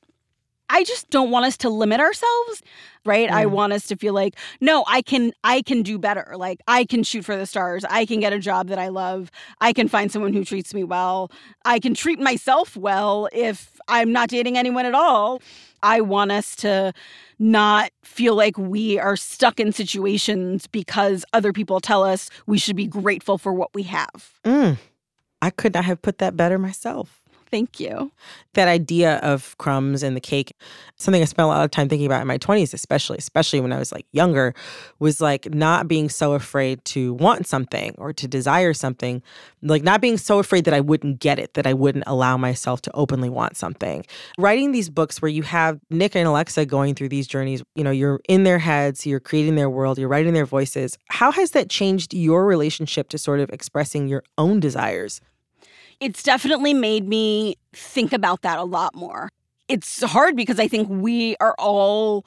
I 0.71 0.85
just 0.85 1.09
don't 1.09 1.31
want 1.31 1.45
us 1.45 1.57
to 1.57 1.69
limit 1.69 1.99
ourselves, 1.99 2.63
right? 3.05 3.29
I 3.29 3.45
want 3.45 3.73
us 3.73 3.87
to 3.87 3.97
feel 3.97 4.13
like, 4.13 4.35
no, 4.61 4.85
I 4.87 5.01
can 5.01 5.33
I 5.43 5.61
can 5.61 5.83
do 5.83 5.99
better. 5.99 6.33
Like 6.37 6.61
I 6.67 6.85
can 6.85 7.03
shoot 7.03 7.25
for 7.25 7.35
the 7.35 7.45
stars. 7.45 7.83
I 7.89 8.05
can 8.05 8.21
get 8.21 8.31
a 8.31 8.39
job 8.39 8.67
that 8.69 8.79
I 8.79 8.87
love. 8.87 9.31
I 9.59 9.73
can 9.73 9.89
find 9.89 10.11
someone 10.11 10.33
who 10.33 10.45
treats 10.45 10.73
me 10.73 10.85
well. 10.85 11.29
I 11.65 11.79
can 11.79 11.93
treat 11.93 12.19
myself 12.19 12.77
well 12.77 13.27
if 13.33 13.79
I'm 13.89 14.13
not 14.13 14.29
dating 14.29 14.57
anyone 14.57 14.85
at 14.85 14.95
all. 14.95 15.41
I 15.83 15.99
want 15.99 16.31
us 16.31 16.55
to 16.57 16.93
not 17.37 17.91
feel 18.03 18.35
like 18.35 18.57
we 18.57 18.97
are 18.99 19.17
stuck 19.17 19.59
in 19.59 19.73
situations 19.73 20.67
because 20.67 21.25
other 21.33 21.51
people 21.51 21.79
tell 21.79 22.03
us 22.03 22.29
we 22.45 22.57
should 22.57 22.75
be 22.75 22.87
grateful 22.87 23.37
for 23.37 23.51
what 23.51 23.73
we 23.73 23.83
have. 23.83 24.39
Mm. 24.45 24.77
I 25.41 25.49
could 25.49 25.73
not 25.73 25.85
have 25.85 26.01
put 26.01 26.19
that 26.19 26.37
better 26.37 26.59
myself. 26.59 27.20
Thank 27.51 27.81
you. 27.81 28.11
That 28.53 28.69
idea 28.69 29.17
of 29.17 29.57
crumbs 29.57 30.03
and 30.03 30.15
the 30.15 30.21
cake, 30.21 30.55
something 30.95 31.21
I 31.21 31.25
spent 31.25 31.43
a 31.43 31.47
lot 31.47 31.65
of 31.65 31.71
time 31.71 31.89
thinking 31.89 32.05
about 32.05 32.21
in 32.21 32.27
my 32.27 32.37
20s, 32.37 32.73
especially, 32.73 33.17
especially 33.17 33.59
when 33.59 33.73
I 33.73 33.77
was 33.77 33.91
like 33.91 34.05
younger, 34.13 34.55
was 34.99 35.19
like 35.19 35.53
not 35.53 35.89
being 35.89 36.07
so 36.07 36.31
afraid 36.31 36.83
to 36.85 37.13
want 37.15 37.45
something 37.45 37.93
or 37.97 38.13
to 38.13 38.25
desire 38.25 38.73
something, 38.73 39.21
like 39.61 39.83
not 39.83 39.99
being 39.99 40.17
so 40.17 40.39
afraid 40.39 40.63
that 40.63 40.73
I 40.73 40.79
wouldn't 40.79 41.19
get 41.19 41.39
it, 41.39 41.53
that 41.55 41.67
I 41.67 41.73
wouldn't 41.73 42.05
allow 42.07 42.37
myself 42.37 42.81
to 42.83 42.91
openly 42.93 43.29
want 43.29 43.57
something. 43.57 44.05
Writing 44.37 44.71
these 44.71 44.89
books 44.89 45.21
where 45.21 45.29
you 45.29 45.43
have 45.43 45.77
Nick 45.89 46.15
and 46.15 46.25
Alexa 46.25 46.65
going 46.67 46.95
through 46.95 47.09
these 47.09 47.27
journeys, 47.27 47.63
you 47.75 47.83
know, 47.83 47.91
you're 47.91 48.21
in 48.29 48.43
their 48.45 48.59
heads, 48.59 49.05
you're 49.05 49.19
creating 49.19 49.55
their 49.55 49.69
world, 49.69 49.99
you're 49.99 50.07
writing 50.07 50.33
their 50.33 50.45
voices. 50.45 50.97
How 51.09 51.33
has 51.33 51.51
that 51.51 51.69
changed 51.69 52.13
your 52.13 52.45
relationship 52.45 53.09
to 53.09 53.17
sort 53.17 53.41
of 53.41 53.49
expressing 53.49 54.07
your 54.07 54.23
own 54.37 54.61
desires? 54.61 55.19
It's 56.01 56.23
definitely 56.23 56.73
made 56.73 57.07
me 57.07 57.55
think 57.73 58.11
about 58.11 58.41
that 58.41 58.57
a 58.57 58.63
lot 58.63 58.95
more. 58.95 59.29
It's 59.69 60.03
hard 60.03 60.35
because 60.35 60.59
I 60.59 60.67
think 60.67 60.89
we 60.89 61.37
are 61.39 61.55
all 61.57 62.25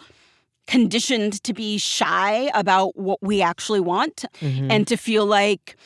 conditioned 0.66 1.42
to 1.42 1.52
be 1.52 1.76
shy 1.76 2.50
about 2.54 2.96
what 2.96 3.18
we 3.20 3.42
actually 3.42 3.80
want 3.80 4.24
mm-hmm. 4.40 4.70
and 4.70 4.87
to 4.87 4.96
feel 4.96 5.26
like 5.26 5.76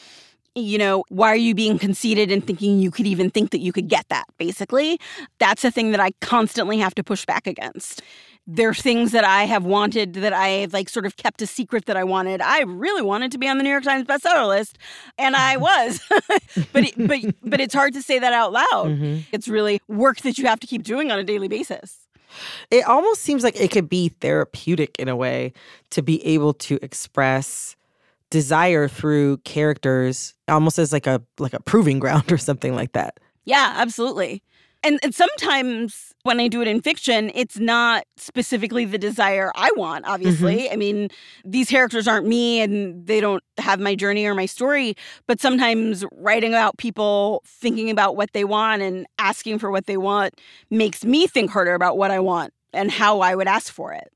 you 0.54 0.78
know, 0.78 1.04
why 1.08 1.28
are 1.28 1.36
you 1.36 1.54
being 1.54 1.78
conceited 1.78 2.30
and 2.30 2.46
thinking 2.46 2.78
you 2.78 2.90
could 2.90 3.06
even 3.06 3.30
think 3.30 3.50
that 3.50 3.60
you 3.60 3.72
could 3.72 3.88
get 3.88 4.08
that, 4.08 4.24
basically? 4.38 4.98
That's 5.38 5.64
a 5.64 5.70
thing 5.70 5.90
that 5.92 6.00
I 6.00 6.10
constantly 6.20 6.78
have 6.78 6.94
to 6.96 7.04
push 7.04 7.24
back 7.24 7.46
against 7.46 8.02
there 8.50 8.70
are 8.70 8.74
things 8.74 9.12
that 9.12 9.24
I 9.24 9.44
have 9.44 9.66
wanted 9.66 10.14
that 10.14 10.32
I've 10.32 10.72
like 10.72 10.88
sort 10.88 11.04
of 11.04 11.16
kept 11.16 11.42
a 11.42 11.46
secret 11.46 11.84
that 11.84 11.98
I 11.98 12.04
wanted. 12.04 12.40
I 12.40 12.62
really 12.62 13.02
wanted 13.02 13.30
to 13.32 13.38
be 13.38 13.46
on 13.46 13.58
the 13.58 13.62
New 13.62 13.68
York 13.68 13.84
Times 13.84 14.06
bestseller 14.06 14.48
list, 14.48 14.78
and 15.18 15.36
I 15.36 15.56
was. 15.58 16.00
but 16.72 16.84
it, 16.84 16.94
but 16.96 17.20
but 17.42 17.60
it's 17.60 17.74
hard 17.74 17.92
to 17.92 18.02
say 18.02 18.18
that 18.18 18.32
out 18.32 18.52
loud. 18.52 18.66
Mm-hmm. 18.72 19.18
It's 19.32 19.48
really 19.48 19.80
work 19.86 20.22
that 20.22 20.38
you 20.38 20.46
have 20.46 20.58
to 20.60 20.66
keep 20.66 20.82
doing 20.82 21.12
on 21.12 21.18
a 21.18 21.24
daily 21.24 21.48
basis. 21.48 22.08
It 22.70 22.84
almost 22.86 23.22
seems 23.22 23.44
like 23.44 23.60
it 23.60 23.70
could 23.70 23.88
be 23.88 24.08
therapeutic 24.08 24.96
in 24.98 25.08
a 25.08 25.16
way 25.16 25.52
to 25.90 26.02
be 26.02 26.24
able 26.26 26.54
to 26.54 26.78
express 26.82 27.76
desire 28.30 28.88
through 28.88 29.38
characters 29.38 30.34
almost 30.48 30.78
as 30.78 30.92
like 30.92 31.06
a 31.06 31.22
like 31.38 31.54
a 31.54 31.60
proving 31.60 31.98
ground 31.98 32.30
or 32.32 32.38
something 32.38 32.74
like 32.74 32.92
that. 32.92 33.18
Yeah, 33.44 33.74
absolutely. 33.76 34.42
And, 34.84 35.00
and 35.02 35.14
sometimes 35.14 36.14
when 36.22 36.38
I 36.38 36.46
do 36.46 36.62
it 36.62 36.68
in 36.68 36.80
fiction, 36.80 37.32
it's 37.34 37.58
not 37.58 38.04
specifically 38.16 38.84
the 38.84 38.98
desire 38.98 39.50
I 39.56 39.70
want, 39.76 40.04
obviously. 40.06 40.58
Mm-hmm. 40.58 40.72
I 40.72 40.76
mean, 40.76 41.08
these 41.44 41.68
characters 41.68 42.06
aren't 42.06 42.26
me 42.26 42.60
and 42.60 43.04
they 43.06 43.20
don't 43.20 43.42
have 43.58 43.80
my 43.80 43.94
journey 43.94 44.24
or 44.24 44.34
my 44.34 44.46
story. 44.46 44.94
But 45.26 45.40
sometimes 45.40 46.04
writing 46.12 46.52
about 46.52 46.78
people 46.78 47.42
thinking 47.44 47.90
about 47.90 48.16
what 48.16 48.32
they 48.34 48.44
want 48.44 48.82
and 48.82 49.06
asking 49.18 49.58
for 49.58 49.70
what 49.70 49.86
they 49.86 49.96
want 49.96 50.34
makes 50.70 51.04
me 51.04 51.26
think 51.26 51.50
harder 51.50 51.74
about 51.74 51.98
what 51.98 52.10
I 52.10 52.20
want 52.20 52.52
and 52.72 52.90
how 52.90 53.20
I 53.20 53.34
would 53.34 53.48
ask 53.48 53.72
for 53.72 53.92
it. 53.92 54.12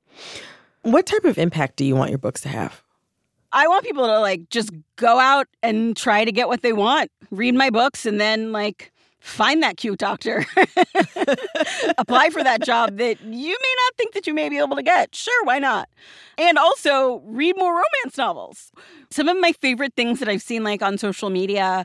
What 0.82 1.06
type 1.06 1.24
of 1.24 1.38
impact 1.38 1.76
do 1.76 1.84
you 1.84 1.96
want 1.96 2.10
your 2.10 2.18
books 2.18 2.40
to 2.42 2.48
have? 2.48 2.82
I 3.52 3.68
want 3.68 3.84
people 3.84 4.06
to 4.06 4.18
like 4.20 4.48
just 4.48 4.70
go 4.96 5.18
out 5.18 5.46
and 5.62 5.96
try 5.96 6.24
to 6.24 6.32
get 6.32 6.48
what 6.48 6.62
they 6.62 6.72
want, 6.72 7.10
read 7.30 7.54
my 7.54 7.70
books, 7.70 8.06
and 8.06 8.20
then 8.20 8.52
like 8.52 8.92
find 9.20 9.62
that 9.62 9.76
cute 9.76 9.98
doctor. 9.98 10.44
Apply 11.98 12.30
for 12.30 12.42
that 12.42 12.62
job 12.62 12.96
that 12.96 13.20
you 13.20 13.30
may 13.30 13.74
not 13.76 13.96
think 13.96 14.14
that 14.14 14.26
you 14.26 14.34
may 14.34 14.48
be 14.48 14.58
able 14.58 14.76
to 14.76 14.82
get. 14.82 15.14
Sure, 15.14 15.44
why 15.44 15.58
not? 15.58 15.88
And 16.38 16.58
also 16.58 17.22
read 17.26 17.56
more 17.56 17.72
romance 17.72 18.18
novels. 18.18 18.72
Some 19.10 19.28
of 19.28 19.38
my 19.38 19.52
favorite 19.52 19.94
things 19.94 20.18
that 20.18 20.28
I've 20.28 20.42
seen 20.42 20.64
like 20.64 20.82
on 20.82 20.98
social 20.98 21.30
media 21.30 21.84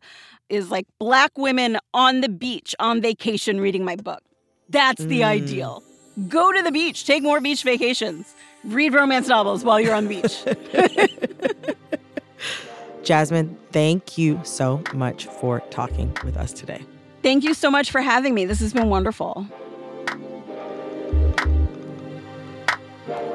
is 0.50 0.72
like 0.72 0.88
black 1.00 1.38
women 1.38 1.78
on 1.94 2.22
the 2.22 2.30
beach 2.30 2.74
on 2.80 3.02
vacation 3.02 3.60
reading 3.60 3.84
my 3.86 3.96
book. 3.96 4.22
That's 4.70 5.04
the 5.04 5.22
mm. 5.22 5.26
ideal. 5.26 5.84
Go 6.28 6.52
to 6.52 6.62
the 6.64 6.72
beach, 6.72 7.06
take 7.06 7.22
more 7.22 7.40
beach 7.40 7.64
vacations. 7.64 8.34
Read 8.64 8.94
romance 8.94 9.28
novels 9.28 9.64
while 9.64 9.80
you're 9.80 9.96
on 9.96 10.08
the 10.08 10.22
beach. 10.22 11.76
Jasmine, 13.04 13.58
thank 13.72 14.18
you 14.18 14.40
so 14.44 14.84
much 14.94 15.26
for 15.26 15.62
talking 15.70 16.16
with 16.26 16.36
us 16.36 16.52
today. 16.52 16.82
Thank 17.22 17.44
you 17.44 17.54
so 17.54 17.72
much 17.72 17.92
for 17.92 18.02
having 18.02 18.34
me. 18.34 18.46
This 18.46 18.60
has 18.60 18.74
been 18.74 18.90
wonderful. 18.90 19.48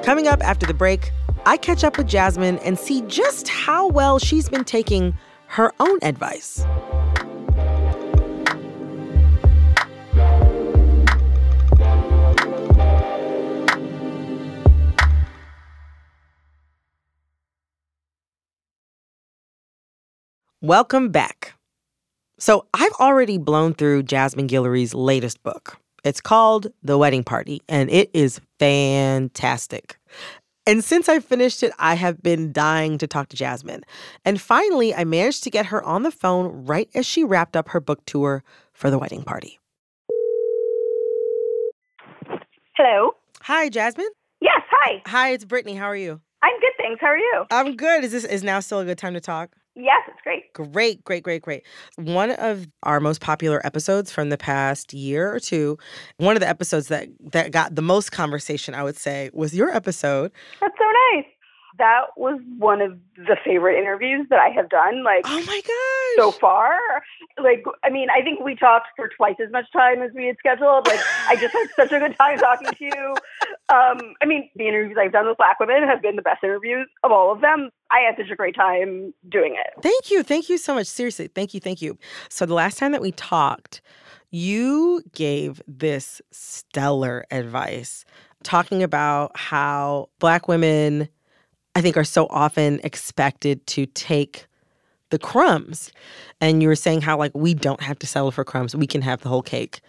Coming 0.02 0.26
up 0.26 0.42
after 0.42 0.66
the 0.66 0.74
break, 0.74 1.12
I 1.46 1.56
catch 1.56 1.84
up 1.84 1.96
with 1.96 2.06
Jasmine 2.06 2.58
and 2.58 2.78
see 2.78 3.02
just 3.02 3.48
how 3.48 3.88
well 3.88 4.18
she's 4.18 4.48
been 4.48 4.64
taking 4.64 5.16
her 5.46 5.72
own 5.80 5.98
advice. 6.02 6.64
Welcome 20.64 21.08
back. 21.08 21.54
So, 22.38 22.66
I've 22.72 22.92
already 23.00 23.36
blown 23.36 23.74
through 23.74 24.04
Jasmine 24.04 24.46
Guillory's 24.46 24.94
latest 24.94 25.42
book. 25.42 25.76
It's 26.04 26.20
called 26.20 26.68
The 26.84 26.96
Wedding 26.96 27.24
Party, 27.24 27.62
and 27.68 27.90
it 27.90 28.12
is 28.14 28.40
fantastic. 28.60 29.96
And 30.64 30.84
since 30.84 31.08
I 31.08 31.18
finished 31.18 31.64
it, 31.64 31.72
I 31.80 31.94
have 31.94 32.22
been 32.22 32.52
dying 32.52 32.96
to 32.98 33.08
talk 33.08 33.28
to 33.30 33.36
Jasmine. 33.36 33.82
And 34.24 34.40
finally, 34.40 34.94
I 34.94 35.02
managed 35.02 35.42
to 35.42 35.50
get 35.50 35.66
her 35.66 35.82
on 35.82 36.04
the 36.04 36.12
phone 36.12 36.64
right 36.64 36.88
as 36.94 37.06
she 37.06 37.24
wrapped 37.24 37.56
up 37.56 37.70
her 37.70 37.80
book 37.80 37.98
tour 38.06 38.44
for 38.72 38.88
The 38.88 39.00
Wedding 39.00 39.24
Party. 39.24 39.58
Hello. 42.76 43.16
Hi, 43.40 43.68
Jasmine. 43.68 44.10
Yes, 44.40 44.60
hi. 44.70 45.02
Hi, 45.06 45.30
it's 45.30 45.44
Brittany. 45.44 45.74
How 45.74 45.86
are 45.86 45.96
you? 45.96 46.20
I'm 46.40 46.60
good, 46.60 46.72
thanks. 46.78 47.00
How 47.00 47.08
are 47.08 47.18
you? 47.18 47.46
I'm 47.50 47.74
good. 47.74 48.04
Is 48.04 48.12
this 48.12 48.24
is 48.24 48.44
now 48.44 48.60
still 48.60 48.78
a 48.78 48.84
good 48.84 48.98
time 48.98 49.14
to 49.14 49.20
talk? 49.20 49.56
Yes, 49.74 50.02
it's 50.06 50.20
great. 50.22 50.52
Great, 50.52 51.02
great, 51.04 51.22
great, 51.22 51.40
great. 51.40 51.64
One 51.96 52.32
of 52.32 52.66
our 52.82 53.00
most 53.00 53.22
popular 53.22 53.64
episodes 53.66 54.12
from 54.12 54.28
the 54.28 54.36
past 54.36 54.92
year 54.92 55.32
or 55.32 55.40
two, 55.40 55.78
one 56.18 56.36
of 56.36 56.40
the 56.40 56.48
episodes 56.48 56.88
that 56.88 57.08
that 57.32 57.52
got 57.52 57.74
the 57.74 57.82
most 57.82 58.12
conversation, 58.12 58.74
I 58.74 58.82
would 58.82 58.96
say, 58.96 59.30
was 59.32 59.54
your 59.54 59.74
episode. 59.74 60.30
That's 60.60 60.74
so 60.78 60.84
nice. 61.14 61.24
That 61.78 62.06
was 62.16 62.40
one 62.58 62.80
of 62.80 62.98
the 63.16 63.36
favorite 63.44 63.78
interviews 63.78 64.26
that 64.30 64.38
I 64.38 64.48
have 64.48 64.68
done. 64.68 65.02
Like, 65.04 65.24
oh 65.26 65.42
my 65.46 65.60
gosh, 65.60 66.24
so 66.24 66.30
far. 66.30 66.78
Like, 67.42 67.64
I 67.82 67.90
mean, 67.90 68.08
I 68.10 68.22
think 68.22 68.40
we 68.40 68.54
talked 68.54 68.88
for 68.96 69.08
twice 69.08 69.36
as 69.44 69.50
much 69.50 69.64
time 69.72 70.02
as 70.02 70.10
we 70.14 70.26
had 70.26 70.36
scheduled. 70.38 70.86
Like, 70.86 71.00
I 71.28 71.36
just 71.36 71.52
had 71.52 71.68
such 71.76 71.92
a 71.92 71.98
good 71.98 72.16
time 72.16 72.38
talking 72.38 72.68
to 72.68 72.84
you. 72.84 73.14
Um, 73.68 74.14
I 74.20 74.26
mean, 74.26 74.50
the 74.56 74.68
interviews 74.68 74.96
I've 75.00 75.12
done 75.12 75.26
with 75.26 75.38
Black 75.38 75.58
women 75.60 75.82
have 75.84 76.02
been 76.02 76.16
the 76.16 76.22
best 76.22 76.44
interviews 76.44 76.88
of 77.02 77.12
all 77.12 77.32
of 77.32 77.40
them. 77.40 77.70
I 77.90 78.00
had 78.00 78.16
such 78.16 78.30
a 78.30 78.36
great 78.36 78.54
time 78.54 79.14
doing 79.28 79.56
it. 79.56 79.82
Thank 79.82 80.10
you. 80.10 80.22
Thank 80.22 80.48
you 80.48 80.58
so 80.58 80.74
much. 80.74 80.86
Seriously, 80.86 81.28
thank 81.28 81.54
you. 81.54 81.60
Thank 81.60 81.80
you. 81.80 81.98
So, 82.28 82.46
the 82.46 82.54
last 82.54 82.78
time 82.78 82.92
that 82.92 83.02
we 83.02 83.12
talked, 83.12 83.80
you 84.30 85.02
gave 85.14 85.62
this 85.68 86.20
stellar 86.30 87.24
advice 87.30 88.04
talking 88.42 88.82
about 88.82 89.36
how 89.36 90.08
Black 90.18 90.48
women, 90.48 91.08
I 91.74 91.80
think, 91.80 91.96
are 91.96 92.04
so 92.04 92.26
often 92.30 92.80
expected 92.84 93.66
to 93.68 93.86
take 93.86 94.46
the 95.10 95.18
crumbs. 95.18 95.92
And 96.40 96.62
you 96.62 96.68
were 96.68 96.76
saying 96.76 97.02
how, 97.02 97.16
like, 97.16 97.32
we 97.34 97.54
don't 97.54 97.82
have 97.82 97.98
to 98.00 98.06
settle 98.06 98.30
for 98.30 98.44
crumbs, 98.44 98.74
we 98.74 98.86
can 98.86 99.02
have 99.02 99.20
the 99.20 99.28
whole 99.28 99.42
cake. 99.42 99.80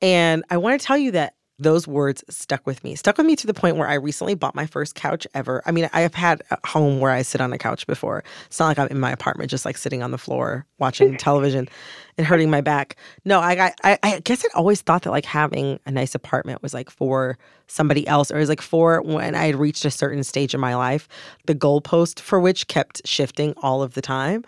And 0.00 0.44
I 0.50 0.56
want 0.56 0.80
to 0.80 0.86
tell 0.86 0.98
you 0.98 1.10
that 1.12 1.34
those 1.62 1.86
words 1.86 2.24
stuck 2.28 2.66
with 2.66 2.82
me. 2.84 2.94
Stuck 2.94 3.18
with 3.18 3.26
me 3.26 3.36
to 3.36 3.46
the 3.46 3.54
point 3.54 3.76
where 3.76 3.88
I 3.88 3.94
recently 3.94 4.34
bought 4.34 4.54
my 4.54 4.66
first 4.66 4.94
couch 4.94 5.26
ever. 5.34 5.62
I 5.66 5.72
mean, 5.72 5.88
I 5.92 6.00
have 6.00 6.14
had 6.14 6.42
a 6.50 6.58
home 6.66 7.00
where 7.00 7.10
I 7.10 7.22
sit 7.22 7.40
on 7.40 7.52
a 7.52 7.58
couch 7.58 7.86
before. 7.86 8.24
It's 8.46 8.58
not 8.58 8.66
like 8.66 8.78
I'm 8.78 8.88
in 8.88 9.00
my 9.00 9.10
apartment, 9.10 9.50
just 9.50 9.64
like 9.64 9.76
sitting 9.76 10.02
on 10.02 10.10
the 10.10 10.18
floor 10.18 10.66
watching 10.78 11.16
television 11.18 11.68
and 12.18 12.26
hurting 12.26 12.50
my 12.50 12.60
back. 12.60 12.96
No, 13.24 13.40
I, 13.40 13.72
I, 13.82 13.98
I 14.02 14.20
guess 14.20 14.44
I 14.44 14.48
always 14.56 14.82
thought 14.82 15.02
that 15.02 15.10
like 15.10 15.24
having 15.24 15.78
a 15.86 15.90
nice 15.90 16.14
apartment 16.14 16.62
was 16.62 16.74
like 16.74 16.90
for 16.90 17.38
somebody 17.66 18.06
else, 18.06 18.30
or 18.30 18.36
it 18.36 18.40
was 18.40 18.48
like 18.48 18.60
for 18.60 19.00
when 19.02 19.34
I 19.34 19.46
had 19.46 19.56
reached 19.56 19.84
a 19.84 19.90
certain 19.90 20.24
stage 20.24 20.54
in 20.54 20.60
my 20.60 20.74
life, 20.74 21.08
the 21.46 21.54
goalpost 21.54 22.20
for 22.20 22.38
which 22.40 22.68
kept 22.68 23.06
shifting 23.06 23.54
all 23.62 23.82
of 23.82 23.94
the 23.94 24.02
time. 24.02 24.44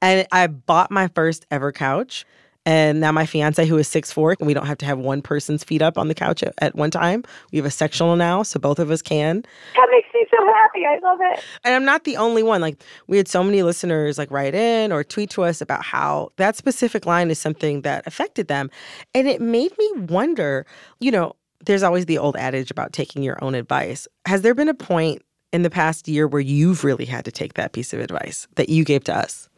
And 0.00 0.26
I 0.32 0.46
bought 0.46 0.90
my 0.90 1.08
first 1.08 1.46
ever 1.50 1.72
couch. 1.72 2.24
And 2.64 3.00
now 3.00 3.10
my 3.10 3.26
fiance, 3.26 3.66
who 3.66 3.76
is 3.76 3.88
six 3.88 4.12
four, 4.12 4.36
we 4.40 4.54
don't 4.54 4.66
have 4.66 4.78
to 4.78 4.86
have 4.86 4.98
one 4.98 5.20
person's 5.20 5.64
feet 5.64 5.82
up 5.82 5.98
on 5.98 6.08
the 6.08 6.14
couch 6.14 6.42
at, 6.44 6.54
at, 6.58 6.76
one 6.76 6.90
time. 6.90 7.24
We 7.50 7.58
have 7.58 7.66
a 7.66 7.70
sectional 7.70 8.14
now, 8.14 8.44
so 8.44 8.60
both 8.60 8.78
of 8.78 8.90
us 8.90 9.02
can. 9.02 9.42
That 9.74 9.88
makes 9.90 10.08
me 10.14 10.24
so 10.30 10.46
happy. 10.46 10.82
I 10.86 10.98
love 11.02 11.18
it. 11.20 11.44
And 11.64 11.74
I'm 11.74 11.84
not 11.84 12.04
the 12.04 12.16
only 12.16 12.42
one. 12.44 12.60
Like 12.60 12.80
we 13.08 13.16
had 13.16 13.26
so 13.26 13.42
many 13.42 13.62
listeners 13.64 14.16
like 14.16 14.30
write 14.30 14.54
in 14.54 14.92
or 14.92 15.02
tweet 15.02 15.30
to 15.30 15.42
us 15.42 15.60
about 15.60 15.84
how 15.84 16.30
that 16.36 16.54
specific 16.56 17.04
line 17.04 17.30
is 17.30 17.38
something 17.38 17.82
that 17.82 18.06
affected 18.06 18.46
them. 18.46 18.70
And 19.12 19.26
it 19.26 19.40
made 19.40 19.76
me 19.76 19.92
wonder, 19.96 20.64
you 21.00 21.10
know, 21.10 21.34
there's 21.64 21.82
always 21.82 22.06
the 22.06 22.18
old 22.18 22.36
adage 22.36 22.70
about 22.70 22.92
taking 22.92 23.22
your 23.22 23.42
own 23.42 23.54
advice. 23.54 24.06
Has 24.26 24.42
there 24.42 24.54
been 24.54 24.68
a 24.68 24.74
point 24.74 25.22
in 25.52 25.62
the 25.62 25.70
past 25.70 26.08
year 26.08 26.26
where 26.26 26.40
you've 26.40 26.84
really 26.84 27.04
had 27.04 27.24
to 27.24 27.32
take 27.32 27.54
that 27.54 27.72
piece 27.72 27.92
of 27.92 28.00
advice 28.00 28.46
that 28.54 28.68
you 28.68 28.84
gave 28.84 29.04
to 29.04 29.16
us? 29.16 29.48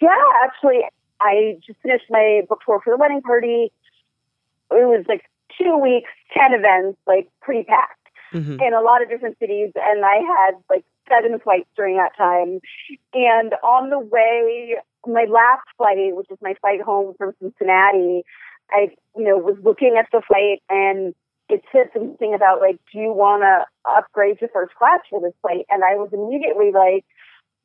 Yeah, 0.00 0.10
actually, 0.44 0.80
I 1.20 1.58
just 1.66 1.80
finished 1.80 2.06
my 2.10 2.42
book 2.48 2.60
tour 2.64 2.80
for 2.82 2.92
the 2.92 2.96
wedding 2.96 3.22
party. 3.22 3.72
It 4.70 4.86
was 4.86 5.04
like 5.08 5.24
two 5.60 5.76
weeks, 5.78 6.10
10 6.36 6.54
events, 6.54 6.98
like 7.06 7.28
pretty 7.40 7.64
packed 7.64 7.98
mm-hmm. 8.32 8.60
in 8.60 8.74
a 8.74 8.80
lot 8.80 9.02
of 9.02 9.08
different 9.08 9.38
cities. 9.38 9.72
And 9.74 10.04
I 10.04 10.16
had 10.16 10.54
like 10.70 10.84
seven 11.08 11.38
flights 11.40 11.68
during 11.76 11.96
that 11.96 12.16
time. 12.16 12.60
And 13.14 13.54
on 13.62 13.90
the 13.90 13.98
way, 13.98 14.76
my 15.06 15.24
last 15.28 15.66
flight, 15.76 16.14
which 16.14 16.30
is 16.30 16.38
my 16.40 16.54
flight 16.60 16.80
home 16.82 17.14
from 17.16 17.32
Cincinnati, 17.40 18.24
I, 18.70 18.90
you 19.16 19.24
know, 19.24 19.38
was 19.38 19.56
looking 19.62 19.96
at 19.98 20.06
the 20.12 20.22
flight 20.26 20.62
and 20.68 21.14
it 21.48 21.62
said 21.72 21.88
something 21.94 22.34
about 22.34 22.60
like, 22.60 22.78
do 22.92 22.98
you 22.98 23.12
want 23.12 23.42
to 23.42 23.64
upgrade 23.90 24.38
to 24.40 24.48
first 24.48 24.74
class 24.74 25.00
for 25.08 25.20
this 25.20 25.32
flight? 25.40 25.64
And 25.70 25.82
I 25.82 25.94
was 25.94 26.10
immediately 26.12 26.72
like, 26.72 27.04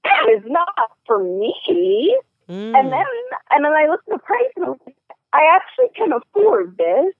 that 0.04 0.30
is 0.38 0.44
not 0.46 0.92
for 1.06 1.22
me. 1.22 2.18
Mm. 2.50 2.78
And 2.78 2.92
then 2.92 3.06
and 3.54 3.64
then 3.64 3.72
I 3.72 3.88
looked 3.88 4.10
at 4.10 4.18
the 4.18 4.24
price 4.24 4.52
and 4.56 4.66
I 4.66 4.70
was 4.70 4.80
like, 4.86 4.98
I 5.34 5.42
actually 5.56 5.94
can 5.96 6.12
afford 6.14 6.78
this. 6.78 7.14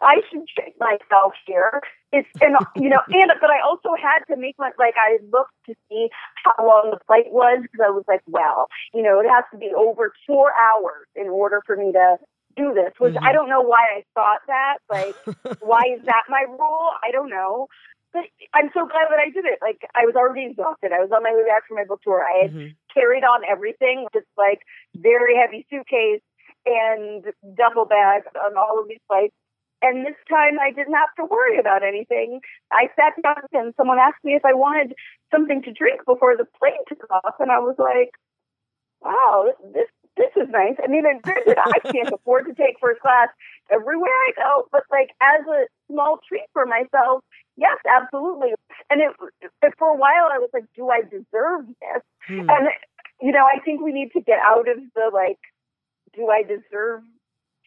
I 0.00 0.16
should 0.30 0.42
treat 0.48 0.74
myself 0.80 1.34
here. 1.46 1.80
It's 2.12 2.28
and 2.40 2.56
you 2.76 2.88
know, 2.88 3.00
and 3.08 3.30
but 3.40 3.50
I 3.50 3.60
also 3.64 3.90
had 4.00 4.24
to 4.32 4.40
make 4.40 4.56
my 4.58 4.70
like 4.78 4.94
I 4.96 5.18
looked 5.30 5.54
to 5.66 5.74
see 5.88 6.08
how 6.44 6.54
long 6.64 6.90
the 6.90 6.98
flight 7.06 7.30
was 7.30 7.62
because 7.62 7.80
I 7.86 7.90
was 7.90 8.04
like, 8.08 8.22
well, 8.26 8.66
you 8.92 9.02
know, 9.02 9.20
it 9.20 9.28
has 9.28 9.44
to 9.52 9.58
be 9.58 9.70
over 9.76 10.12
four 10.26 10.52
hours 10.52 11.06
in 11.14 11.28
order 11.28 11.62
for 11.66 11.76
me 11.76 11.92
to 11.92 12.16
do 12.56 12.74
this. 12.74 12.92
Which 12.98 13.14
mm-hmm. 13.14 13.24
I 13.24 13.32
don't 13.32 13.48
know 13.48 13.62
why 13.62 13.80
I 13.96 14.04
thought 14.14 14.40
that. 14.48 14.78
Like, 14.90 15.16
why 15.60 15.82
is 15.96 16.04
that 16.04 16.24
my 16.28 16.44
rule? 16.48 16.90
I 17.04 17.10
don't 17.12 17.30
know. 17.30 17.68
But 18.12 18.24
I'm 18.52 18.68
so 18.74 18.84
glad 18.84 19.08
that 19.08 19.18
I 19.18 19.30
did 19.30 19.46
it. 19.46 19.58
Like 19.62 19.80
I 19.94 20.04
was 20.04 20.14
already 20.16 20.46
exhausted. 20.46 20.92
I 20.92 21.00
was 21.00 21.10
on 21.14 21.22
my 21.22 21.32
way 21.32 21.44
back 21.48 21.66
from 21.66 21.78
my 21.78 21.84
book 21.84 22.02
tour. 22.02 22.22
I 22.22 22.42
had 22.42 22.52
mm-hmm. 22.52 22.76
Carried 22.92 23.24
on 23.24 23.42
everything, 23.48 24.06
just 24.12 24.26
like 24.36 24.60
very 24.96 25.36
heavy 25.36 25.66
suitcase 25.70 26.22
and 26.64 27.24
duffel 27.56 27.84
bag 27.84 28.22
on 28.44 28.56
all 28.56 28.80
of 28.80 28.88
these 28.88 29.02
flights. 29.08 29.34
And 29.82 30.06
this 30.06 30.14
time 30.30 30.60
I 30.60 30.70
didn't 30.70 30.94
have 30.94 31.12
to 31.18 31.24
worry 31.24 31.58
about 31.58 31.82
anything. 31.82 32.40
I 32.70 32.86
sat 32.94 33.20
down 33.22 33.42
and 33.52 33.74
someone 33.76 33.98
asked 33.98 34.22
me 34.22 34.34
if 34.34 34.44
I 34.44 34.54
wanted 34.54 34.94
something 35.32 35.60
to 35.62 35.72
drink 35.72 36.02
before 36.06 36.36
the 36.36 36.46
plane 36.58 36.84
took 36.88 37.04
off, 37.10 37.34
and 37.40 37.50
I 37.50 37.58
was 37.58 37.74
like, 37.78 38.14
"Wow, 39.00 39.52
this 39.74 39.90
this 40.16 40.30
is 40.36 40.48
nice." 40.50 40.76
I 40.82 40.86
mean, 40.86 41.02
granted, 41.22 41.58
I 41.58 41.80
can't 41.90 42.12
afford 42.14 42.46
to 42.46 42.54
take 42.54 42.78
first 42.80 43.00
class 43.00 43.28
everywhere 43.72 44.14
I 44.14 44.32
go, 44.36 44.68
but 44.70 44.84
like 44.92 45.10
as 45.20 45.44
a 45.48 45.66
small 45.90 46.20
treat 46.28 46.46
for 46.52 46.64
myself, 46.64 47.24
Yes, 47.56 47.76
absolutely. 47.88 48.54
And 48.90 49.00
it, 49.00 49.12
it, 49.62 49.74
for 49.78 49.88
a 49.88 49.96
while, 49.96 50.28
I 50.32 50.38
was 50.38 50.50
like, 50.52 50.64
do 50.74 50.88
I 50.88 51.02
deserve 51.02 51.66
this? 51.66 52.02
Hmm. 52.26 52.48
And, 52.48 52.68
you 53.20 53.32
know, 53.32 53.44
I 53.44 53.60
think 53.64 53.82
we 53.82 53.92
need 53.92 54.10
to 54.12 54.20
get 54.20 54.38
out 54.46 54.68
of 54.68 54.78
the 54.94 55.10
like, 55.12 55.38
do 56.14 56.28
I 56.28 56.42
deserve 56.42 57.02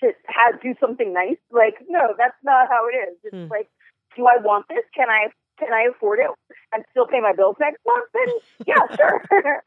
to 0.02 0.12
have, 0.28 0.62
do 0.62 0.76
something 0.80 1.14
nice? 1.14 1.38
Like, 1.52 1.76
no, 1.88 2.14
that's 2.18 2.38
not 2.44 2.68
how 2.70 2.88
it 2.88 2.96
is. 2.96 3.18
It's 3.24 3.36
hmm. 3.36 3.52
like, 3.52 3.70
do 4.16 4.26
I 4.28 4.42
want 4.42 4.68
this? 4.70 4.84
Can 4.96 5.10
I 5.10 5.28
can 5.60 5.72
I 5.72 5.88
afford 5.90 6.20
it 6.20 6.28
and 6.74 6.84
still 6.92 7.08
pay 7.08 7.22
my 7.22 7.34
bills 7.34 7.56
next 7.60 7.80
month? 7.86 8.10
Then 8.14 8.28
yeah, 8.68 8.96
sure. 8.96 9.64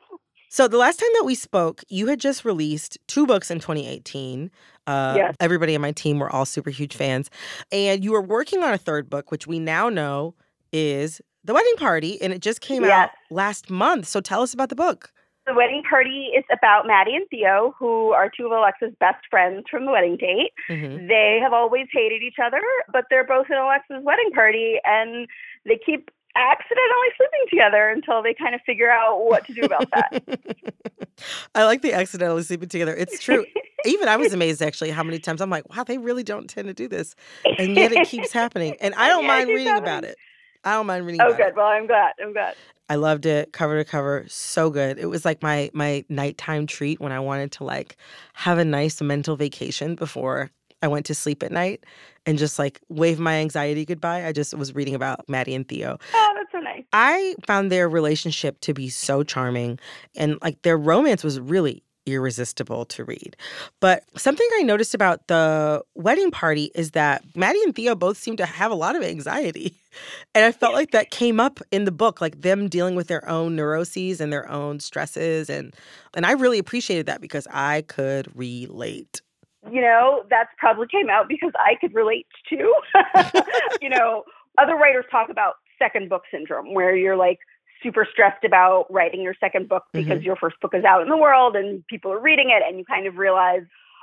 So 0.50 0.66
the 0.66 0.78
last 0.78 0.98
time 0.98 1.10
that 1.14 1.24
we 1.24 1.34
spoke, 1.34 1.82
you 1.88 2.06
had 2.06 2.20
just 2.20 2.44
released 2.44 2.96
two 3.06 3.26
books 3.26 3.50
in 3.50 3.60
2018. 3.60 4.50
Uh, 4.86 5.14
yes. 5.16 5.34
Everybody 5.40 5.74
in 5.74 5.82
my 5.82 5.92
team 5.92 6.18
were 6.18 6.30
all 6.30 6.46
super 6.46 6.70
huge 6.70 6.96
fans. 6.96 7.28
And 7.70 8.02
you 8.02 8.12
were 8.12 8.22
working 8.22 8.62
on 8.62 8.72
a 8.72 8.78
third 8.78 9.10
book, 9.10 9.30
which 9.30 9.46
we 9.46 9.58
now 9.58 9.90
know 9.90 10.34
is 10.72 11.20
The 11.48 11.54
Wedding 11.54 11.76
Party, 11.78 12.20
and 12.20 12.30
it 12.30 12.42
just 12.42 12.60
came 12.60 12.82
yes. 12.82 12.92
out 12.92 13.10
last 13.30 13.70
month. 13.70 14.06
So 14.06 14.20
tell 14.20 14.42
us 14.42 14.52
about 14.52 14.68
the 14.68 14.76
book. 14.76 15.10
The 15.46 15.54
Wedding 15.54 15.82
Party 15.88 16.26
is 16.36 16.44
about 16.52 16.86
Maddie 16.86 17.16
and 17.16 17.26
Theo, 17.30 17.74
who 17.78 18.10
are 18.10 18.28
two 18.28 18.44
of 18.44 18.52
Alexa's 18.52 18.92
best 19.00 19.24
friends 19.30 19.64
from 19.70 19.86
the 19.86 19.90
wedding 19.90 20.18
date. 20.18 20.50
Mm-hmm. 20.68 21.06
They 21.06 21.40
have 21.42 21.54
always 21.54 21.86
hated 21.90 22.20
each 22.20 22.34
other, 22.38 22.60
but 22.92 23.06
they're 23.08 23.24
both 23.24 23.46
in 23.48 23.56
Alexa's 23.56 24.04
wedding 24.04 24.30
party, 24.34 24.74
and 24.84 25.26
they 25.64 25.80
keep 25.86 26.10
accidentally 26.36 27.08
sleeping 27.16 27.46
together 27.48 27.88
until 27.88 28.22
they 28.22 28.34
kind 28.34 28.54
of 28.54 28.60
figure 28.66 28.90
out 28.90 29.24
what 29.24 29.46
to 29.46 29.54
do 29.54 29.62
about 29.62 29.90
that. 29.90 30.22
I 31.54 31.64
like 31.64 31.80
the 31.80 31.94
accidentally 31.94 32.42
sleeping 32.42 32.68
together. 32.68 32.94
It's 32.94 33.22
true. 33.22 33.46
Even 33.86 34.08
I 34.08 34.16
was 34.16 34.34
amazed 34.34 34.60
actually 34.60 34.90
how 34.90 35.02
many 35.02 35.18
times 35.18 35.40
I'm 35.40 35.50
like, 35.50 35.66
wow, 35.74 35.84
they 35.84 35.96
really 35.96 36.24
don't 36.24 36.48
tend 36.50 36.68
to 36.68 36.74
do 36.74 36.88
this. 36.88 37.14
And 37.58 37.74
yet 37.74 37.92
it 37.92 38.06
keeps 38.06 38.32
happening. 38.32 38.76
And 38.80 38.94
I 38.96 39.08
don't 39.08 39.22
yeah, 39.22 39.28
mind 39.28 39.48
reading 39.48 39.74
about 39.74 40.04
it. 40.04 40.16
I 40.64 40.72
don't 40.74 40.86
mind 40.86 41.06
reading. 41.06 41.20
Oh, 41.22 41.32
good. 41.34 41.48
It. 41.48 41.56
Well, 41.56 41.66
I'm 41.66 41.86
glad. 41.86 42.12
I'm 42.22 42.32
glad. 42.32 42.54
I 42.90 42.94
loved 42.94 43.26
it, 43.26 43.52
cover 43.52 43.76
to 43.76 43.84
cover, 43.84 44.24
so 44.28 44.70
good. 44.70 44.98
It 44.98 45.06
was 45.06 45.24
like 45.24 45.42
my 45.42 45.70
my 45.74 46.04
nighttime 46.08 46.66
treat 46.66 47.00
when 47.00 47.12
I 47.12 47.20
wanted 47.20 47.52
to 47.52 47.64
like 47.64 47.96
have 48.32 48.58
a 48.58 48.64
nice 48.64 49.00
mental 49.02 49.36
vacation 49.36 49.94
before 49.94 50.50
I 50.82 50.88
went 50.88 51.06
to 51.06 51.14
sleep 51.14 51.42
at 51.42 51.52
night 51.52 51.84
and 52.24 52.38
just 52.38 52.58
like 52.58 52.80
wave 52.88 53.18
my 53.18 53.34
anxiety 53.34 53.84
goodbye. 53.84 54.24
I 54.26 54.32
just 54.32 54.54
was 54.54 54.74
reading 54.74 54.94
about 54.94 55.28
Maddie 55.28 55.54
and 55.54 55.68
Theo. 55.68 55.98
Oh, 56.14 56.32
that's 56.34 56.52
so 56.52 56.60
nice. 56.60 56.84
I 56.92 57.34
found 57.46 57.70
their 57.70 57.88
relationship 57.88 58.60
to 58.62 58.72
be 58.72 58.88
so 58.88 59.22
charming 59.22 59.78
and 60.16 60.38
like 60.40 60.62
their 60.62 60.78
romance 60.78 61.22
was 61.22 61.40
really 61.40 61.82
irresistible 62.14 62.84
to 62.86 63.04
read. 63.04 63.36
But 63.80 64.04
something 64.16 64.48
I 64.58 64.62
noticed 64.62 64.94
about 64.94 65.26
the 65.28 65.82
wedding 65.94 66.30
party 66.30 66.70
is 66.74 66.92
that 66.92 67.24
Maddie 67.34 67.62
and 67.64 67.74
Theo 67.74 67.94
both 67.94 68.16
seem 68.16 68.36
to 68.36 68.46
have 68.46 68.70
a 68.70 68.74
lot 68.74 68.96
of 68.96 69.02
anxiety. 69.02 69.74
And 70.32 70.44
I 70.44 70.52
felt 70.52 70.74
like 70.74 70.92
that 70.92 71.10
came 71.10 71.40
up 71.40 71.58
in 71.72 71.84
the 71.84 71.90
book, 71.90 72.20
like 72.20 72.42
them 72.42 72.68
dealing 72.68 72.94
with 72.94 73.08
their 73.08 73.26
own 73.28 73.56
neuroses 73.56 74.20
and 74.20 74.32
their 74.32 74.48
own 74.48 74.78
stresses. 74.78 75.50
And 75.50 75.74
and 76.14 76.24
I 76.24 76.32
really 76.32 76.58
appreciated 76.58 77.06
that 77.06 77.20
because 77.20 77.48
I 77.50 77.82
could 77.82 78.30
relate. 78.36 79.20
You 79.68 79.80
know, 79.80 80.24
that's 80.30 80.50
probably 80.58 80.86
came 80.86 81.10
out 81.10 81.26
because 81.26 81.52
I 81.56 81.74
could 81.80 81.94
relate 81.94 82.26
too. 82.48 82.72
you 83.82 83.88
know, 83.88 84.24
other 84.56 84.76
writers 84.76 85.06
talk 85.10 85.30
about 85.30 85.54
second 85.78 86.08
book 86.08 86.22
syndrome 86.30 86.74
where 86.74 86.94
you're 86.94 87.16
like 87.16 87.38
super 87.82 88.06
stressed 88.10 88.44
about 88.44 88.86
writing 88.90 89.22
your 89.22 89.34
second 89.38 89.68
book 89.68 89.84
because 89.92 90.18
mm-hmm. 90.18 90.22
your 90.24 90.36
first 90.36 90.60
book 90.60 90.72
is 90.74 90.84
out 90.84 91.02
in 91.02 91.08
the 91.08 91.16
world 91.16 91.56
and 91.56 91.86
people 91.86 92.12
are 92.12 92.20
reading 92.20 92.50
it 92.50 92.62
and 92.66 92.78
you 92.78 92.84
kind 92.84 93.06
of 93.06 93.16
realize 93.16 93.62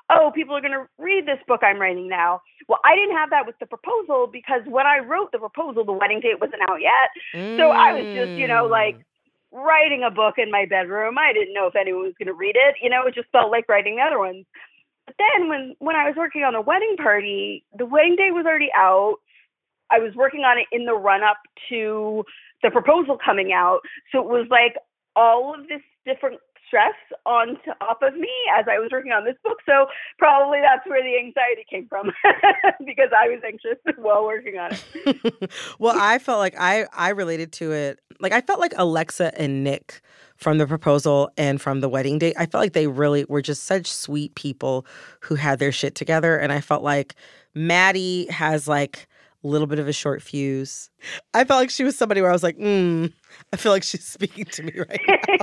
oh 0.09 0.31
people 0.33 0.55
are 0.55 0.61
going 0.61 0.71
to 0.71 0.85
read 0.97 1.25
this 1.25 1.39
book 1.47 1.61
i'm 1.63 1.79
writing 1.79 2.07
now 2.07 2.41
well 2.67 2.79
i 2.85 2.95
didn't 2.95 3.15
have 3.15 3.29
that 3.29 3.45
with 3.45 3.55
the 3.59 3.65
proposal 3.65 4.27
because 4.31 4.61
when 4.67 4.85
i 4.85 4.99
wrote 4.99 5.31
the 5.31 5.39
proposal 5.39 5.83
the 5.83 5.91
wedding 5.91 6.19
date 6.19 6.39
wasn't 6.39 6.61
out 6.69 6.79
yet 6.81 7.09
mm. 7.33 7.57
so 7.57 7.69
i 7.71 7.93
was 7.93 8.05
just 8.15 8.31
you 8.31 8.47
know 8.47 8.65
like 8.65 8.97
mm. 8.97 9.03
writing 9.51 10.03
a 10.03 10.11
book 10.11 10.35
in 10.37 10.51
my 10.51 10.65
bedroom 10.65 11.17
i 11.17 11.33
didn't 11.33 11.53
know 11.53 11.67
if 11.67 11.75
anyone 11.75 12.03
was 12.03 12.13
going 12.19 12.27
to 12.27 12.33
read 12.33 12.55
it 12.55 12.75
you 12.81 12.89
know 12.89 13.05
it 13.05 13.15
just 13.15 13.29
felt 13.31 13.51
like 13.51 13.67
writing 13.67 13.95
the 13.95 14.01
other 14.01 14.19
ones 14.19 14.45
but 15.05 15.15
then 15.17 15.49
when 15.49 15.75
when 15.79 15.95
i 15.95 16.07
was 16.07 16.15
working 16.15 16.43
on 16.43 16.53
the 16.53 16.61
wedding 16.61 16.95
party 16.97 17.63
the 17.77 17.85
wedding 17.85 18.15
date 18.15 18.31
was 18.31 18.45
already 18.45 18.69
out 18.75 19.15
I 19.91 19.99
was 19.99 20.13
working 20.15 20.41
on 20.41 20.57
it 20.57 20.65
in 20.71 20.85
the 20.85 20.93
run 20.93 21.23
up 21.23 21.37
to 21.69 22.23
the 22.63 22.71
proposal 22.71 23.17
coming 23.23 23.53
out. 23.53 23.81
So 24.11 24.19
it 24.19 24.27
was 24.27 24.47
like 24.49 24.75
all 25.15 25.53
of 25.53 25.67
this 25.67 25.81
different 26.05 26.39
stress 26.67 26.95
on 27.25 27.57
top 27.65 27.99
of 28.01 28.15
me 28.15 28.29
as 28.57 28.65
I 28.69 28.79
was 28.79 28.89
working 28.91 29.11
on 29.11 29.23
this 29.23 29.35
book. 29.43 29.57
So 29.65 29.87
probably 30.17 30.59
that's 30.61 30.87
where 30.87 31.01
the 31.01 31.17
anxiety 31.17 31.65
came 31.69 31.87
from 31.87 32.11
because 32.85 33.09
I 33.17 33.29
was 33.29 33.41
anxious 33.45 33.77
while 33.97 34.25
working 34.25 34.57
on 34.57 34.71
it. 34.73 35.51
well, 35.79 35.95
I 35.97 36.19
felt 36.19 36.39
like 36.39 36.55
I 36.57 36.85
I 36.93 37.09
related 37.09 37.51
to 37.53 37.71
it. 37.71 37.99
Like 38.19 38.31
I 38.31 38.41
felt 38.41 38.59
like 38.59 38.73
Alexa 38.77 39.39
and 39.39 39.63
Nick 39.63 40.01
from 40.37 40.57
the 40.57 40.67
proposal 40.67 41.29
and 41.37 41.61
from 41.61 41.79
the 41.79 41.89
wedding 41.89 42.17
date. 42.17 42.35
I 42.37 42.45
felt 42.45 42.61
like 42.61 42.73
they 42.73 42.87
really 42.87 43.25
were 43.25 43.41
just 43.41 43.63
such 43.63 43.91
sweet 43.91 44.35
people 44.35 44.85
who 45.21 45.35
had 45.35 45.59
their 45.59 45.71
shit 45.71 45.95
together 45.95 46.37
and 46.37 46.51
I 46.51 46.61
felt 46.61 46.83
like 46.83 47.15
Maddie 47.53 48.27
has 48.29 48.67
like 48.67 49.07
a 49.45 49.47
little 49.47 49.67
bit 49.67 49.79
of 49.79 49.87
a 49.87 49.93
short 49.93 50.21
fuse. 50.21 50.89
I 51.33 51.43
felt 51.43 51.61
like 51.61 51.69
she 51.69 51.83
was 51.83 51.95
somebody 51.95 52.19
where 52.19 52.31
I 52.31 52.33
was 52.33 52.43
like, 52.43 52.57
mm, 52.57 53.13
I 53.53 53.57
feel 53.57 53.71
like 53.71 53.83
she's 53.83 54.05
speaking 54.17 54.45
to 54.45 54.63
me 54.63 54.73
right 54.77 55.01
now. 55.07 55.17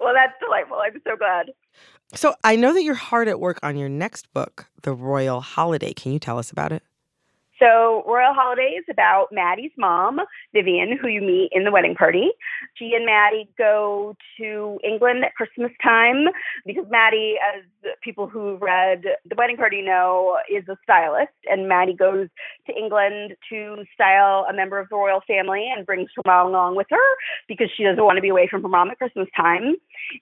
well, 0.00 0.14
that's 0.14 0.32
delightful. 0.40 0.78
I'm 0.78 1.00
so 1.06 1.16
glad. 1.16 1.50
So 2.14 2.34
I 2.42 2.56
know 2.56 2.72
that 2.72 2.82
you're 2.82 2.94
hard 2.94 3.28
at 3.28 3.38
work 3.38 3.60
on 3.62 3.76
your 3.76 3.90
next 3.90 4.32
book, 4.32 4.66
The 4.82 4.94
Royal 4.94 5.42
Holiday. 5.42 5.92
Can 5.92 6.12
you 6.12 6.18
tell 6.18 6.38
us 6.38 6.50
about 6.50 6.72
it? 6.72 6.82
So, 7.58 8.04
Royal 8.06 8.34
Holiday 8.34 8.76
is 8.78 8.84
about 8.90 9.28
Maddie's 9.32 9.72
mom, 9.76 10.20
Vivian, 10.52 10.96
who 11.00 11.08
you 11.08 11.20
meet 11.20 11.50
in 11.52 11.64
the 11.64 11.72
wedding 11.72 11.94
party. 11.94 12.30
She 12.76 12.92
and 12.94 13.04
Maddie 13.04 13.48
go 13.58 14.14
to 14.38 14.78
England 14.84 15.24
at 15.24 15.34
Christmas 15.34 15.72
time 15.82 16.26
because 16.64 16.84
Maddie, 16.88 17.34
as 17.54 17.64
people 18.02 18.28
who 18.28 18.56
read 18.56 19.02
The 19.28 19.34
Wedding 19.36 19.56
Party 19.56 19.82
know, 19.82 20.38
is 20.48 20.68
a 20.68 20.76
stylist. 20.84 21.32
And 21.50 21.68
Maddie 21.68 21.94
goes 21.94 22.28
to 22.66 22.76
England 22.76 23.34
to 23.50 23.84
style 23.92 24.46
a 24.48 24.54
member 24.54 24.78
of 24.78 24.88
the 24.88 24.96
royal 24.96 25.22
family 25.26 25.68
and 25.74 25.84
brings 25.84 26.10
her 26.16 26.22
mom 26.26 26.48
along 26.48 26.76
with 26.76 26.86
her 26.90 27.08
because 27.48 27.68
she 27.76 27.82
doesn't 27.82 28.04
want 28.04 28.16
to 28.16 28.22
be 28.22 28.28
away 28.28 28.46
from 28.48 28.62
her 28.62 28.68
mom 28.68 28.90
at 28.90 28.98
Christmas 28.98 29.28
time. 29.36 29.74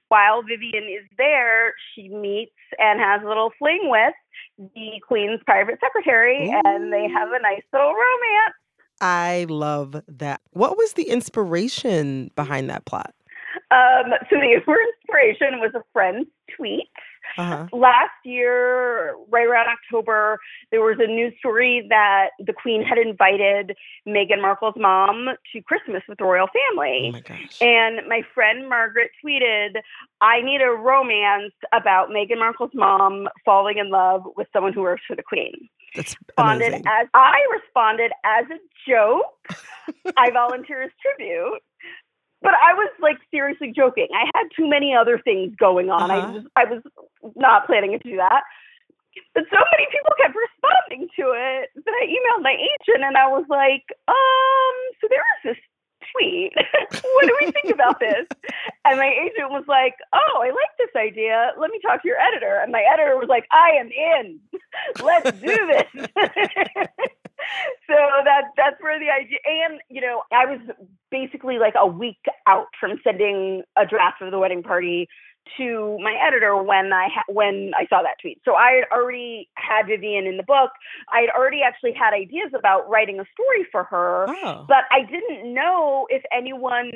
While 0.09 0.43
Vivian 0.43 0.84
is 0.84 1.07
there, 1.18 1.74
she 1.95 2.09
meets 2.09 2.53
and 2.78 2.99
has 2.99 3.22
a 3.22 3.28
little 3.28 3.53
fling 3.59 3.82
with 3.84 4.14
the 4.59 5.01
Queen's 5.07 5.41
private 5.45 5.78
secretary, 5.80 6.49
Ooh. 6.49 6.61
and 6.64 6.93
they 6.93 7.09
have 7.09 7.28
a 7.30 7.41
nice 7.41 7.62
little 7.72 7.89
romance. 7.89 8.55
I 9.01 9.47
love 9.49 10.03
that. 10.09 10.41
What 10.53 10.76
was 10.76 10.95
the 10.95 11.05
inspiration 11.11 12.30
behind 12.34 12.70
that 12.70 12.87
plot? 12.87 13.14
Um, 13.70 14.12
so 14.30 14.37
the 14.37 14.53
inspiration 14.57 15.61
was 15.61 15.72
a 15.74 15.82
friend's 15.93 16.28
tweet 16.57 16.89
uh-huh. 17.39 17.66
Last 17.72 18.14
year, 18.24 19.16
right 19.31 19.47
around 19.47 19.66
October, 19.68 20.39
there 20.70 20.81
was 20.81 20.97
a 21.01 21.07
news 21.07 21.35
story 21.39 21.87
that 21.89 22.31
the 22.39 22.53
Queen 22.53 22.83
had 22.83 22.99
invited 22.99 23.77
Meghan 24.07 24.41
Markle's 24.41 24.74
mom 24.77 25.29
to 25.53 25.62
Christmas 25.62 26.03
with 26.09 26.18
the 26.18 26.24
royal 26.24 26.49
family. 26.49 27.09
Oh 27.09 27.12
my 27.12 27.20
gosh. 27.20 27.61
And 27.61 28.07
my 28.09 28.22
friend 28.35 28.68
Margaret 28.68 29.11
tweeted, 29.24 29.81
I 30.20 30.41
need 30.43 30.62
a 30.62 30.70
romance 30.70 31.53
about 31.72 32.11
Meghan 32.11 32.39
Markle's 32.39 32.74
mom 32.74 33.29
falling 33.45 33.79
in 33.79 33.91
love 33.91 34.22
with 34.37 34.49
someone 34.53 34.72
who 34.72 34.83
works 34.83 35.03
for 35.07 35.16
the 35.16 35.22
Queen. 35.22 35.68
That's 35.95 36.16
responded 36.27 36.68
amazing. 36.68 36.87
as 36.87 37.09
I 37.14 37.39
responded 37.53 38.12
as 38.24 38.47
a 38.51 38.91
joke. 38.91 39.27
I 40.16 40.31
volunteer 40.31 40.83
as 40.83 40.91
tribute 41.01 41.62
but 42.43 42.53
I 42.53 42.74
was 42.74 42.91
like 43.01 43.18
seriously 43.30 43.72
joking. 43.74 44.09
I 44.14 44.28
had 44.34 44.49
too 44.57 44.68
many 44.68 44.95
other 44.95 45.18
things 45.18 45.55
going 45.57 45.91
on. 45.91 46.11
Uh-huh. 46.11 46.20
I 46.20 46.32
was 46.32 46.45
I 46.57 46.64
was 46.64 46.82
not 47.34 47.66
planning 47.66 47.99
to 47.99 47.99
do 47.99 48.16
that. 48.16 48.43
But 49.34 49.45
so 49.49 49.57
many 49.57 49.87
people 49.89 50.12
kept 50.20 50.37
responding 50.37 51.09
to 51.16 51.32
it 51.32 51.70
that 51.72 51.95
I 51.97 52.05
emailed 52.05 52.43
my 52.43 52.53
agent 52.53 53.05
and 53.05 53.16
I 53.16 53.28
was 53.28 53.45
like, 53.49 53.84
um, 54.09 54.76
so 55.01 55.09
there 55.09 55.24
was 55.24 55.57
this 55.57 55.62
tweet. 56.13 56.53
what 56.91 57.27
do 57.27 57.37
we 57.41 57.51
think 57.51 57.73
about 57.73 58.01
this? 58.01 58.27
And 58.85 58.99
my 58.99 59.09
agent 59.09 59.51
was 59.51 59.65
like, 59.69 59.95
oh, 60.13 60.41
I 60.43 60.49
like 60.49 60.77
this 60.79 60.95
idea. 60.97 61.53
Let 61.59 61.71
me 61.71 61.81
talk 61.81 62.03
to 62.03 62.09
your 62.09 62.19
editor. 62.19 62.61
And 62.63 62.73
my 62.73 62.85
editor 62.93 63.17
was 63.17 63.29
like, 63.29 63.47
I 63.51 63.71
am 63.81 63.91
in. 63.91 64.41
Let's 65.03 65.33
do 65.41 65.47
this. 65.47 66.07
so 67.87 67.97
that 68.25 68.45
that's 68.57 68.81
where 68.81 68.99
the 68.99 69.11
idea 69.11 69.39
and 69.45 69.81
you 69.89 70.01
know 70.01 70.23
i 70.33 70.47
was 70.47 70.59
basically 71.11 71.59
like 71.59 71.75
a 71.79 71.87
week 71.87 72.25
out 72.47 72.67
from 72.81 72.99
sending 73.05 73.63
a 73.77 73.87
draft 73.87 74.23
of 74.23 74.31
the 74.31 74.39
wedding 74.39 74.63
party 74.63 75.07
to 75.57 75.99
my 76.03 76.14
editor 76.26 76.57
when 76.62 76.92
I 76.92 77.09
ha- 77.14 77.32
when 77.32 77.72
I 77.76 77.86
saw 77.86 78.03
that 78.03 78.16
tweet. 78.20 78.40
So 78.44 78.55
I 78.55 78.80
had 78.82 78.97
already 78.97 79.49
had 79.55 79.86
Vivian 79.86 80.26
in 80.26 80.36
the 80.36 80.42
book. 80.42 80.70
I 81.12 81.20
had 81.20 81.30
already 81.30 81.61
actually 81.62 81.92
had 81.92 82.12
ideas 82.14 82.53
about 82.57 82.88
writing 82.88 83.20
a 83.20 83.24
story 83.32 83.66
for 83.70 83.84
her, 83.84 84.26
oh. 84.28 84.64
but 84.68 84.84
I 84.90 85.03
didn't 85.03 85.53
know 85.55 86.07
if 86.11 86.22
anyone 86.32 86.90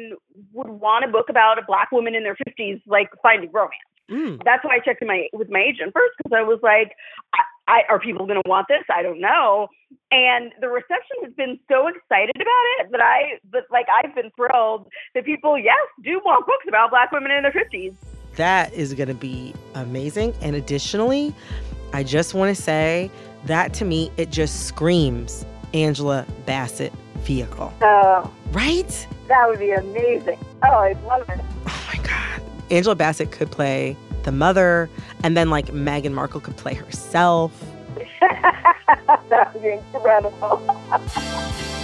would 0.52 0.68
want 0.68 1.04
a 1.04 1.08
book 1.08 1.28
about 1.28 1.58
a 1.58 1.62
black 1.66 1.92
woman 1.92 2.14
in 2.14 2.22
their 2.22 2.36
50s 2.36 2.80
like 2.86 3.08
finding 3.22 3.50
romance. 3.52 3.74
Mm. 4.10 4.42
That's 4.44 4.64
why 4.64 4.76
I 4.76 4.78
checked 4.80 5.04
my 5.06 5.28
with 5.32 5.48
my 5.50 5.60
agent 5.60 5.92
first 5.94 6.14
because 6.18 6.36
I 6.36 6.42
was 6.42 6.58
like, 6.62 6.92
I, 7.32 7.42
I, 7.68 7.82
are 7.88 8.00
people 8.00 8.26
going 8.26 8.42
to 8.42 8.48
want 8.48 8.66
this? 8.68 8.82
I 8.92 9.02
don't 9.02 9.20
know. 9.20 9.68
And 10.10 10.52
the 10.60 10.68
reception 10.68 11.22
has 11.22 11.32
been 11.34 11.58
so 11.70 11.86
excited 11.86 12.34
about 12.34 12.64
it 12.80 12.90
that 12.90 13.00
I, 13.00 13.38
that 13.52 13.64
like 13.70 13.86
I've 13.86 14.14
been 14.14 14.30
thrilled 14.34 14.88
that 15.14 15.24
people, 15.24 15.56
yes, 15.56 15.78
do 16.02 16.20
want 16.24 16.46
books 16.46 16.64
about 16.66 16.90
Black 16.90 17.12
women 17.12 17.30
in 17.30 17.42
their 17.42 17.52
fifties. 17.52 17.92
That 18.40 18.72
is 18.72 18.94
going 18.94 19.08
to 19.08 19.14
be 19.14 19.52
amazing. 19.74 20.32
And 20.40 20.56
additionally, 20.56 21.34
I 21.92 22.02
just 22.02 22.32
want 22.32 22.56
to 22.56 22.60
say 22.60 23.10
that 23.44 23.74
to 23.74 23.84
me, 23.84 24.10
it 24.16 24.30
just 24.30 24.66
screams 24.66 25.44
Angela 25.74 26.26
Bassett 26.46 26.90
vehicle. 27.16 27.70
Oh, 27.82 28.32
right? 28.52 29.06
That 29.28 29.46
would 29.46 29.58
be 29.58 29.72
amazing. 29.72 30.38
Oh, 30.62 30.70
I 30.70 30.94
love 31.04 31.28
it. 31.28 31.38
Oh 31.66 31.84
my 31.94 32.02
God. 32.02 32.40
Angela 32.70 32.94
Bassett 32.94 33.30
could 33.30 33.50
play 33.50 33.94
the 34.22 34.32
mother, 34.32 34.88
and 35.22 35.36
then 35.36 35.50
like 35.50 35.66
Meghan 35.66 36.12
Markle 36.12 36.40
could 36.40 36.56
play 36.56 36.72
herself. 36.72 37.52
that 39.28 39.50
would 39.52 39.62
be 39.62 39.72
incredible. 39.72 40.66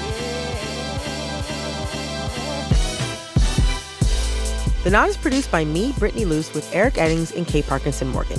the 4.87 4.93
Nod 4.93 5.09
is 5.09 5.16
produced 5.16 5.51
by 5.51 5.64
me, 5.64 5.93
Brittany 5.99 6.24
Luce, 6.24 6.55
with 6.55 6.72
Eric 6.72 6.95
Eddings 6.95 7.37
and 7.37 7.45
Kate 7.45 7.66
Parkinson 7.66 8.07
Morgan. 8.07 8.39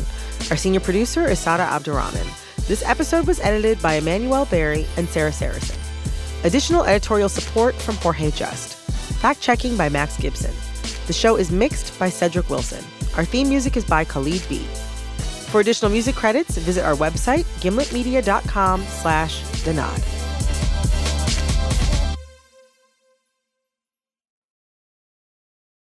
Our 0.50 0.56
senior 0.56 0.80
producer 0.80 1.28
is 1.28 1.40
Sada 1.40 1.64
Abdurrahman. 1.64 2.26
This 2.70 2.82
episode 2.86 3.28
was 3.28 3.42
edited 3.42 3.82
by 3.82 3.96
Emmanuel 3.96 4.46
Berry 4.46 4.86
and 4.96 5.10
Sarah 5.10 5.34
Saracen. 5.34 5.78
Additional 6.46 6.86
editorial 6.86 7.28
support 7.28 7.76
from 7.76 7.96
Jorge 7.96 8.32
Just. 8.32 8.76
Fact 9.20 9.42
checking 9.42 9.76
by 9.76 9.90
Max 9.90 10.16
Gibson. 10.16 10.56
The 11.08 11.12
show 11.12 11.36
is 11.36 11.52
mixed 11.52 12.00
by 12.00 12.08
Cedric 12.08 12.50
Wilson. 12.50 12.86
Our 13.18 13.26
theme 13.26 13.50
music 13.50 13.76
is 13.76 13.84
by 13.84 14.06
Khalid 14.06 14.42
B. 14.48 14.60
For 15.50 15.60
additional 15.60 15.92
music 15.92 16.16
credits, 16.16 16.58
visit 16.60 16.86
our 16.86 16.96
website, 16.96 17.44
gimletmedia.com 17.60 18.84
slash 18.84 19.42
the 19.66 19.74
nod. 19.74 20.02